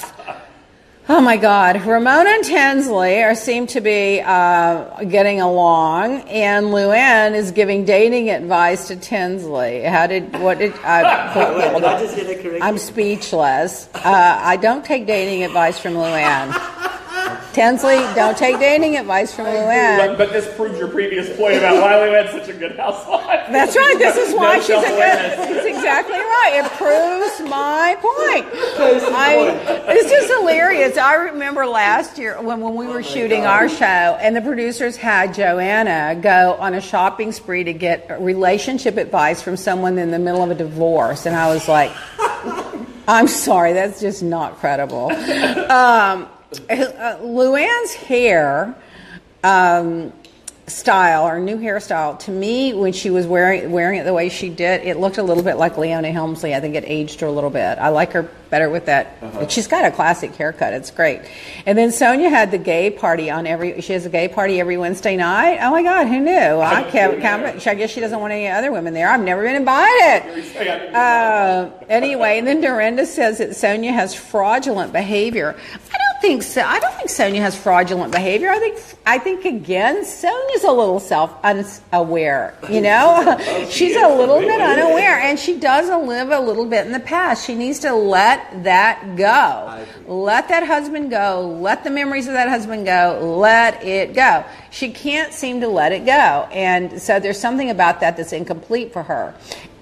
Oh 1.09 1.21
my 1.21 1.37
God, 1.37 1.87
Ramona 1.87 2.31
and 2.31 2.43
Tinsley 2.45 3.23
are 3.23 3.37
seem 3.37 3.69
to 3.69 3.81
be 3.81 4.21
uh, 4.21 5.05
getting 5.05 5.41
along, 5.41 6.23
and 6.23 6.67
Luann 6.67 7.35
is 7.37 7.53
giving 7.53 7.85
dating 7.85 8.29
advice 8.29 8.89
to 8.89 8.97
Tinsley. 8.97 9.83
How 9.83 10.09
did 10.09 10.37
what 10.41 10.59
did 10.59 10.75
I 10.83 11.03
I? 11.33 12.01
just 12.01 12.17
hear 12.17 12.25
that 12.25 12.43
correctly? 12.43 12.61
I'm 12.61 12.77
speechless. 12.79 13.89
Uh, 13.95 14.01
I 14.43 14.57
don't 14.57 14.85
take 14.85 15.07
dating 15.07 15.45
advice 15.45 15.79
from 15.79 15.93
Luann. 15.95 16.53
Tinsley, 17.57 17.97
don't 18.15 18.37
take 18.37 18.59
dating 18.59 18.99
advice 18.99 19.35
from 19.35 19.47
But, 19.47 19.55
Luann. 19.55 20.19
but 20.19 20.31
this 20.31 20.47
proves 20.57 20.79
your 20.79 20.89
previous 20.89 21.35
point 21.39 21.57
about 21.57 21.81
why 21.81 22.07
we 22.07 22.15
had 22.15 22.29
such 22.29 22.49
a 22.49 22.53
good 22.53 22.77
housewife. 22.79 23.47
That's 23.51 23.75
right. 23.75 23.97
This 23.99 24.15
is 24.19 24.35
why 24.35 24.57
No 24.57 24.61
she's 24.61 24.71
a 24.77 24.81
good. 24.83 24.99
That's 24.99 25.67
exactly 25.67 26.19
right. 26.19 26.63
It 26.63 26.71
proves 26.73 27.51
my 27.51 27.95
point. 27.95 28.45
I, 29.15 29.85
it's 29.89 30.11
just 30.11 30.29
hilarious. 30.39 30.99
I 30.99 31.15
remember 31.15 31.65
last 31.67 32.19
year 32.19 32.39
when, 32.43 32.61
when 32.61 32.75
we 32.75 32.87
were 32.89 33.03
shooting 33.03 33.47
our 33.47 33.71
show, 33.71 33.85
and 33.85 34.37
the 34.37 34.43
producers 34.43 34.97
had 34.99 35.33
Joanna 35.33 36.21
go 36.21 36.57
on 36.61 36.75
a 36.75 36.81
shopping 36.83 37.33
spree 37.33 37.65
to 37.65 37.73
get 37.73 38.21
relationship 38.21 38.99
advice 38.99 39.41
from 39.41 39.57
someone 39.57 39.97
in 39.97 40.11
the 40.11 40.19
middle 40.19 40.43
of 40.43 40.51
a 40.51 40.55
divorce, 40.55 41.25
and 41.25 41.35
I 41.35 41.49
was 41.55 41.67
like, 41.69 41.91
I'm 43.09 43.29
sorry, 43.29 43.73
that's 43.73 43.99
just 43.99 44.23
not 44.23 44.59
credible. 44.59 45.11
Um, 45.11 46.29
uh, 46.71 47.19
Luann's 47.21 47.95
hair 47.95 48.75
um, 49.43 50.13
style, 50.67 51.27
or 51.27 51.39
new 51.39 51.57
hairstyle, 51.59 52.19
to 52.19 52.31
me, 52.31 52.75
when 52.75 52.93
she 52.93 53.11
was 53.11 53.27
wearing 53.27 53.71
wearing 53.71 54.01
it 54.01 54.05
the 54.05 54.13
way 54.13 54.29
she 54.29 54.49
did, 54.49 54.85
it 54.85 54.97
looked 54.97 55.19
a 55.19 55.23
little 55.23 55.43
bit 55.43 55.57
like 55.57 55.79
Leona 55.79 56.11
Helmsley. 56.11 56.55
I 56.55 56.61
think 56.61 56.75
it 56.75 56.85
aged 56.87 57.21
her 57.21 57.27
a 57.27 57.33
little 57.33 57.51
bit. 57.51 57.79
I 57.79 57.91
like 57.91 58.13
her 58.13 58.29
better 58.51 58.69
with 58.69 58.87
that. 58.87 59.21
But 59.21 59.51
she's 59.51 59.67
got 59.69 59.85
a 59.85 59.91
classic 59.91 60.35
haircut. 60.35 60.73
It's 60.73 60.91
great. 60.91 61.21
And 61.67 61.77
then 61.77 61.91
Sonja 61.91 62.31
had 62.31 62.51
the 62.51 62.59
gay 62.59 62.91
party 62.91 63.31
on 63.31 63.47
every. 63.47 63.81
She 63.81 63.93
has 63.93 64.07
a 64.07 64.09
gay 64.09 64.29
party 64.29 64.61
every 64.61 64.77
Wednesday 64.77 65.17
night. 65.17 65.59
Oh 65.61 65.71
my 65.71 65.83
God, 65.83 66.09
who 66.09 66.19
knew? 66.21 66.33
I 66.33 66.83
can't. 66.91 67.21
can't 67.21 67.67
I 67.67 67.75
guess 67.75 67.91
she 67.91 68.01
doesn't 68.01 68.19
want 68.19 68.33
any 68.33 68.49
other 68.49 68.73
women 68.73 68.93
there. 68.95 69.09
I've 69.09 69.21
never 69.21 69.43
been 69.43 69.57
invited. 69.57 70.95
Uh, 70.95 71.71
anyway, 71.89 72.39
and 72.39 72.47
then 72.47 72.61
Dorinda 72.61 73.07
says 73.07 73.39
that 73.39 73.51
Sonja 73.51 73.93
has 73.93 74.15
fraudulent 74.15 74.93
behavior. 74.93 75.57
I 75.95 75.99
don't 75.99 76.06
think 76.21 76.43
so. 76.43 76.63
I 76.63 76.79
don't 76.79 76.95
think 76.95 77.11
Sonja 77.11 77.41
has 77.41 77.57
fraudulent 77.57 78.13
behavior. 78.13 78.51
I 78.51 78.59
think 78.59 78.79
I 79.07 79.19
think 79.19 79.45
again, 79.45 80.05
Sonja's 80.05 80.65
a 80.65 80.71
little 80.71 81.01
self 81.01 81.35
unaware. 81.45 82.55
You 82.69 82.81
know, 82.81 83.39
she's 83.71 83.97
a 83.97 84.09
little 84.09 84.41
bit 84.41 84.61
unaware, 84.61 85.19
and 85.19 85.39
she 85.39 85.59
does 85.59 85.89
live 85.89 86.31
a 86.31 86.41
little 86.41 86.67
bit 86.67 86.87
in 86.87 86.93
the 86.93 87.01
past. 87.01 87.47
She 87.47 87.55
needs 87.55 87.79
to 87.81 87.95
let 87.95 88.65
that 88.65 89.17
go. 89.17 89.85
Let 90.07 90.49
that 90.49 90.67
husband 90.67 91.11
go. 91.11 91.59
Let 91.61 91.85
the 91.85 91.91
memories 91.91 92.27
of 92.27 92.35
that 92.35 92.49
husband 92.49 92.87
go. 92.87 93.37
Let 93.39 93.83
it 93.85 94.15
go. 94.15 94.45
She 94.71 94.91
can't 94.91 95.33
seem 95.33 95.61
to 95.61 95.69
let 95.69 95.93
it 95.93 96.05
go, 96.05 96.49
and 96.53 97.01
so 97.01 97.21
there's 97.21 97.41
something 97.41 97.71
about 97.71 98.01
that 98.01 98.17
that's 98.17 98.33
incomplete 98.33 98.93
for 98.93 99.03
her. 99.05 99.35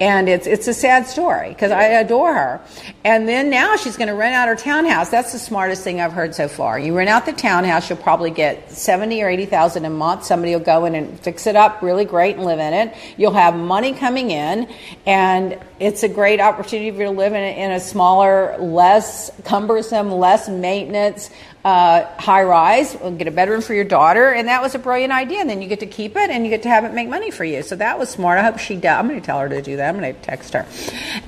And 0.04 0.28
it's 0.28 0.46
it's 0.46 0.68
a 0.68 0.74
sad 0.74 1.06
story 1.06 1.48
because 1.48 1.72
I 1.72 1.84
adore 1.84 2.34
her. 2.34 2.60
And 3.04 3.26
then 3.26 3.48
now 3.48 3.76
she's 3.76 3.96
going 3.96 4.08
to 4.08 4.14
rent 4.14 4.34
out 4.34 4.48
her 4.48 4.54
townhouse. 4.54 5.08
That's 5.08 5.32
the 5.32 5.38
smartest 5.38 5.82
thing 5.82 5.98
I've 5.98 6.12
heard 6.12 6.34
so 6.34 6.46
far. 6.46 6.78
You 6.78 6.94
rent 6.94 7.08
out 7.08 7.24
the 7.24 7.32
townhouse, 7.32 7.88
you'll 7.88 8.04
probably 8.10 8.30
get 8.30 8.70
seventy 8.70 9.22
or 9.22 9.30
eighty 9.30 9.46
thousand 9.46 9.86
a 9.86 9.90
month. 9.90 10.24
Somebody 10.24 10.52
will 10.52 10.60
go 10.74 10.84
in 10.84 10.94
and 10.94 11.18
fix 11.20 11.46
it 11.46 11.56
up 11.56 11.80
really 11.80 12.04
great 12.04 12.36
and 12.36 12.44
live 12.44 12.58
in 12.58 12.74
it. 12.74 12.94
You'll 13.16 13.32
have 13.32 13.56
money 13.56 13.94
coming 13.94 14.30
in, 14.30 14.68
and 15.06 15.58
it's 15.80 16.02
a 16.02 16.08
great 16.08 16.38
opportunity 16.38 16.90
for 16.90 16.98
you 16.98 17.04
to 17.04 17.10
live 17.10 17.32
in 17.32 17.42
a, 17.42 17.64
in 17.64 17.72
a 17.72 17.80
smaller, 17.80 18.58
less 18.58 19.30
cumbersome, 19.44 20.10
less 20.12 20.50
maintenance. 20.50 21.30
Uh, 21.64 22.04
high 22.18 22.42
rise, 22.42 22.94
we'll 23.00 23.12
get 23.12 23.26
a 23.26 23.30
bedroom 23.30 23.62
for 23.62 23.72
your 23.72 23.84
daughter, 23.84 24.30
and 24.30 24.48
that 24.48 24.60
was 24.60 24.74
a 24.74 24.78
brilliant 24.78 25.14
idea. 25.14 25.40
And 25.40 25.48
then 25.48 25.62
you 25.62 25.68
get 25.68 25.80
to 25.80 25.86
keep 25.86 26.14
it, 26.14 26.28
and 26.28 26.44
you 26.44 26.50
get 26.50 26.62
to 26.64 26.68
have 26.68 26.84
it 26.84 26.92
make 26.92 27.08
money 27.08 27.30
for 27.30 27.44
you. 27.44 27.62
So 27.62 27.74
that 27.76 27.98
was 27.98 28.10
smart. 28.10 28.38
I 28.38 28.42
hope 28.42 28.58
she 28.58 28.76
does. 28.76 28.98
I'm 28.98 29.08
going 29.08 29.18
to 29.18 29.24
tell 29.24 29.40
her 29.40 29.48
to 29.48 29.62
do 29.62 29.76
that. 29.76 29.88
I'm 29.88 29.98
going 29.98 30.14
to 30.14 30.20
text 30.20 30.52
her. 30.52 30.66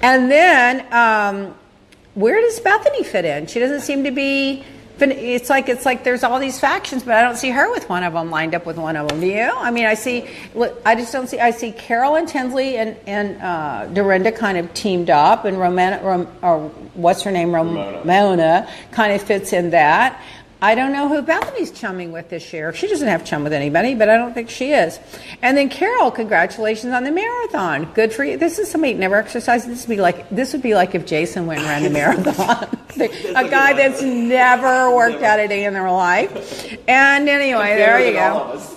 And 0.03 0.31
then, 0.31 0.87
um, 0.93 1.55
where 2.15 2.39
does 2.41 2.61
Bethany 2.61 3.03
fit 3.03 3.25
in? 3.25 3.47
She 3.47 3.61
doesn't 3.61 3.81
seem 3.81 4.05
to 4.05 4.11
be. 4.11 4.63
It's 4.99 5.51
like 5.51 5.69
it's 5.69 5.85
like 5.85 6.05
there's 6.05 6.25
all 6.25 6.39
these 6.39 6.59
factions, 6.59 7.03
but 7.03 7.15
I 7.15 7.23
don't 7.23 7.37
see 7.37 7.51
her 7.51 7.71
with 7.71 7.89
one 7.89 8.03
of 8.03 8.15
them 8.15 8.31
lined 8.31 8.55
up 8.55 8.65
with 8.65 8.79
one 8.79 8.97
of 8.97 9.09
them. 9.09 9.21
Do 9.21 9.27
you? 9.27 9.51
I 9.55 9.71
mean, 9.71 9.85
I 9.85 9.95
see. 9.95 10.27
I 10.85 10.95
just 10.95 11.13
don't 11.13 11.27
see. 11.27 11.39
I 11.39 11.51
see 11.51 11.73
Carole 11.73 12.17
and 12.17 12.27
Tinsley 12.27 12.79
and 12.79 12.97
and 13.07 13.41
uh, 13.43 13.87
Dorinda 13.93 14.33
kind 14.33 14.57
of 14.57 14.73
teamed 14.73 15.11
up, 15.11 15.45
and 15.45 15.59
Romana, 15.59 16.01
Rom, 16.03 16.29
or 16.43 16.69
what's 16.95 17.23
her 17.23 17.31
name, 17.31 17.55
Rom, 17.55 17.75
Ramona. 17.77 18.05
Mona, 18.05 18.69
kind 18.91 19.13
of 19.13 19.23
fits 19.23 19.53
in 19.53 19.71
that. 19.71 20.23
I 20.63 20.75
don't 20.75 20.93
know 20.93 21.09
who 21.09 21.21
Bethany's 21.21 21.71
chumming 21.71 22.13
with 22.13 22.31
this 22.31 22.53
year. 22.53 22.73
She 22.73 22.89
doesn't 22.89 23.07
have 23.07 23.27
chum 23.27 23.45
with 23.45 23.53
anybody, 23.53 23.95
but 23.95 24.09
I 24.09 24.17
don't 24.17 24.33
think 24.33 24.49
she 24.49 24.73
is. 24.73 24.99
And 25.43 25.57
then 25.57 25.69
Carole, 25.69 26.11
congratulations 26.11 26.95
on 26.95 27.05
the 27.05 27.11
marathon. 27.11 27.93
Good 27.93 28.13
for 28.13 28.25
you. 28.25 28.39
This 28.39 28.59
is 28.59 28.71
somebody 28.71 28.95
who 28.95 28.99
never 28.99 29.17
exercised. 29.17 29.69
This 29.69 29.87
would 29.87 29.95
be 29.95 30.01
like 30.01 30.29
this 30.31 30.55
would 30.55 30.63
be 30.63 30.75
like 30.75 30.95
if 30.95 31.05
Jason 31.05 31.47
went 31.47 31.61
and 31.61 31.69
ran 31.69 31.83
the 31.83 31.91
marathon. 31.91 32.69
a 32.97 33.49
guy 33.49 33.75
that's 33.75 34.01
never 34.03 34.95
worked 34.95 35.23
out 35.23 35.39
a 35.39 35.47
day 35.47 35.65
in 35.67 35.75
their 35.75 35.91
life. 35.91 36.79
And 36.89 37.29
anyway, 37.29 37.77
there 37.77 37.99
you 38.01 38.15
Better 38.15 38.35
than 38.35 38.41
all 38.49 38.57
go. 38.57 38.63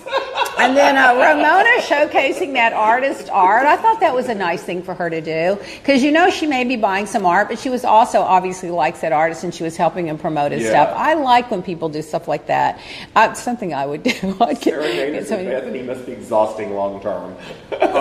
And 0.58 0.76
then 0.76 0.98
uh, 0.98 1.14
Ramona 1.14 1.80
showcasing 1.80 2.52
that 2.52 2.74
artist 2.74 3.30
art. 3.30 3.64
I 3.64 3.76
thought 3.76 4.00
that 4.00 4.14
was 4.14 4.28
a 4.28 4.34
nice 4.34 4.62
thing 4.62 4.82
for 4.82 4.92
her 4.92 5.08
to 5.08 5.22
do 5.22 5.58
because 5.78 6.02
you 6.02 6.12
know 6.12 6.28
she 6.28 6.46
may 6.46 6.64
be 6.64 6.76
buying 6.76 7.06
some 7.06 7.24
art, 7.24 7.48
but 7.48 7.58
she 7.58 7.70
was 7.70 7.82
also 7.82 8.20
obviously 8.20 8.70
likes 8.70 9.00
that 9.00 9.12
artist 9.12 9.42
and 9.42 9.54
she 9.54 9.62
was 9.62 9.78
helping 9.78 10.08
him 10.08 10.18
promote 10.18 10.52
his 10.52 10.64
Yeah. 10.64 10.70
stuff. 10.70 10.94
I 10.98 11.14
like 11.14 11.50
when 11.50 11.62
people 11.62 11.69
do 11.88 12.02
stuff 12.02 12.26
like 12.28 12.46
that. 12.48 12.80
Uh, 13.14 13.32
something 13.34 13.72
I 13.72 13.86
would 13.86 14.02
do. 14.04 14.10
I'd 14.40 14.60
get- 14.60 14.74
Sarah 14.74 14.84
Daner 14.84 15.12
get 15.12 15.26
said 15.26 15.46
Bethany 15.46 15.82
must 15.82 16.06
be 16.06 16.12
exhausting 16.12 16.74
long 16.74 17.00
term. 17.00 17.36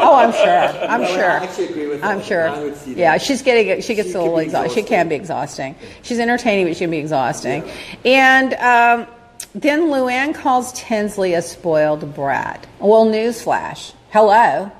Oh, 0.01 0.15
I'm 0.15 0.32
sure. 0.32 0.88
I'm 0.89 1.01
Well, 1.01 1.12
I 1.12 1.15
sure. 1.15 1.23
actually 1.29 1.67
agree 1.69 1.88
with 1.88 2.03
I'm 2.03 2.19
that. 2.19 2.25
sure. 2.25 2.47
I 2.49 2.63
would 2.63 2.75
see 2.77 2.93
that. 2.93 2.99
Yeah, 2.99 3.17
she's 3.17 3.41
getting. 3.41 3.82
She 3.82 3.95
gets 3.95 4.10
She 4.10 4.15
a 4.15 4.21
little 4.21 4.36
can 4.36 4.43
exhausted. 4.45 4.73
She 4.75 4.84
can 4.84 5.10
be 5.10 5.15
exhausting. 5.15 5.75
She's 6.03 6.19
entertaining, 6.19 6.65
but 6.67 6.75
she 6.75 6.82
can 6.86 6.91
be 6.91 6.97
exhausting. 6.97 7.63
And 8.05 8.53
um, 8.55 9.07
then 9.55 9.82
Luann 9.89 10.34
calls 10.34 10.72
Tinsley 10.74 11.34
a 11.34 11.41
spoiled 11.41 12.13
brat. 12.15 12.65
Well, 12.80 13.05
newsflash. 13.05 13.93
Hello. 14.11 14.72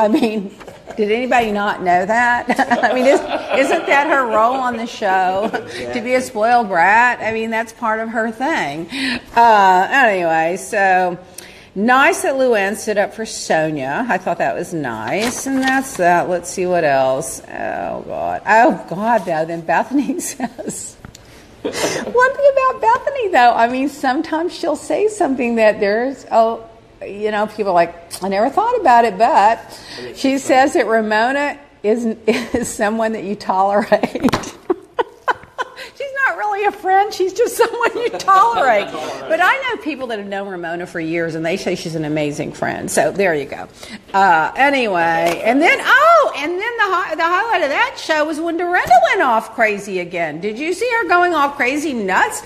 I 0.00 0.08
mean, 0.08 0.54
did 0.96 1.12
anybody 1.12 1.52
not 1.52 1.82
know 1.82 2.06
that? 2.06 2.46
I 2.84 2.94
mean, 2.94 3.04
is, 3.04 3.20
isn't 3.20 3.86
that 3.86 4.06
her 4.06 4.26
role 4.26 4.54
on 4.54 4.78
the 4.78 4.86
show 4.86 5.50
to 5.92 6.00
be 6.00 6.14
a 6.14 6.22
spoiled 6.22 6.68
brat? 6.68 7.20
I 7.20 7.32
mean, 7.32 7.50
that's 7.50 7.72
part 7.74 8.00
of 8.00 8.08
her 8.08 8.30
thing. 8.30 8.88
Uh, 9.36 9.88
anyway, 9.90 10.56
so 10.56 11.18
nice 11.74 12.22
that 12.22 12.34
Luann 12.34 12.76
stood 12.76 12.96
up 12.96 13.12
for 13.12 13.24
Sonja. 13.24 14.08
I 14.08 14.16
thought 14.16 14.38
that 14.38 14.54
was 14.54 14.72
nice, 14.72 15.46
and 15.46 15.62
that's 15.62 15.98
that. 15.98 16.30
Let's 16.30 16.48
see 16.48 16.64
what 16.64 16.84
else. 16.84 17.42
Oh 17.42 18.02
God. 18.06 18.42
Oh 18.46 18.86
God. 18.88 19.18
Though 19.26 19.44
then 19.44 19.60
Bethany 19.60 20.18
says. 20.20 20.96
One 21.62 21.72
thing 21.72 22.50
about 22.52 22.80
Bethany, 22.80 23.28
though, 23.28 23.52
I 23.52 23.68
mean, 23.68 23.90
sometimes 23.90 24.54
she'll 24.54 24.76
say 24.76 25.08
something 25.08 25.56
that 25.56 25.78
there's, 25.78 26.24
oh, 26.32 26.69
you 27.06 27.30
know, 27.30 27.46
people 27.46 27.70
are 27.72 27.74
like, 27.74 28.22
I 28.22 28.28
never 28.28 28.50
thought 28.50 28.78
about 28.80 29.04
it, 29.04 29.16
but 29.18 29.58
she 30.16 30.38
says 30.38 30.74
that 30.74 30.86
Ramona 30.86 31.58
is, 31.82 32.04
is 32.26 32.68
someone 32.68 33.12
that 33.12 33.24
you 33.24 33.34
tolerate. 33.36 34.00
She's 35.96 36.12
not 36.26 36.38
really 36.38 36.64
a 36.64 36.72
friend, 36.72 37.12
she's 37.12 37.32
just 37.34 37.56
someone 37.56 37.94
you 37.96 38.08
tolerate. 38.18 38.86
But 38.90 39.40
I 39.42 39.56
know 39.76 39.82
people 39.82 40.06
that 40.08 40.18
have 40.18 40.28
known 40.28 40.48
Ramona 40.48 40.86
for 40.86 40.98
years 41.00 41.34
and 41.34 41.44
they 41.44 41.56
say 41.58 41.74
she's 41.74 41.94
an 41.94 42.04
amazing 42.04 42.52
friend. 42.52 42.90
So 42.90 43.12
there 43.12 43.34
you 43.34 43.44
go. 43.44 43.68
Uh, 44.14 44.50
anyway, 44.56 45.42
and 45.44 45.60
then, 45.60 45.78
oh, 45.82 46.32
and 46.36 46.52
then 46.52 46.58
the, 46.58 46.84
hi- 46.84 47.14
the 47.16 47.22
highlight 47.22 47.62
of 47.64 47.68
that 47.70 47.98
show 47.98 48.24
was 48.24 48.40
when 48.40 48.56
Dorinda 48.56 48.94
went 49.10 49.22
off 49.22 49.54
crazy 49.54 49.98
again. 50.00 50.40
Did 50.40 50.58
you 50.58 50.72
see 50.72 50.90
her 51.00 51.08
going 51.08 51.34
off 51.34 51.56
crazy 51.56 51.92
nuts? 51.92 52.42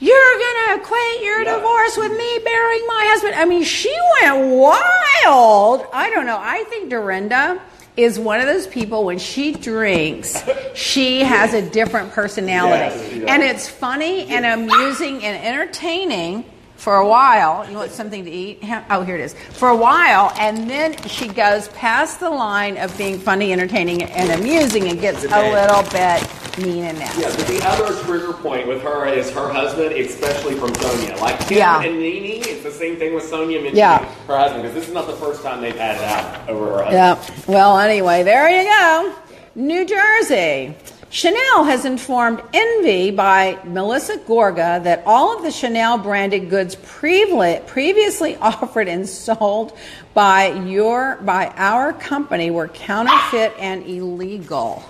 You're 0.00 0.38
gonna 0.38 0.84
quit 0.84 1.22
your 1.22 1.44
divorce 1.44 1.96
with 1.96 2.12
me 2.12 2.40
burying 2.44 2.86
my 2.86 3.04
husband. 3.10 3.34
I 3.34 3.44
mean, 3.44 3.64
she 3.64 3.94
went 4.20 4.54
wild. 4.56 5.86
I 5.92 6.10
don't 6.14 6.26
know. 6.26 6.38
I 6.40 6.64
think 6.68 6.90
Dorinda 6.90 7.60
is 7.96 8.16
one 8.16 8.38
of 8.38 8.46
those 8.46 8.68
people 8.68 9.04
when 9.04 9.18
she 9.18 9.52
drinks, 9.52 10.44
she 10.74 11.20
has 11.24 11.52
a 11.52 11.68
different 11.68 12.12
personality. 12.12 12.94
Yes, 12.94 13.10
does. 13.10 13.24
and 13.24 13.42
it's 13.42 13.68
funny 13.68 14.26
and 14.28 14.46
amusing 14.46 15.24
and 15.24 15.44
entertaining 15.44 16.44
for 16.78 16.96
a 16.96 17.06
while. 17.06 17.68
You 17.70 17.76
want 17.76 17.90
something 17.90 18.24
to 18.24 18.30
eat? 18.30 18.60
Oh, 18.88 19.02
here 19.02 19.16
it 19.16 19.20
is. 19.20 19.34
For 19.34 19.68
a 19.68 19.76
while, 19.76 20.32
and 20.38 20.70
then 20.70 20.96
she 21.08 21.28
goes 21.28 21.68
past 21.68 22.20
the 22.20 22.30
line 22.30 22.78
of 22.78 22.96
being 22.96 23.18
funny, 23.18 23.52
entertaining, 23.52 24.04
and 24.04 24.30
amusing 24.40 24.88
and 24.88 24.98
gets 25.00 25.24
a 25.24 25.28
little 25.52 25.82
bit 25.90 26.26
mean 26.58 26.84
and 26.84 26.98
nasty. 26.98 27.20
Yeah, 27.22 27.28
but 27.36 27.46
the 27.46 27.60
other 27.68 27.94
trigger 28.04 28.32
point 28.32 28.66
with 28.66 28.82
her 28.82 29.06
is 29.06 29.30
her 29.30 29.48
husband, 29.48 29.92
especially 29.92 30.54
from 30.54 30.70
Sonja. 30.70 31.20
Like 31.20 31.38
Kim 31.46 31.58
Yeah. 31.58 31.82
and 31.82 31.98
Nene, 32.00 32.42
it's 32.42 32.62
the 32.64 32.70
same 32.72 32.96
thing 32.96 33.14
with 33.14 33.24
Sonja 33.30 33.48
mentioning 33.54 33.76
Yeah. 33.76 34.04
her 34.26 34.36
husband 34.36 34.62
because 34.62 34.74
this 34.74 34.88
is 34.88 34.94
not 34.94 35.06
the 35.06 35.12
first 35.14 35.42
time 35.42 35.60
they've 35.60 35.76
had 35.76 35.96
it 35.96 36.02
out 36.02 36.48
over 36.48 36.66
her 36.66 36.82
husband. 36.84 36.94
Yeah. 36.94 37.52
Well, 37.52 37.78
anyway, 37.78 38.22
there 38.24 38.48
you 38.48 38.68
go. 38.68 39.12
New 39.54 39.84
Jersey. 39.84 40.74
Chanel 41.10 41.64
has 41.64 41.86
informed 41.86 42.42
Envy 42.52 43.10
by 43.10 43.58
Melissa 43.64 44.18
Gorga 44.18 44.82
that 44.84 45.02
all 45.06 45.34
of 45.34 45.42
the 45.42 45.50
Chanel 45.50 45.96
branded 45.96 46.50
goods 46.50 46.74
previously 46.74 48.36
offered 48.42 48.88
and 48.88 49.08
sold 49.08 49.76
by 50.12 50.52
your 50.64 51.16
by 51.22 51.46
our 51.56 51.94
company 51.94 52.50
were 52.50 52.68
counterfeit 52.68 53.54
and 53.58 53.86
illegal. 53.86 54.84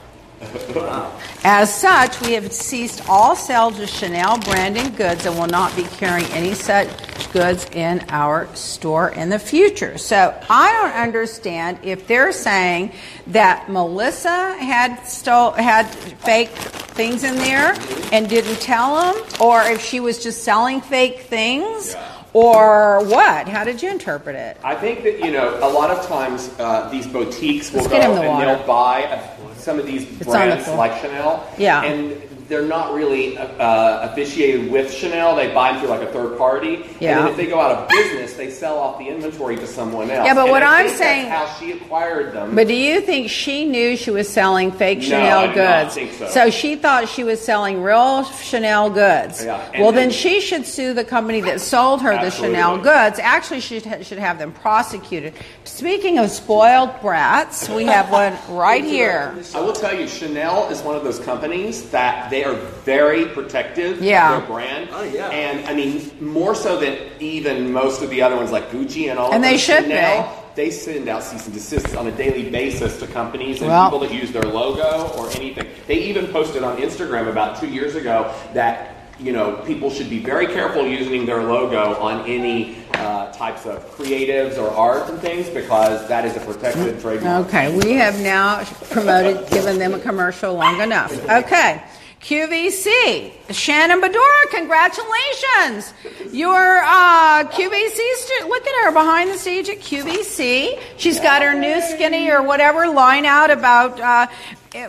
As 1.45 1.75
such, 1.75 2.21
we 2.21 2.33
have 2.33 2.53
ceased 2.53 3.09
all 3.09 3.35
sales 3.35 3.79
of 3.81 3.89
Chanel 3.89 4.39
branded 4.39 4.97
goods 4.97 5.27
and 5.27 5.37
will 5.39 5.47
not 5.47 5.75
be 5.77 5.85
carrying 5.85 6.31
any 6.33 6.55
such 6.55 6.89
goods 7.33 7.67
in 7.73 8.05
our 8.09 8.55
store 8.55 9.11
in 9.11 9.29
the 9.29 9.39
future. 9.39 9.99
So 9.99 10.39
I 10.49 10.73
don't 10.73 10.93
understand 11.03 11.79
if 11.83 12.07
they're 12.07 12.33
saying 12.33 12.93
that 13.29 13.69
Melissa 13.71 14.57
had 14.59 15.05
stole 15.05 15.53
had 15.53 15.85
fake 15.87 16.51
things 16.51 17.25
in 17.25 17.37
there 17.37 17.75
and 18.13 18.29
didn't 18.29 18.61
tell 18.61 19.13
them, 19.13 19.25
or 19.41 19.63
if 19.63 19.81
she 19.83 20.01
was 20.01 20.23
just 20.23 20.43
selling 20.43 20.81
fake 20.81 21.21
things, 21.23 21.95
or 22.33 23.05
what? 23.07 23.49
How 23.49 23.65
did 23.65 23.83
you 23.83 23.91
interpret 23.91 24.37
it? 24.37 24.57
I 24.65 24.75
think 24.75 25.03
that 25.03 25.19
you 25.21 25.31
know 25.31 25.57
a 25.63 25.71
lot 25.71 25.91
of 25.91 26.07
times 26.07 26.51
uh, 26.59 26.89
these 26.91 27.07
boutiques 27.07 27.73
will 27.73 27.83
Let's 27.83 27.93
go 27.93 27.99
the 28.01 28.21
and 28.21 28.29
water. 28.29 28.47
they'll 28.57 28.67
buy 28.67 29.05
uh 29.05 29.35
some 29.59 29.79
of 29.79 29.87
these 29.87 30.19
the 30.19 30.25
brands 30.25 30.69
like 30.69 31.01
Chanel. 31.01 31.47
Yeah. 31.59 31.85
And 31.85 32.38
they're 32.49 32.67
not 32.67 32.95
really 32.95 33.37
uh, 33.37 34.09
officiated 34.11 34.71
with 34.73 34.93
Chanel. 34.93 35.37
They 35.37 35.53
buy 35.53 35.73
them 35.73 35.81
through 35.81 35.91
like 35.91 36.01
a 36.03 36.11
third 36.13 36.39
party. 36.39 36.85
Yeah. 36.99 37.19
And 37.19 37.21
then 37.21 37.29
if 37.29 37.37
they 37.37 37.47
go 37.47 37.61
out 37.61 37.73
of 37.73 37.89
business, 37.89 38.35
they 38.35 38.51
sell 38.51 38.79
off 38.79 38.99
the 38.99 39.07
inventory 39.07 39.57
to 39.57 39.67
someone 39.67 40.11
else. 40.11 40.27
Yeah, 40.27 40.35
but 40.35 40.43
And 40.45 40.51
what 40.51 40.63
I 40.63 40.81
I'm 40.81 40.87
think 40.87 40.99
saying- 40.99 41.27
how 41.29 41.47
she 41.59 41.73
acquired 41.73 42.33
them. 42.33 42.55
But 42.55 42.67
do 42.69 42.75
you 42.75 43.01
think 43.03 43.29
she 43.31 43.67
knew 43.67 43.97
she 43.97 44.11
was 44.11 44.29
selling 44.29 44.73
fake 44.73 44.99
No, 45.01 45.05
Chanel 45.05 45.53
goods? 45.55 45.95
think 45.95 46.13
so. 46.13 46.49
she 46.51 46.75
thought 46.77 47.09
she 47.09 47.23
was 47.23 47.41
selling 47.41 47.83
real 47.83 48.25
Chanel 48.25 48.89
goods. 48.91 49.45
Yeah, 49.45 49.61
and 49.75 49.83
well, 49.83 49.93
then 49.93 50.09
then- 50.09 50.11
she 50.11 50.41
should 50.41 50.65
sue 50.67 50.95
the 50.95 51.05
company 51.05 51.41
that 51.43 51.61
sold 51.61 52.01
her 52.03 52.13
the 52.25 52.31
Chanel 52.31 52.79
goods. 52.79 53.19
Actually, 53.23 53.61
she 53.61 53.79
should 53.81 54.07
should 54.07 54.19
have 54.19 54.39
them 54.39 54.53
prosecuted. 54.53 55.35
Speaking 55.65 56.19
of 56.19 56.31
spoiled 56.31 56.99
brats, 57.03 57.69
we 57.69 57.85
have 57.85 58.11
one 58.11 58.35
right 58.57 58.85
here. 58.85 59.35
I 59.55 59.61
will 59.61 59.73
tell 59.75 59.95
you, 59.95 60.07
Chanel 60.09 60.69
is 60.71 60.81
one 60.83 60.97
of 60.97 61.05
those 61.05 61.19
companies 61.19 61.91
that 61.91 62.31
they 62.31 62.38
are 62.45 62.55
very 62.85 63.27
protective 63.27 64.03
Yeah. 64.03 64.35
of 64.37 64.41
their 64.43 64.51
brand. 64.55 64.89
Oh, 64.93 65.03
yeah. 65.03 65.29
And 65.31 65.67
I 65.69 65.75
mean, 65.75 66.11
more 66.21 66.55
so 66.55 66.79
than 66.79 66.97
even 67.21 67.73
most 67.73 68.03
of 68.03 68.11
the 68.11 68.23
other 68.23 68.37
ones 68.37 68.51
like 68.51 68.71
Gucci 68.71 69.11
and 69.11 69.19
all 69.19 69.27
And 69.33 69.37
of 69.37 69.43
they 69.43 69.53
those. 69.53 69.61
should 69.61 69.83
Chanel, 69.85 70.45
they 70.55 70.71
send 70.71 71.09
out 71.09 71.23
cease 71.23 71.45
and 71.47 71.55
desists 71.55 71.95
on 71.95 72.07
a 72.09 72.13
daily 72.13 72.51
basis 72.51 72.99
to 72.99 73.07
companies 73.07 73.61
and 73.61 73.71
Well- 73.71 73.85
people 73.91 74.01
that 74.01 74.13
use 74.13 74.33
their 74.33 74.43
logo 74.43 75.13
or 75.17 75.31
anything. 75.37 75.67
They 75.87 75.95
even 75.97 76.27
posted 76.29 76.63
on 76.63 76.79
Instagram 76.79 77.29
about 77.29 77.61
two 77.61 77.69
years 77.69 77.95
ago 77.95 78.31
that 78.55 78.95
you 79.21 79.33
know 79.33 79.55
people 79.67 79.91
should 79.91 80.09
be 80.09 80.21
very 80.21 80.47
careful 80.47 80.87
using 80.87 81.27
their 81.27 81.43
logo 81.43 81.97
on 82.01 82.25
any 82.27 82.77
uh, 82.95 83.33
types 83.33 83.67
of 83.67 83.85
creatives 83.97 84.57
or 84.59 84.71
art 84.71 85.09
and 85.09 85.19
things 85.21 85.49
because 85.49 86.07
that 86.09 86.25
is 86.25 86.37
a 86.37 86.41
protected 86.41 87.01
trademark. 87.01 87.47
Okay, 87.47 87.77
we 87.79 87.93
have 87.95 88.19
now 88.21 88.63
promoted, 88.91 89.49
given 89.51 89.79
them 89.79 89.93
a 89.95 89.99
commercial 89.99 90.55
long 90.55 90.81
enough. 90.81 91.13
Okay. 91.29 91.83
QVC, 92.21 93.33
Shannon 93.51 94.01
Beador, 94.01 94.51
congratulations! 94.51 95.95
Your 96.33 96.79
uh, 96.83 97.45
QVC 97.45 98.15
student, 98.17 98.49
look 98.51 98.67
at 98.67 98.85
her 98.85 98.93
behind 98.93 99.31
the 99.31 99.39
stage 99.39 99.69
at 99.69 99.79
QVC. 99.79 100.81
She's 100.97 101.21
got 101.21 101.43
her 101.43 101.55
new 101.55 101.81
skinny 101.81 102.29
or 102.31 102.43
whatever 102.43 102.89
line 102.89 103.25
out 103.25 103.51
about 103.53 104.01
uh, 104.01 104.27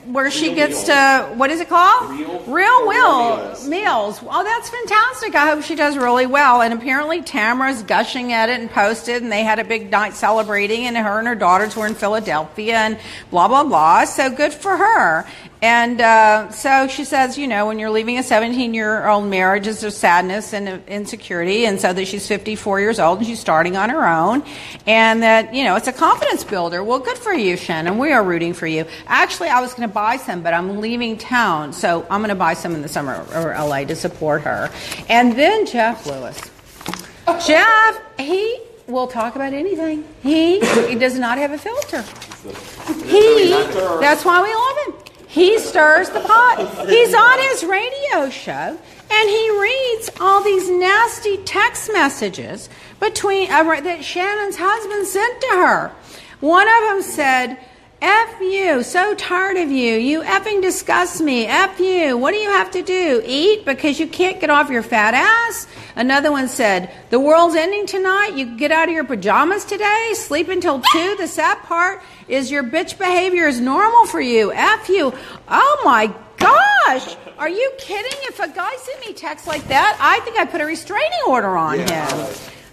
where 0.05 0.29
she 0.31 0.47
Real 0.47 0.55
gets 0.55 0.73
Meals. 0.75 0.85
to, 0.87 1.33
what 1.35 1.51
is 1.51 1.61
it 1.61 1.69
called? 1.69 2.09
Real- 2.19 2.43
Real 2.47 2.87
Will 2.87 3.37
Meals. 3.37 3.67
meals. 3.67 4.19
Oh, 4.27 4.43
that's 4.43 4.69
fantastic. 4.69 5.35
I 5.35 5.47
hope 5.51 5.63
she 5.63 5.75
does 5.75 5.97
really 5.97 6.25
well. 6.25 6.61
And 6.61 6.73
apparently 6.73 7.21
Tamra's 7.21 7.83
gushing 7.83 8.33
at 8.33 8.49
it 8.49 8.59
and 8.59 8.69
posted, 8.69 9.21
and 9.21 9.31
they 9.31 9.43
had 9.43 9.59
a 9.59 9.63
big 9.63 9.89
night 9.91 10.13
celebrating, 10.15 10.85
and 10.87 10.97
her 10.97 11.19
and 11.19 11.27
her 11.27 11.35
daughters 11.35 11.75
were 11.75 11.85
in 11.87 11.93
Philadelphia, 11.95 12.75
and 12.75 12.99
blah, 13.29 13.47
blah, 13.47 13.63
blah. 13.63 14.05
So 14.05 14.29
good 14.29 14.51
for 14.53 14.75
her. 14.75 15.25
And 15.61 15.99
uh, 15.99 16.51
so 16.51 16.87
she 16.87 17.03
says, 17.03 17.37
you 17.37 17.45
know, 17.45 17.67
when 17.67 17.79
you're 17.79 17.89
leaving 17.89 18.17
a 18.17 18.23
17 18.23 18.73
year 18.73 19.05
old 19.05 19.25
marriage, 19.25 19.67
is 19.67 19.81
there 19.81 19.89
sadness 19.89 20.53
and 20.53 20.81
insecurity, 20.87 21.65
and 21.65 21.81
so 21.81 21.91
that 21.91 22.05
she's 22.07 22.27
54 22.27 22.79
years 22.79 22.99
old 22.99 23.17
and 23.17 23.27
she's 23.27 23.41
starting 23.41 23.75
on 23.75 23.89
her 23.89 24.07
own, 24.07 24.43
and 24.87 25.21
that, 25.21 25.53
you 25.53 25.65
know, 25.65 25.75
it's 25.75 25.87
a 25.87 25.93
confidence 25.93 26.45
builder. 26.45 26.81
Well, 26.81 26.99
good 26.99 27.17
for 27.17 27.33
you, 27.33 27.57
Shannon. 27.57 27.97
We 27.97 28.13
are 28.13 28.23
rooting 28.23 28.53
for 28.53 28.67
you. 28.67 28.85
Actually, 29.07 29.49
I 29.49 29.59
was 29.59 29.73
going 29.73 29.87
to 29.87 29.93
buy 29.93 30.15
some, 30.15 30.43
but 30.43 30.53
I'm 30.53 30.79
leaving 30.79 31.17
town, 31.17 31.73
so 31.73 32.07
I'm 32.09 32.21
going 32.21 32.29
to 32.29 32.35
buy 32.35 32.53
some 32.53 32.73
in 32.73 32.81
the 32.81 32.87
summer 32.87 33.25
or 33.35 33.53
LA 33.53 33.83
to 33.83 33.95
support 33.95 34.43
her. 34.43 34.69
And 35.09 35.33
then 35.33 35.65
Jeff 35.65 36.05
Lewis. 36.05 36.39
Jeff, 37.45 38.01
he 38.17 38.59
will 38.87 39.07
talk 39.07 39.35
about 39.35 39.53
anything. 39.53 40.03
He, 40.23 40.59
he 40.59 40.95
does 40.95 41.19
not 41.19 41.37
have 41.37 41.51
a 41.51 41.57
filter. 41.57 42.01
He, 43.05 43.49
that's 43.99 44.25
why 44.25 44.41
we. 44.41 44.49
He 45.39 45.57
stirs 45.57 46.09
the 46.09 46.19
pot. 46.19 46.89
He's 46.89 47.13
on 47.13 47.39
his 47.39 47.63
radio 47.63 48.29
show 48.29 48.77
and 49.09 49.29
he 49.29 49.61
reads 49.61 50.11
all 50.19 50.43
these 50.43 50.69
nasty 50.69 51.37
text 51.37 51.89
messages 51.93 52.67
between 52.99 53.49
uh, 53.49 53.63
that 53.79 54.03
Shannon's 54.03 54.57
husband 54.57 55.07
sent 55.07 55.39
to 55.39 55.47
her. 55.47 55.91
One 56.41 56.67
of 56.67 56.89
them 56.89 57.01
said, 57.01 57.57
F 58.01 58.39
you, 58.39 58.81
so 58.81 59.13
tired 59.15 59.57
of 59.57 59.69
you. 59.69 59.95
You 59.95 60.21
effing 60.21 60.61
disgust 60.61 61.19
me. 61.19 61.45
F 61.45 61.79
you. 61.79 62.17
What 62.17 62.31
do 62.31 62.37
you 62.37 62.49
have 62.49 62.71
to 62.71 62.81
do? 62.81 63.21
Eat 63.25 63.65
because 63.65 63.99
you 63.99 64.07
can't 64.07 64.39
get 64.39 64.49
off 64.49 64.69
your 64.69 64.83
fat 64.83 65.13
ass? 65.13 65.67
Another 65.97 66.31
one 66.31 66.47
said, 66.47 66.89
The 67.09 67.19
world's 67.19 67.55
ending 67.55 67.85
tonight. 67.85 68.35
You 68.35 68.55
get 68.57 68.71
out 68.71 68.87
of 68.87 68.93
your 68.93 69.03
pajamas 69.03 69.65
today, 69.65 70.13
sleep 70.15 70.47
until 70.47 70.79
two. 70.93 71.15
The 71.17 71.27
sad 71.27 71.57
part 71.63 72.01
is 72.29 72.49
your 72.49 72.63
bitch 72.63 72.97
behavior 72.97 73.47
is 73.47 73.59
normal 73.59 74.05
for 74.05 74.21
you. 74.21 74.53
F 74.53 74.87
you. 74.87 75.13
Oh 75.49 75.81
my 75.83 76.13
gosh. 76.37 77.17
Are 77.37 77.49
you 77.49 77.71
kidding? 77.79 78.17
If 78.23 78.39
a 78.39 78.47
guy 78.47 78.75
sent 78.77 79.05
me 79.05 79.13
text 79.13 79.45
like 79.45 79.67
that, 79.67 79.97
I 79.99 80.23
think 80.23 80.37
I 80.37 80.45
put 80.45 80.61
a 80.61 80.65
restraining 80.65 81.19
order 81.27 81.57
on 81.57 81.79
him. 81.79 82.27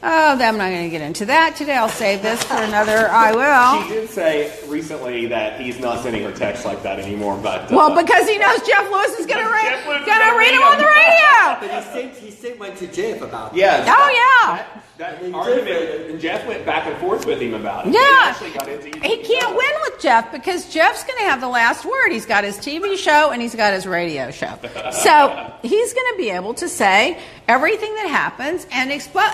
Oh, 0.09 0.39
I'm 0.41 0.57
not 0.57 0.71
going 0.71 0.85
to 0.85 0.89
get 0.91 1.03
into 1.03 1.27
that 1.27 1.57
today. 1.57 1.75
I'll 1.75 1.89
save 1.89 2.23
this 2.23 2.41
for 2.45 2.55
another. 2.55 3.09
I 3.11 3.33
will. 3.33 3.83
She 3.89 3.95
did 3.95 4.09
say 4.11 4.53
recently 4.69 5.27
that 5.27 5.61
he's 5.61 5.81
not 5.81 6.01
sending 6.05 6.23
her 6.23 6.31
texts 6.31 6.65
like 6.65 6.85
that 6.85 7.01
anymore, 7.01 7.37
but. 7.43 7.63
uh, 7.73 7.77
Well, 7.77 8.01
because 8.01 8.29
he 8.29 8.39
knows 8.39 8.61
Jeff 8.63 8.89
Lewis 8.89 9.19
is 9.19 9.27
going 9.27 9.45
to 9.45 9.51
read, 9.53 9.65
Jeff 9.65 9.85
Lewis 9.87 10.07
going 10.07 10.19
gonna 10.19 10.39
read 10.39 10.51
read 10.51 10.55
him 10.55 10.63
on 10.63 10.79
the 10.79 10.85
radio. 10.87 11.61
But 11.61 11.71
he 11.85 11.91
sent, 11.93 12.15
he 12.15 12.31
sent 12.31 12.61
one 12.61 12.77
to 12.77 12.87
Jeff 12.87 13.21
about 13.21 13.53
it. 13.53 13.59
Yeah. 13.59 13.85
Oh, 13.99 14.47
yeah. 14.47 14.57
That, 14.57 14.83
that 14.99 15.23
mean, 15.25 15.35
argument, 15.35 15.67
Jeff- 15.69 16.11
and 16.11 16.21
Jeff 16.21 16.47
went 16.47 16.65
back 16.65 16.87
and 16.87 16.97
forth 16.99 17.27
with 17.27 17.41
him 17.43 17.55
about 17.55 17.89
it. 17.89 17.93
Yeah. 17.93 18.01
They 18.41 18.49
actually 18.49 18.83
got 18.85 19.05
He 19.05 19.17
can't 19.25 19.57
win 19.57 19.71
with 19.91 20.01
Jeff 20.01 20.31
because 20.31 20.73
Jeff's 20.73 21.03
going 21.03 21.19
to 21.19 21.25
have 21.25 21.41
the 21.41 21.49
last 21.49 21.85
word. 21.85 22.11
He's 22.13 22.27
got 22.27 22.45
his 22.45 22.57
TV 22.59 22.97
show 22.97 23.31
and 23.33 23.43
he's 23.43 23.55
got 23.57 23.75
his 23.75 23.87
radio 23.89 24.31
show. 24.31 24.57
So 24.93 25.53
he's 25.63 25.93
going 25.95 26.13
to 26.13 26.15
be 26.17 26.31
able 26.31 26.55
to 26.55 26.69
say 26.69 27.19
everything 27.49 27.95
that 27.97 28.09
happens 28.09 28.67
and 28.73 28.91
explo- 28.91 29.33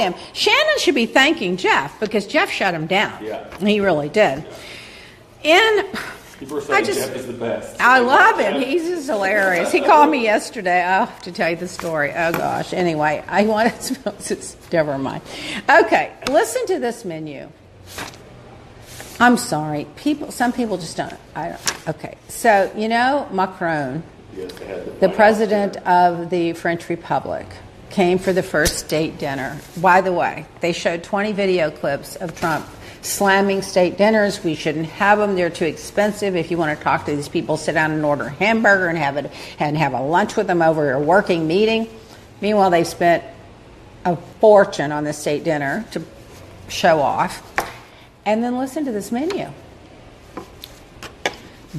him. 0.00 0.14
Shannon 0.32 0.78
should 0.78 0.94
be 0.94 1.06
thanking 1.06 1.56
Jeff 1.56 1.98
because 2.00 2.26
Jeff 2.26 2.50
shut 2.50 2.74
him 2.74 2.86
down. 2.86 3.24
Yeah. 3.24 3.56
He 3.58 3.80
really 3.80 4.08
did. 4.08 4.44
In. 5.42 5.86
People 6.38 6.56
were 6.56 6.74
I 6.74 6.82
just- 6.82 7.00
Jeff 7.00 7.16
is 7.16 7.26
the 7.26 7.32
best. 7.32 7.80
I 7.80 8.00
love 8.00 8.38
him. 8.38 8.60
He's 8.60 8.82
just 8.86 9.06
hilarious. 9.06 9.72
He 9.72 9.80
called 9.80 10.10
me 10.10 10.22
yesterday. 10.22 10.84
Oh, 10.86 11.10
to 11.22 11.32
tell 11.32 11.48
you 11.50 11.56
the 11.56 11.68
story. 11.68 12.12
Oh 12.14 12.32
gosh. 12.32 12.72
Anyway, 12.74 13.24
I 13.26 13.44
wanted 13.46 13.80
to. 13.80 14.38
Never 14.72 14.98
mind. 14.98 15.22
Okay, 15.68 16.12
listen 16.30 16.66
to 16.66 16.78
this 16.78 17.04
menu. 17.06 17.48
I'm 19.18 19.38
sorry. 19.38 19.86
People. 19.96 20.30
Some 20.30 20.52
people 20.52 20.76
just 20.76 20.96
don't. 20.96 21.14
I 21.34 21.48
don't. 21.50 21.88
Okay. 21.88 22.16
So 22.28 22.70
you 22.76 22.88
know 22.88 23.26
Macron, 23.32 24.02
Yes, 24.36 24.52
the 25.00 25.08
president 25.08 25.78
of 25.86 26.28
the 26.28 26.52
French 26.52 26.90
Republic, 26.90 27.46
came 27.90 28.18
for 28.18 28.32
the 28.32 28.42
first 28.42 28.78
state 28.78 29.18
dinner. 29.18 29.58
By 29.80 30.00
the 30.00 30.12
way, 30.12 30.46
they 30.60 30.72
showed 30.72 31.02
20 31.02 31.32
video 31.32 31.70
clips 31.70 32.16
of 32.16 32.38
Trump 32.38 32.66
slamming 33.02 33.62
state 33.62 33.96
dinners. 33.96 34.42
We 34.42 34.54
shouldn't 34.54 34.86
have 34.86 35.18
them; 35.18 35.34
they're 35.34 35.50
too 35.50 35.64
expensive. 35.64 36.36
If 36.36 36.50
you 36.50 36.58
want 36.58 36.76
to 36.76 36.84
talk 36.84 37.06
to 37.06 37.14
these 37.14 37.28
people, 37.28 37.56
sit 37.56 37.72
down 37.72 37.92
and 37.92 38.04
order 38.04 38.24
a 38.24 38.30
hamburger 38.30 38.88
and 38.88 38.98
have 38.98 39.16
it 39.16 39.30
and 39.58 39.76
have 39.76 39.92
a 39.92 40.02
lunch 40.02 40.36
with 40.36 40.46
them 40.46 40.62
over 40.62 40.92
a 40.92 41.00
working 41.00 41.46
meeting. 41.46 41.88
Meanwhile, 42.40 42.70
they 42.70 42.84
spent 42.84 43.24
a 44.04 44.16
fortune 44.40 44.92
on 44.92 45.04
the 45.04 45.12
state 45.12 45.44
dinner 45.44 45.84
to 45.92 46.02
show 46.68 47.00
off. 47.00 47.42
And 48.24 48.42
then 48.42 48.58
listen 48.58 48.84
to 48.86 48.92
this 48.92 49.12
menu. 49.12 49.48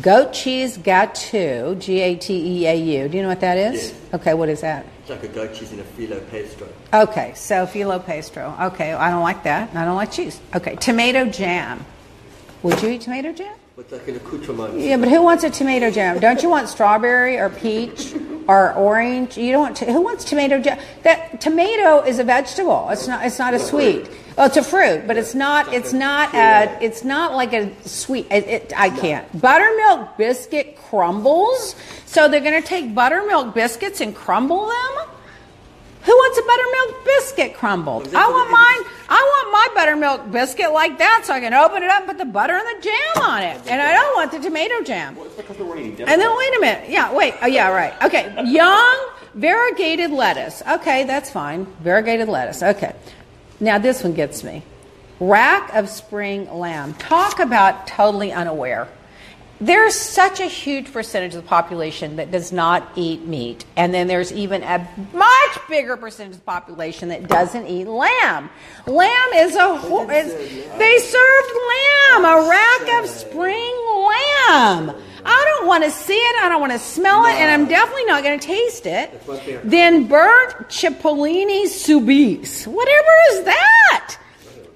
Goat 0.02 0.32
cheese 0.32 0.78
gâteau, 0.78 1.80
G 1.80 2.02
A 2.02 2.16
T 2.16 2.62
E 2.62 2.68
A 2.68 2.76
U. 2.76 3.10
Do 3.10 3.18
you 3.18 3.24
know 3.24 3.30
what 3.30 3.42
that 3.42 3.58
is? 3.58 3.94
Okay, 4.14 4.34
what 4.34 4.48
is 4.48 4.62
that? 4.62 4.86
It's 5.08 5.24
like 5.24 5.32
a 5.32 5.34
goat 5.34 5.54
cheese 5.54 5.72
in 5.72 5.80
a 5.80 5.86
filo 5.86 6.20
pastry. 6.32 6.68
Okay, 6.94 7.32
so 7.34 7.66
filo 7.66 7.98
pastro. 7.98 8.54
Okay, 8.60 8.92
I 8.92 9.10
don't 9.10 9.24
like 9.24 9.44
that. 9.44 9.74
I 9.74 9.86
don't 9.86 9.96
like 9.96 10.12
cheese. 10.12 10.42
Okay, 10.54 10.76
tomato 10.76 11.24
jam. 11.24 11.86
Would 12.62 12.82
you 12.82 12.90
eat 12.90 13.02
tomato 13.02 13.32
jam? 13.32 13.57
With 13.78 13.92
like 13.92 14.08
an 14.08 14.16
accoutrement. 14.16 14.80
Yeah, 14.80 14.98
but 14.98 15.08
who 15.08 15.22
wants 15.22 15.44
a 15.44 15.52
tomato 15.52 15.92
jam? 15.92 16.20
Don't 16.20 16.42
you 16.42 16.50
want 16.50 16.68
strawberry 16.68 17.38
or 17.38 17.52
peach 17.52 18.12
or 18.48 18.74
orange? 18.74 19.38
You 19.38 19.52
don't 19.52 19.62
want. 19.62 19.78
To, 19.78 19.86
who 19.86 20.02
wants 20.02 20.24
tomato 20.24 20.60
jam? 20.60 20.80
That 21.04 21.40
tomato 21.40 22.02
is 22.02 22.18
a 22.18 22.24
vegetable. 22.24 22.90
It's 22.90 23.08
not. 23.08 23.24
It's 23.24 23.38
not 23.38 23.54
a 23.54 23.60
sweet. 23.60 24.10
Well, 24.36 24.48
it's 24.48 24.58
a 24.58 24.64
fruit, 24.64 25.06
but 25.06 25.16
it's 25.16 25.36
not. 25.36 25.72
It's 25.72 25.94
not. 25.94 26.34
A, 26.34 26.76
it's 26.82 27.04
not 27.04 27.36
like 27.36 27.54
a 27.54 27.72
sweet. 27.88 28.26
It, 28.32 28.48
it, 28.48 28.74
I 28.76 28.90
can't. 28.90 29.40
Buttermilk 29.40 30.18
biscuit 30.18 30.76
crumbles. 30.90 31.76
So 32.08 32.28
they're 32.28 32.42
going 32.42 32.60
to 32.60 32.68
take 32.68 32.96
buttermilk 32.96 33.54
biscuits 33.54 34.02
and 34.02 34.16
crumble 34.16 34.66
them. 34.66 35.08
Who 36.08 36.14
wants 36.14 36.38
a 36.40 36.44
buttermilk 36.48 37.06
biscuit 37.06 37.54
crumbled? 37.54 38.16
I 38.16 38.30
want 38.30 38.50
mine. 38.50 38.94
I 39.10 39.20
want 39.20 39.52
my 39.52 39.68
buttermilk 39.76 40.32
biscuit 40.32 40.72
like 40.72 40.98
that, 41.00 41.24
so 41.26 41.34
I 41.34 41.42
can 41.42 41.54
open 41.54 41.84
it 41.84 41.90
up, 41.90 42.00
and 42.00 42.08
put 42.08 42.18
the 42.18 42.24
butter 42.24 42.54
and 42.54 42.66
the 42.66 42.82
jam 42.82 43.24
on 43.24 43.44
it, 43.44 43.62
and 43.68 43.82
I 43.82 43.92
don't 43.92 44.16
want 44.16 44.32
the 44.32 44.40
tomato 44.40 44.82
jam. 44.84 45.18
Well, 45.18 45.26
it's 45.26 45.36
because 45.36 45.58
there 45.58 45.66
weren't 45.66 45.82
any 45.82 45.90
And 45.90 46.22
then 46.22 46.38
wait 46.38 46.56
a 46.56 46.60
minute. 46.62 46.90
Yeah, 46.90 47.14
wait. 47.14 47.34
Oh, 47.42 47.48
yeah, 47.48 47.70
right. 47.70 47.94
Okay. 48.04 48.34
Young 48.46 49.10
variegated 49.34 50.12
lettuce. 50.12 50.64
Okay, 50.66 51.04
that's 51.04 51.30
fine. 51.30 51.66
Variegated 51.82 52.30
lettuce. 52.30 52.64
Okay. 52.64 52.96
Now 53.60 53.78
this 53.78 54.02
one 54.02 54.14
gets 54.14 54.46
me. 54.46 54.64
Rack 55.20 55.74
of 55.74 55.90
spring 55.90 56.50
lamb. 56.54 56.94
Talk 56.94 57.40
about 57.40 57.86
totally 57.86 58.32
unaware. 58.32 58.88
There's 59.60 59.96
such 59.96 60.40
a 60.40 60.46
huge 60.46 60.94
percentage 60.94 61.34
of 61.34 61.42
the 61.42 61.48
population 61.48 62.18
that 62.18 62.30
does 62.32 62.52
not 62.52 62.88
eat 62.96 63.26
meat. 63.26 63.66
And 63.76 63.92
then 63.94 64.08
there's 64.08 64.32
even 64.32 64.62
a 64.62 64.88
much 65.14 65.68
bigger 65.68 65.98
percentage 65.98 66.34
of 66.34 66.40
the 66.40 66.46
population 66.46 67.10
that 67.10 67.28
doesn't 67.28 67.66
eat 67.66 67.88
lamb. 67.88 68.50
Lamb 68.86 69.34
is 69.36 69.56
a 69.56 69.76
ho- 69.76 70.08
is, 70.10 70.32
they 70.78 70.98
served 71.00 71.54
lamb, 71.72 72.26
a 72.26 72.48
rack 72.48 73.04
of 73.04 73.10
spring 73.10 73.76
lamb. 73.96 74.96
I 75.26 75.56
don't 75.58 75.68
want 75.68 75.84
to 75.84 75.92
see 75.92 76.14
it. 76.14 76.36
I 76.44 76.50
don't 76.50 76.62
want 76.62 76.74
to 76.74 76.80
smell 76.80 77.26
it, 77.26 77.34
and 77.34 77.50
I'm 77.52 77.68
definitely 77.68 78.06
not 78.06 78.24
going 78.24 78.40
to 78.40 78.46
taste 78.48 78.86
it. 78.86 79.12
That's 79.12 79.28
what 79.28 79.46
they're- 79.46 79.62
Then 79.64 80.06
burnt 80.08 80.70
cipollini 80.70 81.64
soubise. 81.64 82.66
Whatever 82.68 83.10
is 83.32 83.44
that? 83.46 84.18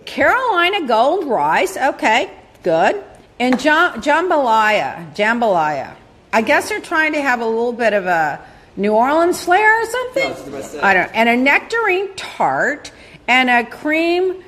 Carolina 0.06 0.88
gold 0.88 1.26
rice. 1.28 1.78
Okay, 1.78 2.32
good. 2.64 3.02
And 3.42 3.60
jam- 3.60 4.00
jambalaya. 4.04 5.16
Jambalaya. 5.16 5.96
I 6.32 6.44
guess 6.44 6.70
they're 6.70 6.80
trying 6.80 7.14
to 7.14 7.22
have 7.22 7.42
a 7.42 7.46
little 7.46 7.74
bit 7.74 7.94
of 7.94 8.06
a 8.06 8.40
New 8.78 8.94
Orleans 8.94 9.44
flair 9.44 9.82
or 9.82 9.86
something. 9.86 10.24
No, 10.26 10.30
it's 10.32 10.42
the 10.44 10.52
best. 10.52 10.76
I 10.76 10.94
don't. 10.94 11.10
And 11.16 11.28
a 11.28 11.36
nectarine 11.36 12.14
tart 12.16 12.92
and 13.28 13.50
a 13.50 13.66
cream, 13.66 14.44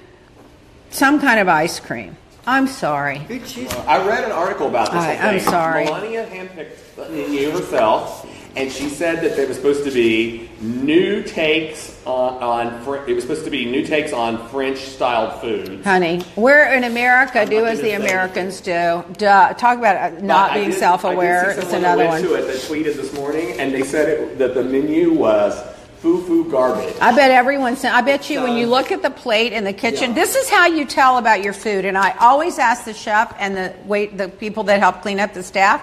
some 0.92 1.20
kind 1.20 1.40
of 1.40 1.48
ice 1.48 1.80
cream. 1.80 2.16
I'm 2.46 2.68
sorry. 2.68 3.26
Cheese? 3.48 3.74
I 3.88 4.06
read 4.08 4.26
an 4.26 4.32
article 4.32 4.68
about 4.68 4.92
this. 4.92 5.02
All 5.02 5.08
right, 5.08 5.18
whole 5.18 5.30
I'm 5.32 5.40
thing. 5.40 5.50
sorry. 5.50 5.86
Melania 5.86 6.26
handpicked 6.28 6.96
the 6.96 7.10
menu 7.10 7.50
herself, 7.50 8.28
and 8.56 8.72
she 8.72 8.90
said 8.90 9.22
that 9.24 9.36
there 9.36 9.48
was 9.48 9.58
supposed 9.58 9.84
to 9.86 9.92
be 9.92 10.50
new 10.62 11.24
takes 11.24 12.00
on, 12.06 12.42
on 12.44 12.84
Fr- 12.84 12.98
it 13.10 13.14
was 13.14 13.24
supposed 13.24 13.46
to 13.46 13.50
be 13.52 13.66
new 13.66 13.86
takes 13.86 14.14
on 14.14 14.48
French-styled 14.50 15.42
food. 15.42 15.84
Honey, 15.84 16.22
we're 16.36 16.72
in 16.74 16.84
America. 16.84 17.46
Do 17.46 17.66
as 17.66 17.82
the 17.82 17.94
Americans 17.94 18.62
do. 18.62 19.04
Duh. 19.18 19.54
Talk 19.54 19.78
about 19.80 19.96
uh, 20.14 20.20
not 20.22 20.50
But 20.52 20.54
being 20.56 20.70
did- 20.70 20.80
self-aware. 20.80 21.42
I 21.42 21.46
did 21.48 21.56
see 21.56 21.62
It's 21.66 21.74
another 21.74 22.06
one. 22.06 22.22
to 22.22 22.34
it 22.36 22.46
that 22.48 22.56
tweeted 22.58 22.96
this 22.96 23.14
morning, 23.14 23.60
and 23.60 23.74
they 23.74 23.84
said 23.84 24.10
it, 24.10 24.38
that 24.38 24.54
the 24.54 24.64
menu 24.64 25.14
was 25.14 25.60
foo-foo 26.00 26.52
garbage. 26.52 26.94
I 27.00 27.16
bet 27.16 27.32
everyone. 27.32 27.78
I 27.86 28.02
bet 28.02 28.30
you 28.30 28.44
when 28.44 28.58
you 28.58 28.68
look 28.68 28.92
at 28.92 29.02
the 29.02 29.10
plate 29.10 29.54
in 29.54 29.64
the 29.64 29.72
kitchen, 29.72 30.10
Yeah. 30.10 30.16
this 30.16 30.36
is 30.36 30.50
how 30.50 30.68
you 30.68 30.84
tell 30.86 31.18
about 31.18 31.42
your 31.44 31.54
food. 31.54 31.86
And 31.86 31.98
I 31.98 32.12
always 32.20 32.60
ask 32.60 32.84
the 32.84 32.94
chef 32.94 33.34
and 33.40 33.56
the 33.56 33.74
wait 33.86 34.18
the 34.18 34.28
people 34.28 34.64
that 34.66 34.80
help 34.80 35.02
clean 35.02 35.20
up 35.22 35.34
the 35.34 35.44
staff. 35.44 35.82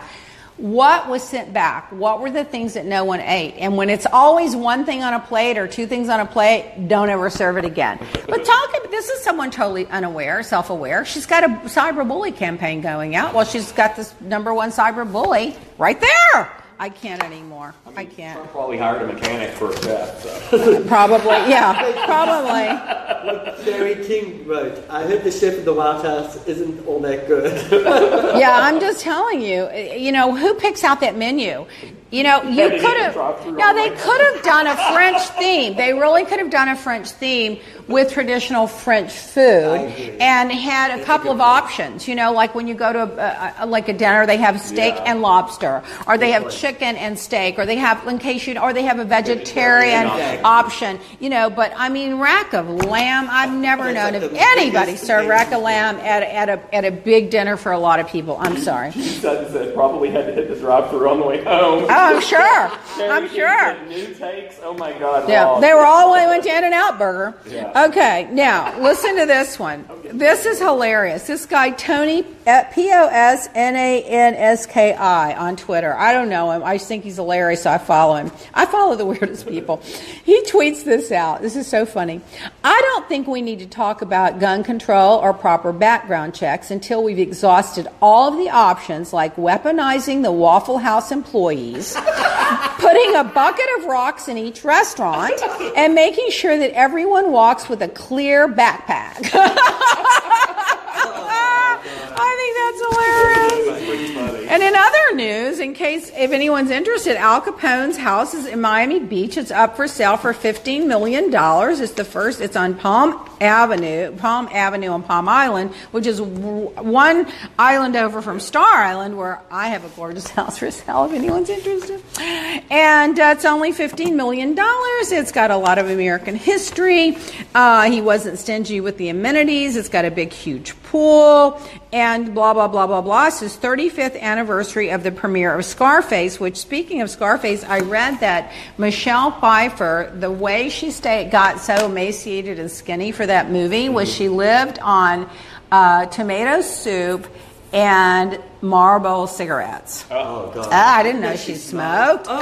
What 0.61 1.09
was 1.09 1.23
sent 1.23 1.55
back? 1.55 1.91
What 1.91 2.21
were 2.21 2.31
the 2.31 2.45
things 2.45 2.75
that 2.75 2.85
no 2.85 3.03
one 3.03 3.21
ate? 3.21 3.55
And 3.57 3.79
when 3.79 3.89
it's 3.89 4.05
always 4.05 4.55
one 4.55 4.85
thing 4.85 5.03
on 5.03 5.15
a 5.15 5.21
plate 5.21 5.57
or 5.57 5.67
two 5.67 5.87
things 5.87 6.11
on 6.11 6.21
a 6.21 6.27
plate, 6.27 6.87
don't 6.87 7.09
ever 7.09 7.31
serve 7.31 7.57
it 7.57 7.65
again. 7.65 7.99
But 8.29 8.45
talking, 8.45 8.91
this 8.91 9.09
is 9.09 9.25
someone 9.25 9.51
totally 9.51 9.87
unaware, 9.87 10.43
self-aware. 10.43 11.07
She's 11.07 11.25
got 11.25 11.45
a 11.45 11.49
cyber 11.65 12.07
bully 12.07 12.31
campaign 12.31 12.83
going 12.83 13.17
out. 13.17 13.33
Well, 13.33 13.47
she's 13.47 13.73
got 13.73 13.97
this 13.97 14.15
number 14.21 14.53
one 14.53 14.71
cyber 14.71 15.11
bully 15.11 15.57
right 15.79 15.99
there. 15.99 16.53
I 16.79 16.91
can't 16.91 17.23
anymore. 17.23 17.75
I 17.97 18.05
can't. 18.05 18.37
Trump 18.37 18.53
probably 18.53 18.77
hired 18.79 19.03
a 19.03 19.13
mechanic 19.13 19.51
for 19.55 19.71
a 19.71 19.83
chef. 19.83 20.23
So. 20.23 20.85
Probably, 20.85 21.37
yeah, 21.49 21.73
probably. 22.07 23.20
Larry 23.25 24.05
King 24.07 24.47
wrote, 24.47 24.83
I 24.89 25.03
heard 25.05 25.25
the 25.25 25.31
chef 25.31 25.55
in 25.59 25.65
the 25.65 25.75
White 25.75 26.03
House 26.05 26.45
isn't 26.47 26.87
all 26.87 27.01
that 27.01 27.27
good. 27.27 27.53
yeah, 28.39 28.59
I'm 28.63 28.81
just 28.81 29.01
telling 29.01 29.41
you. 29.41 29.71
You 29.73 30.13
know, 30.13 30.35
who 30.35 30.55
picks 30.55 30.85
out 30.85 31.01
that 31.01 31.17
menu? 31.17 31.67
You 32.11 32.25
know, 32.25 32.43
you 32.43 32.69
could 32.71 32.97
have. 32.97 33.13
drive-through 33.15 33.53
No, 33.57 33.73
they 33.73 33.91
could 33.91 34.21
have 34.21 34.43
done 34.43 34.67
a 34.67 34.75
French 34.93 35.23
theme. 35.39 35.77
They 35.77 35.93
really 35.93 36.25
could 36.25 36.41
have 36.41 36.51
done 36.51 36.69
a 36.69 36.75
French 36.77 37.09
theme 37.09 37.61
with 37.87 38.11
traditional 38.13 38.67
French 38.67 39.13
food 39.13 39.79
and 40.21 40.51
had 40.51 40.99
a 40.99 41.05
couple 41.05 41.31
of 41.31 41.41
options. 41.41 42.09
You 42.09 42.17
know, 42.17 42.33
like 42.33 42.53
when 42.57 42.67
you 42.67 42.75
go 42.75 42.93
to 42.93 43.03
a, 43.03 43.55
a, 43.65 43.67
like 43.67 43.89
a 43.89 43.93
dinner, 43.93 44.27
they 44.27 44.39
have 44.39 44.61
steak 44.61 44.95
Yeah. 44.97 45.05
and 45.07 45.23
lobster, 45.23 45.85
or 46.09 46.19
they 46.19 46.33
have 46.33 46.51
chicken 46.51 46.97
and 46.97 47.17
steak, 47.17 47.59
or 47.61 47.67
they 47.67 47.77
have 47.77 48.05
in 48.09 48.19
case 48.19 48.45
you, 48.47 48.59
or 48.59 48.73
they 48.73 48.83
have 48.83 48.99
a 48.99 49.05
vegetarian 49.05 50.09
Vegetarian 50.09 50.45
option. 50.45 50.99
You 51.21 51.31
know, 51.31 51.49
but 51.49 51.73
I 51.77 51.89
mean, 51.91 52.17
rack 52.19 52.55
of 52.55 52.69
lamb. 52.69 53.10
I've 53.31 53.53
never 53.53 53.93
That's 53.93 54.13
known 54.13 54.23
like 54.23 54.31
of 54.33 54.37
anybody 54.39 54.93
biggest 54.93 55.07
serve 55.07 55.27
rack 55.27 55.53
of 55.53 55.63
lamb 55.63 55.97
at, 55.97 56.23
a- 56.23 56.35
at 56.35 56.49
a 56.49 56.75
at 56.75 56.85
a 56.85 56.91
big 56.91 57.31
dinner 57.31 57.57
for 57.57 57.73
a 57.73 57.79
lot 57.79 58.01
of 58.01 58.09
people. 58.09 58.37
I'm 58.41 58.57
sorry. 58.59 58.91
She 59.01 59.03
said, 59.03 59.51
said 59.51 59.75
probably 59.75 60.11
had 60.11 60.27
to 60.27 60.33
hit 60.33 60.49
the 60.49 60.57
drive-through 60.57 61.09
on 61.09 61.21
the 61.21 61.27
way 61.27 61.43
home. 61.45 61.85
Oh, 61.85 61.89
I'm 61.89 62.21
sure. 62.21 62.41
I'm 63.11 63.29
sure. 63.29 63.85
New 63.87 64.15
takes. 64.15 64.59
Oh 64.63 64.75
my 64.75 64.93
God. 64.99 65.29
Yeah, 65.29 65.45
Ross. 65.45 65.61
they 65.61 65.73
were 65.75 65.85
all 65.85 66.09
the 66.09 66.15
way 66.15 66.27
went 66.27 66.45
to 66.45 66.51
In 66.57 66.65
and 66.65 66.75
Out 66.75 66.99
Burger. 66.99 67.35
Yeah. 67.47 67.87
Okay, 67.89 68.29
now 68.33 68.79
listen 68.81 69.17
to 69.17 69.27
this 69.27 69.59
one. 69.59 69.85
This 70.13 70.45
is 70.47 70.59
hilarious. 70.59 71.27
This 71.27 71.47
guy 71.47 71.71
Tony 71.71 72.25
at 72.47 72.73
P 72.75 72.91
O 72.93 73.07
S 73.07 73.49
N 73.55 73.77
A 73.77 74.03
N 74.03 74.35
S 74.35 74.67
K 74.67 74.93
I 74.95 75.37
on 75.37 75.57
Twitter. 75.57 75.95
I 75.95 76.13
don't 76.13 76.29
know 76.29 76.51
him. 76.51 76.63
I 76.65 76.77
just 76.77 76.89
think 76.89 77.05
he's 77.05 77.17
hilarious, 77.17 77.63
so 77.63 77.71
I 77.71 77.79
follow 77.79 78.17
him. 78.17 78.31
I 78.55 78.67
follow 78.67 78.97
the 78.97 79.07
weirdest 79.07 79.47
people. 79.47 79.77
He 80.25 80.43
tweets 80.45 80.85
this 80.85 81.11
out. 81.13 81.43
This 81.43 81.57
is 81.57 81.67
so 81.67 81.87
funny. 81.87 82.21
I 82.65 82.81
don't 82.81 83.00
think 83.09 83.27
we 83.27 83.43
need 83.43 83.59
to 83.61 83.67
talk 83.67 84.03
about 84.03 84.39
gun 84.41 84.63
control 84.65 85.19
or 85.19 85.33
proper 85.33 85.73
background 85.73 86.35
checks 86.35 86.71
until 86.71 87.03
we've 87.03 87.19
exhausted 87.19 87.87
all 88.01 88.33
of 88.33 88.39
the 88.39 88.51
options 88.51 89.13
like 89.13 89.37
weaponizing 89.37 90.23
the 90.23 90.33
Waffle 90.33 90.79
House 90.79 91.13
employees, 91.13 91.95
putting 92.79 93.17
a 93.17 93.25
bucket 93.25 93.67
of 93.79 93.85
rocks 93.87 94.29
in 94.29 94.39
each 94.39 94.65
restaurant, 94.65 95.41
and 95.77 95.95
making 95.95 96.31
sure 96.31 96.59
that 96.59 96.71
everyone 96.73 97.33
walks 97.33 97.69
with 97.69 97.83
a 97.83 97.89
clear 97.89 98.49
backpack. 98.49 99.31
Oh. 101.03 101.60
I 101.83 102.31
think 102.39 102.53
that's 102.59 102.81
hilarious. 102.87 104.51
And 104.51 104.63
in 104.65 104.75
other 104.75 105.15
news, 105.15 105.61
in 105.61 105.75
case 105.75 106.11
if 106.17 106.33
anyone's 106.33 106.71
interested, 106.71 107.17
Al 107.17 107.41
Capone's 107.41 107.97
house 107.97 108.35
is 108.35 108.47
in 108.47 108.61
Miami 108.61 108.99
Beach. 108.99 109.37
It's 109.37 109.53
up 109.53 109.77
for 109.77 109.87
sale 109.87 110.17
for 110.17 110.33
fifteen 110.33 110.89
million 110.89 111.31
dollars. 111.31 111.79
It's 111.79 111.93
the 111.93 112.05
first. 112.05 112.41
It's 112.41 112.57
on 112.57 112.75
Palm 112.75 113.29
Avenue, 113.41 114.11
Palm 114.17 114.49
Avenue 114.51 114.89
on 114.89 115.05
Palm 115.05 115.29
Island, 115.29 115.71
which 115.93 116.07
is 116.07 116.21
one 116.21 117.29
island 117.59 117.95
over 117.95 118.21
from 118.23 118.41
Star 118.41 118.67
Island, 118.67 119.17
where 119.17 119.41
I 119.53 119.69
have 119.69 119.85
a 119.85 119.89
gorgeous 119.91 120.29
house 120.31 120.59
for 120.59 120.71
sale. 120.71 121.05
If 121.05 121.13
anyone's 121.13 121.49
interested, 121.49 122.03
and 122.19 123.19
uh, 123.19 123.35
it's 123.37 123.45
only 123.45 123.71
fifteen 123.71 124.17
million 124.17 124.57
dollars. 124.57 125.13
It's 125.13 125.33
got 125.33 125.53
a 125.53 125.57
lot 125.57 125.79
of 125.79 125.89
American 125.89 126.35
history. 126.35 127.17
Uh, 127.55 127.89
he 127.91 128.01
wasn't 128.01 128.39
stingy 128.39 128.81
with 128.81 128.99
the 128.99 129.11
amenities. 129.11 129.77
It's 129.77 129.89
got 129.89 130.05
a 130.05 130.11
big, 130.11 130.33
huge 130.33 130.81
pool, 130.83 131.61
and 131.93 132.35
blah 132.35 132.55
blah 132.55 132.69
blah 132.69 132.87
blah 132.87 133.01
blah. 133.01 133.27
It's 133.29 133.41
his 133.41 133.57
35th 133.57 134.19
anniversary 134.21 134.91
of 134.91 135.03
the 135.03 135.11
premiere 135.13 135.55
of 135.59 135.65
Scarface. 135.65 136.39
Which, 136.41 136.57
speaking 136.57 137.01
of 137.03 137.11
Scarface, 137.11 137.65
I 137.65 137.81
read 137.81 138.21
that 138.21 138.53
Michelle 138.79 139.33
Pfeiffer, 139.33 140.13
the 140.19 140.31
way 140.31 140.69
she 140.69 140.91
stayed, 140.91 141.31
got 141.31 141.61
so 141.61 141.87
emaciated 141.87 142.59
and 142.59 142.71
skinny 142.71 143.13
for 143.13 143.27
that 143.27 143.51
movie 143.51 143.89
was 143.89 144.13
she 144.13 144.29
lived 144.29 144.79
on 144.81 145.29
uh, 145.73 146.07
tomato 146.07 146.61
soup 146.63 147.27
and 147.73 148.43
Marlboro 148.63 149.27
cigarettes. 149.27 150.05
Oh, 150.11 150.51
God. 150.53 150.69
Ah, 150.73 150.97
I 150.99 151.03
didn't 151.05 151.21
know 151.21 151.37
she 151.37 151.55
smoked. 151.55 152.27
Oh, 152.29 152.41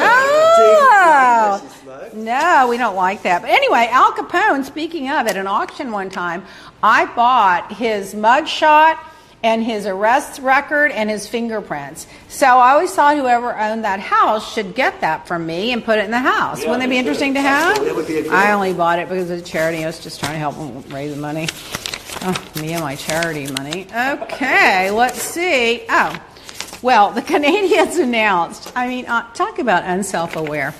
Oh, 0.60 1.70
smoked? 1.82 2.14
no, 2.14 2.66
we 2.68 2.78
don't 2.78 2.96
like 2.96 3.22
that. 3.22 3.42
But 3.42 3.50
anyway, 3.50 3.88
Al 3.90 4.12
Capone, 4.12 4.64
speaking 4.64 5.10
of, 5.10 5.26
at 5.26 5.36
an 5.36 5.46
auction 5.46 5.90
one 5.92 6.08
time, 6.10 6.44
I 6.82 7.04
bought 7.14 7.72
his 7.74 8.14
mugshot 8.14 8.98
and 9.42 9.62
his 9.62 9.86
arrest 9.86 10.40
record 10.40 10.90
and 10.90 11.08
his 11.08 11.28
fingerprints. 11.28 12.06
So 12.28 12.46
I 12.46 12.72
always 12.72 12.92
thought 12.92 13.16
whoever 13.16 13.56
owned 13.56 13.84
that 13.84 14.00
house 14.00 14.52
should 14.52 14.74
get 14.74 15.00
that 15.00 15.28
from 15.28 15.46
me 15.46 15.72
and 15.72 15.84
put 15.84 15.98
it 15.98 16.04
in 16.06 16.10
the 16.10 16.18
house. 16.18 16.60
Wouldn't 16.60 16.80
that 16.80 16.88
be 16.90 16.98
interesting 16.98 17.34
to 17.34 17.40
have? 17.40 17.76
That 17.84 17.94
would 17.94 18.06
be 18.06 18.18
a 18.18 18.22
good- 18.24 18.32
I 18.32 18.52
only 18.52 18.72
bought 18.72 18.98
it 18.98 19.08
because 19.08 19.30
of 19.30 19.38
the 19.38 19.44
charity. 19.44 19.84
I 19.84 19.86
was 19.86 20.00
just 20.00 20.18
trying 20.20 20.32
to 20.32 20.38
help 20.38 20.56
them 20.56 20.82
raise 20.92 21.14
the 21.14 21.20
money. 21.20 21.48
Oh, 22.22 22.34
me 22.60 22.72
and 22.72 22.82
my 22.82 22.96
charity 22.96 23.46
money. 23.52 23.86
Okay, 23.94 24.90
let's 24.90 25.22
see. 25.22 25.82
Oh, 25.88 26.16
well, 26.82 27.10
the 27.12 27.22
Canadians 27.34 27.96
announced, 27.96 28.72
I 28.74 28.88
mean, 28.88 29.06
uh, 29.06 29.30
talk 29.34 29.58
about 29.60 29.84
unself 29.84 30.34
aware. 30.34 30.74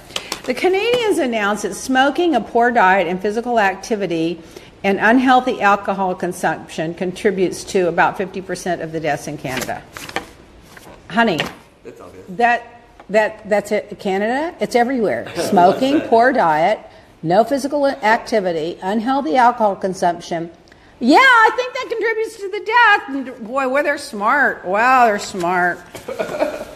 The 0.46 0.54
Canadians 0.54 1.18
announced 1.18 1.62
that 1.62 1.74
smoking, 1.74 2.34
a 2.34 2.40
poor 2.40 2.70
diet, 2.70 3.06
and 3.06 3.20
physical 3.20 3.60
activity 3.60 4.40
and 4.84 4.98
unhealthy 5.00 5.60
alcohol 5.60 6.14
consumption 6.14 6.94
contributes 6.94 7.64
to 7.64 7.88
about 7.88 8.16
50% 8.16 8.82
of 8.82 8.92
the 8.92 9.00
deaths 9.00 9.26
in 9.26 9.36
Canada. 9.38 9.82
Honey, 11.10 11.38
That's 11.84 12.00
obvious. 12.00 12.26
that 12.30 12.74
that 13.10 13.48
that's 13.48 13.72
it. 13.72 13.98
Canada, 13.98 14.54
it's 14.60 14.74
everywhere. 14.76 15.32
Smoking, 15.36 16.02
poor 16.02 16.32
diet, 16.32 16.78
no 17.22 17.42
physical 17.44 17.86
activity, 17.86 18.78
unhealthy 18.82 19.36
alcohol 19.36 19.74
consumption. 19.76 20.50
Yeah, 21.00 21.16
I 21.18 21.50
think 21.56 21.74
that 21.74 21.86
contributes 21.88 22.36
to 22.36 22.50
the 22.50 23.26
death. 23.34 23.46
Boy, 23.46 23.68
well, 23.68 23.82
they're 23.84 23.98
smart. 23.98 24.64
Wow, 24.64 25.06
they're 25.06 25.18
smart. 25.18 25.78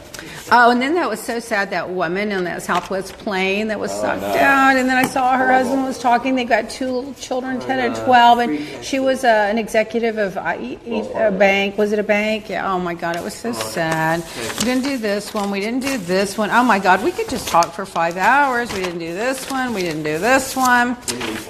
Oh, 0.54 0.70
and 0.70 0.82
then 0.82 0.94
that 0.96 1.08
was 1.08 1.18
so 1.18 1.40
sad. 1.40 1.70
That 1.70 1.88
woman 1.88 2.30
on 2.30 2.44
that 2.44 2.62
Southwest 2.62 3.14
plane 3.14 3.68
that 3.68 3.80
was 3.80 3.90
sucked 3.90 4.22
out, 4.22 4.76
and 4.76 4.86
then 4.86 4.98
I 4.98 5.04
saw 5.04 5.36
her 5.38 5.50
husband 5.50 5.82
was 5.84 5.98
talking. 5.98 6.34
They 6.34 6.44
got 6.44 6.68
two 6.68 6.90
little 6.90 7.14
children, 7.14 7.58
ten 7.58 7.78
and 7.78 7.96
twelve, 8.04 8.38
and 8.38 8.84
she 8.84 8.98
was 8.98 9.24
uh, 9.24 9.28
an 9.28 9.56
executive 9.56 10.18
of 10.18 10.36
uh, 10.36 10.56
e- 10.60 10.78
a 11.14 11.30
bank. 11.32 11.78
Was 11.78 11.92
it 11.92 11.98
a 11.98 12.02
bank? 12.02 12.50
Yeah. 12.50 12.70
Oh 12.70 12.78
my 12.78 12.92
God, 12.92 13.16
it 13.16 13.22
was 13.22 13.32
so 13.32 13.52
sad. 13.52 14.22
We 14.58 14.64
didn't 14.66 14.84
do 14.84 14.98
this 14.98 15.32
one. 15.32 15.50
We 15.50 15.60
didn't 15.60 15.80
do 15.80 15.96
this 15.96 16.36
one. 16.36 16.50
Oh 16.50 16.62
my 16.62 16.78
God, 16.78 17.02
we 17.02 17.12
could 17.12 17.30
just 17.30 17.48
talk 17.48 17.72
for 17.72 17.86
five 17.86 18.18
hours. 18.18 18.70
We 18.74 18.80
didn't 18.80 18.98
do 18.98 19.14
this 19.14 19.50
one. 19.50 19.72
We 19.72 19.80
didn't 19.80 20.02
do 20.02 20.18
this 20.18 20.54
one. 20.54 20.98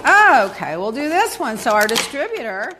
Oh, 0.04 0.48
okay, 0.52 0.76
we'll 0.76 0.92
do 0.92 1.08
this 1.08 1.40
one. 1.40 1.58
So 1.58 1.72
our 1.72 1.88
distributor 1.88 2.72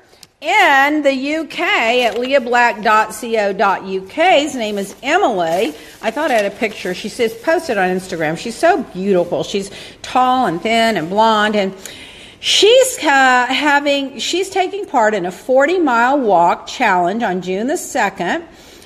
in 0.43 1.03
the 1.03 1.37
UK 1.37 1.61
at 1.61 2.17
leahblack.co.uk. 2.17 4.13
His 4.13 4.55
name 4.57 4.77
is 4.77 4.97
Emily. 5.03 5.75
I 6.03 6.11
thought 6.11 6.31
I 6.33 6.35
had 6.35 6.47
a 6.47 6.51
picture. 6.57 6.95
She 6.95 7.09
says 7.09 7.33
posted 7.43 7.79
on 7.79 7.89
Instagram. 7.89 8.37
She's 8.37 8.57
so 8.57 8.83
beautiful. 8.83 9.45
She's 9.45 9.71
tall 10.03 10.47
and 10.47 10.61
thin 10.61 10.97
and 10.97 11.09
blonde 11.09 11.55
and 11.57 11.75
She's 12.45 12.99
uh, 12.99 13.47
having 13.47 14.19
she's 14.19 14.51
taking 14.51 14.85
part 14.85 15.15
in 15.15 15.27
a 15.27 15.31
40 15.31 15.79
mile 15.79 16.19
walk 16.19 16.67
challenge 16.67 17.23
on 17.23 17.41
June 17.41 17.69
the 17.69 17.75
2nd 17.75 18.45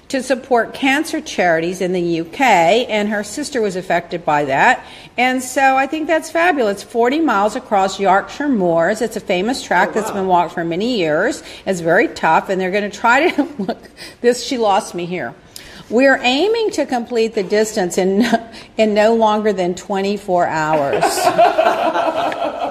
to 0.09 0.22
support 0.22 0.72
cancer 0.72 1.20
charities 1.20 1.80
in 1.80 1.92
the 1.92 2.20
UK, 2.20 2.40
and 2.40 3.09
her 3.09 3.24
sister 3.24 3.61
was 3.61 3.74
affected 3.74 4.24
by 4.24 4.44
that. 4.44 4.84
And 5.18 5.42
so 5.42 5.76
I 5.76 5.86
think 5.86 6.07
that's 6.07 6.30
fabulous. 6.30 6.82
40 6.82 7.20
miles 7.20 7.57
across 7.57 7.98
Yorkshire 7.98 8.48
Moors. 8.48 9.02
It's 9.02 9.16
a 9.16 9.20
famous 9.20 9.62
track 9.62 9.88
oh, 9.90 9.92
that's 9.92 10.11
been 10.11 10.26
walked 10.26 10.54
for 10.54 10.64
many 10.64 10.98
years. 10.98 11.42
It's 11.64 11.80
very 11.80 12.09
tough, 12.09 12.48
and 12.48 12.61
they're 12.61 12.70
going 12.70 12.88
to 12.88 12.96
try 12.96 13.30
to 13.30 13.42
look. 13.59 13.90
This 14.20 14.44
she 14.44 14.59
lost 14.59 14.94
me 14.94 15.07
here. 15.07 15.34
We're 15.88 16.18
aiming 16.20 16.72
to 16.72 16.86
complete 16.86 17.34
the 17.34 17.44
distance 17.44 17.96
in 17.98 18.24
in 18.76 18.94
no 18.94 19.14
longer 19.14 19.52
than 19.52 19.74
24 19.74 20.46
hours. 20.46 21.04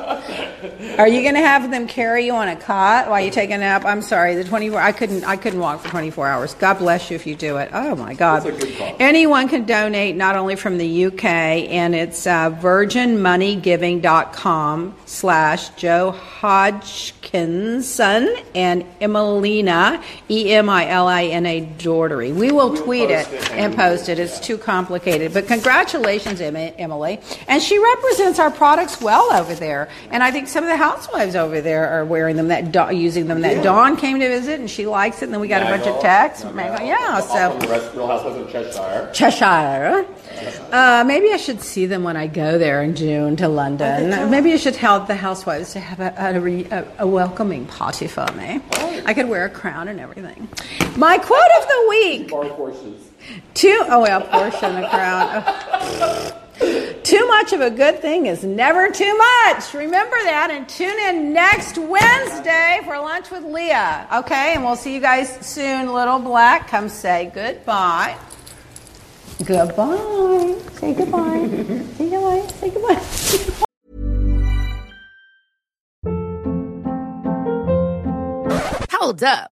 Are 0.97 1.07
you 1.07 1.22
going 1.22 1.36
to 1.36 1.41
have 1.41 1.70
them 1.72 1.88
carry 1.88 2.26
you 2.26 2.34
on 2.34 2.47
a 2.47 2.55
cot 2.55 3.09
while 3.09 3.22
you 3.24 3.32
take 3.32 3.51
a 3.51 3.57
nap? 3.57 3.86
I'm 3.86 4.01
sorry, 4.01 4.36
the 4.36 4.43
24. 4.43 4.80
I 4.80 4.91
couldn't. 4.91 5.24
I 5.24 5.38
couldn't 5.38 5.59
walk 5.59 5.82
for 5.82 5.89
24 5.89 6.28
hours. 6.28 6.53
God 6.55 6.76
bless 6.80 7.09
you 7.09 7.16
if 7.16 7.26
you 7.28 7.36
do 7.36 7.57
it. 7.57 7.70
Oh 7.74 7.95
my 7.95 8.13
God. 8.13 8.43
That's 8.43 8.63
a 8.63 8.66
good 8.66 8.78
call. 8.78 8.95
Anyone 8.99 9.47
can 9.47 9.66
donate, 9.66 10.16
not 10.16 10.36
only 10.36 10.55
from 10.55 10.78
the 10.78 11.05
UK, 11.05 11.26
and 11.26 11.95
it's 11.95 12.26
uh, 12.28 12.51
virginmoneygiving.com 12.51 14.95
slash 15.05 15.70
Joe 15.76 16.11
Hodgkinson 17.32 18.36
and 18.53 18.84
Emelina 19.01 20.01
E 20.30 20.53
M 20.53 20.70
I 20.70 20.88
L 20.89 21.07
I 21.07 21.26
N 21.26 21.45
A 21.45 21.61
Daughtery. 21.78 22.34
We 22.34 22.51
will 22.51 22.66
We'll 22.72 22.84
tweet 22.84 23.11
it 23.11 23.28
it 23.32 23.51
and 23.51 23.59
and- 23.66 23.76
post 23.76 24.09
it. 24.09 24.18
It's 24.18 24.39
too 24.39 24.57
complicated. 24.57 25.34
But 25.34 25.45
congratulations, 25.47 26.41
Emily. 26.41 27.20
And 27.47 27.61
she 27.61 27.78
represents 27.78 28.39
our 28.39 28.49
products 28.49 28.99
well 29.01 29.32
over 29.34 29.53
there. 29.53 29.89
And 30.09 30.24
I 30.24 30.32
think 30.32 30.47
some 30.55 30.63
of 30.63 30.69
the 30.69 30.77
housewives 30.77 31.35
over 31.35 31.59
there 31.59 31.89
are 31.89 32.05
wearing 32.05 32.37
them, 32.37 32.47
that 32.47 32.71
Da- 32.71 32.89
using 32.89 33.27
them. 33.27 33.41
That 33.41 33.61
Dawn 33.61 33.97
came 33.97 34.21
to 34.21 34.29
visit 34.29 34.57
and 34.57 34.69
she 34.69 34.85
likes 34.85 35.17
it. 35.21 35.25
And 35.25 35.33
then 35.33 35.41
we 35.41 35.49
got 35.49 35.61
a 35.61 35.65
bunch 35.65 35.85
of 35.85 35.99
texts. 36.01 36.45
Maggle- 36.45 36.87
Yeah, 36.87 37.19
so. 37.19 37.51
From 37.51 37.59
the 37.59 37.67
rest, 37.67 37.93
Real 37.93 38.07
Housewives 38.07 38.37
of 38.37 38.49
Cheshire. 38.49 39.09
Cheshire. 39.13 40.05
Uh, 40.71 41.03
maybe 41.05 41.33
I 41.33 41.35
should 41.37 41.61
see 41.61 41.87
them 41.87 42.05
when 42.05 42.15
I 42.15 42.27
go 42.27 42.57
there 42.57 42.81
in 42.83 42.95
June 42.95 43.35
to 43.35 43.49
London. 43.49 44.31
Maybe 44.31 44.53
I 44.53 44.55
should 44.55 44.77
help 44.77 45.07
the 45.07 45.15
housewives 45.15 45.73
to 45.73 45.81
have 45.81 45.99
a, 45.99 46.13
a, 46.37 46.39
re- 46.39 46.65
a, 46.71 46.87
a 46.99 47.07
welcoming 47.07 47.65
party 47.65 48.07
for 48.07 48.25
me. 48.37 48.61
I 49.05 49.13
could 49.13 49.27
wear 49.27 49.43
a 49.43 49.49
crown 49.49 49.89
and 49.89 49.99
everything. 49.99 50.47
My 50.95 51.17
quote 51.17 51.51
of 51.59 51.67
the 51.67 51.85
week. 51.89 52.31
Horses. 52.31 53.01
Oh 53.89 54.01
well, 54.01 54.21
portion 54.21 54.81
the 54.81 54.87
crown. 54.87 56.41
Too 56.59 57.27
much 57.27 57.53
of 57.53 57.61
a 57.61 57.69
good 57.69 57.99
thing 57.99 58.25
is 58.25 58.43
never 58.43 58.89
too 58.89 59.17
much. 59.17 59.73
Remember 59.73 60.15
that 60.23 60.49
and 60.51 60.67
tune 60.67 60.97
in 60.99 61.33
next 61.33 61.77
Wednesday 61.77 62.79
for 62.83 62.97
lunch 62.97 63.29
with 63.29 63.43
Leah. 63.43 64.07
Okay, 64.11 64.53
and 64.55 64.63
we'll 64.63 64.75
see 64.75 64.93
you 64.93 65.01
guys 65.01 65.37
soon. 65.45 65.93
Little 65.93 66.19
Black, 66.19 66.67
come 66.67 66.89
say 66.89 67.31
goodbye. 67.33 68.17
Goodbye. 69.43 70.55
Say 70.75 70.93
goodbye. 70.93 71.47
say 71.97 72.09
goodbye. 72.09 72.47
Say 72.47 72.69
goodbye. 72.69 73.01
Hold 78.91 79.23
up. 79.23 79.54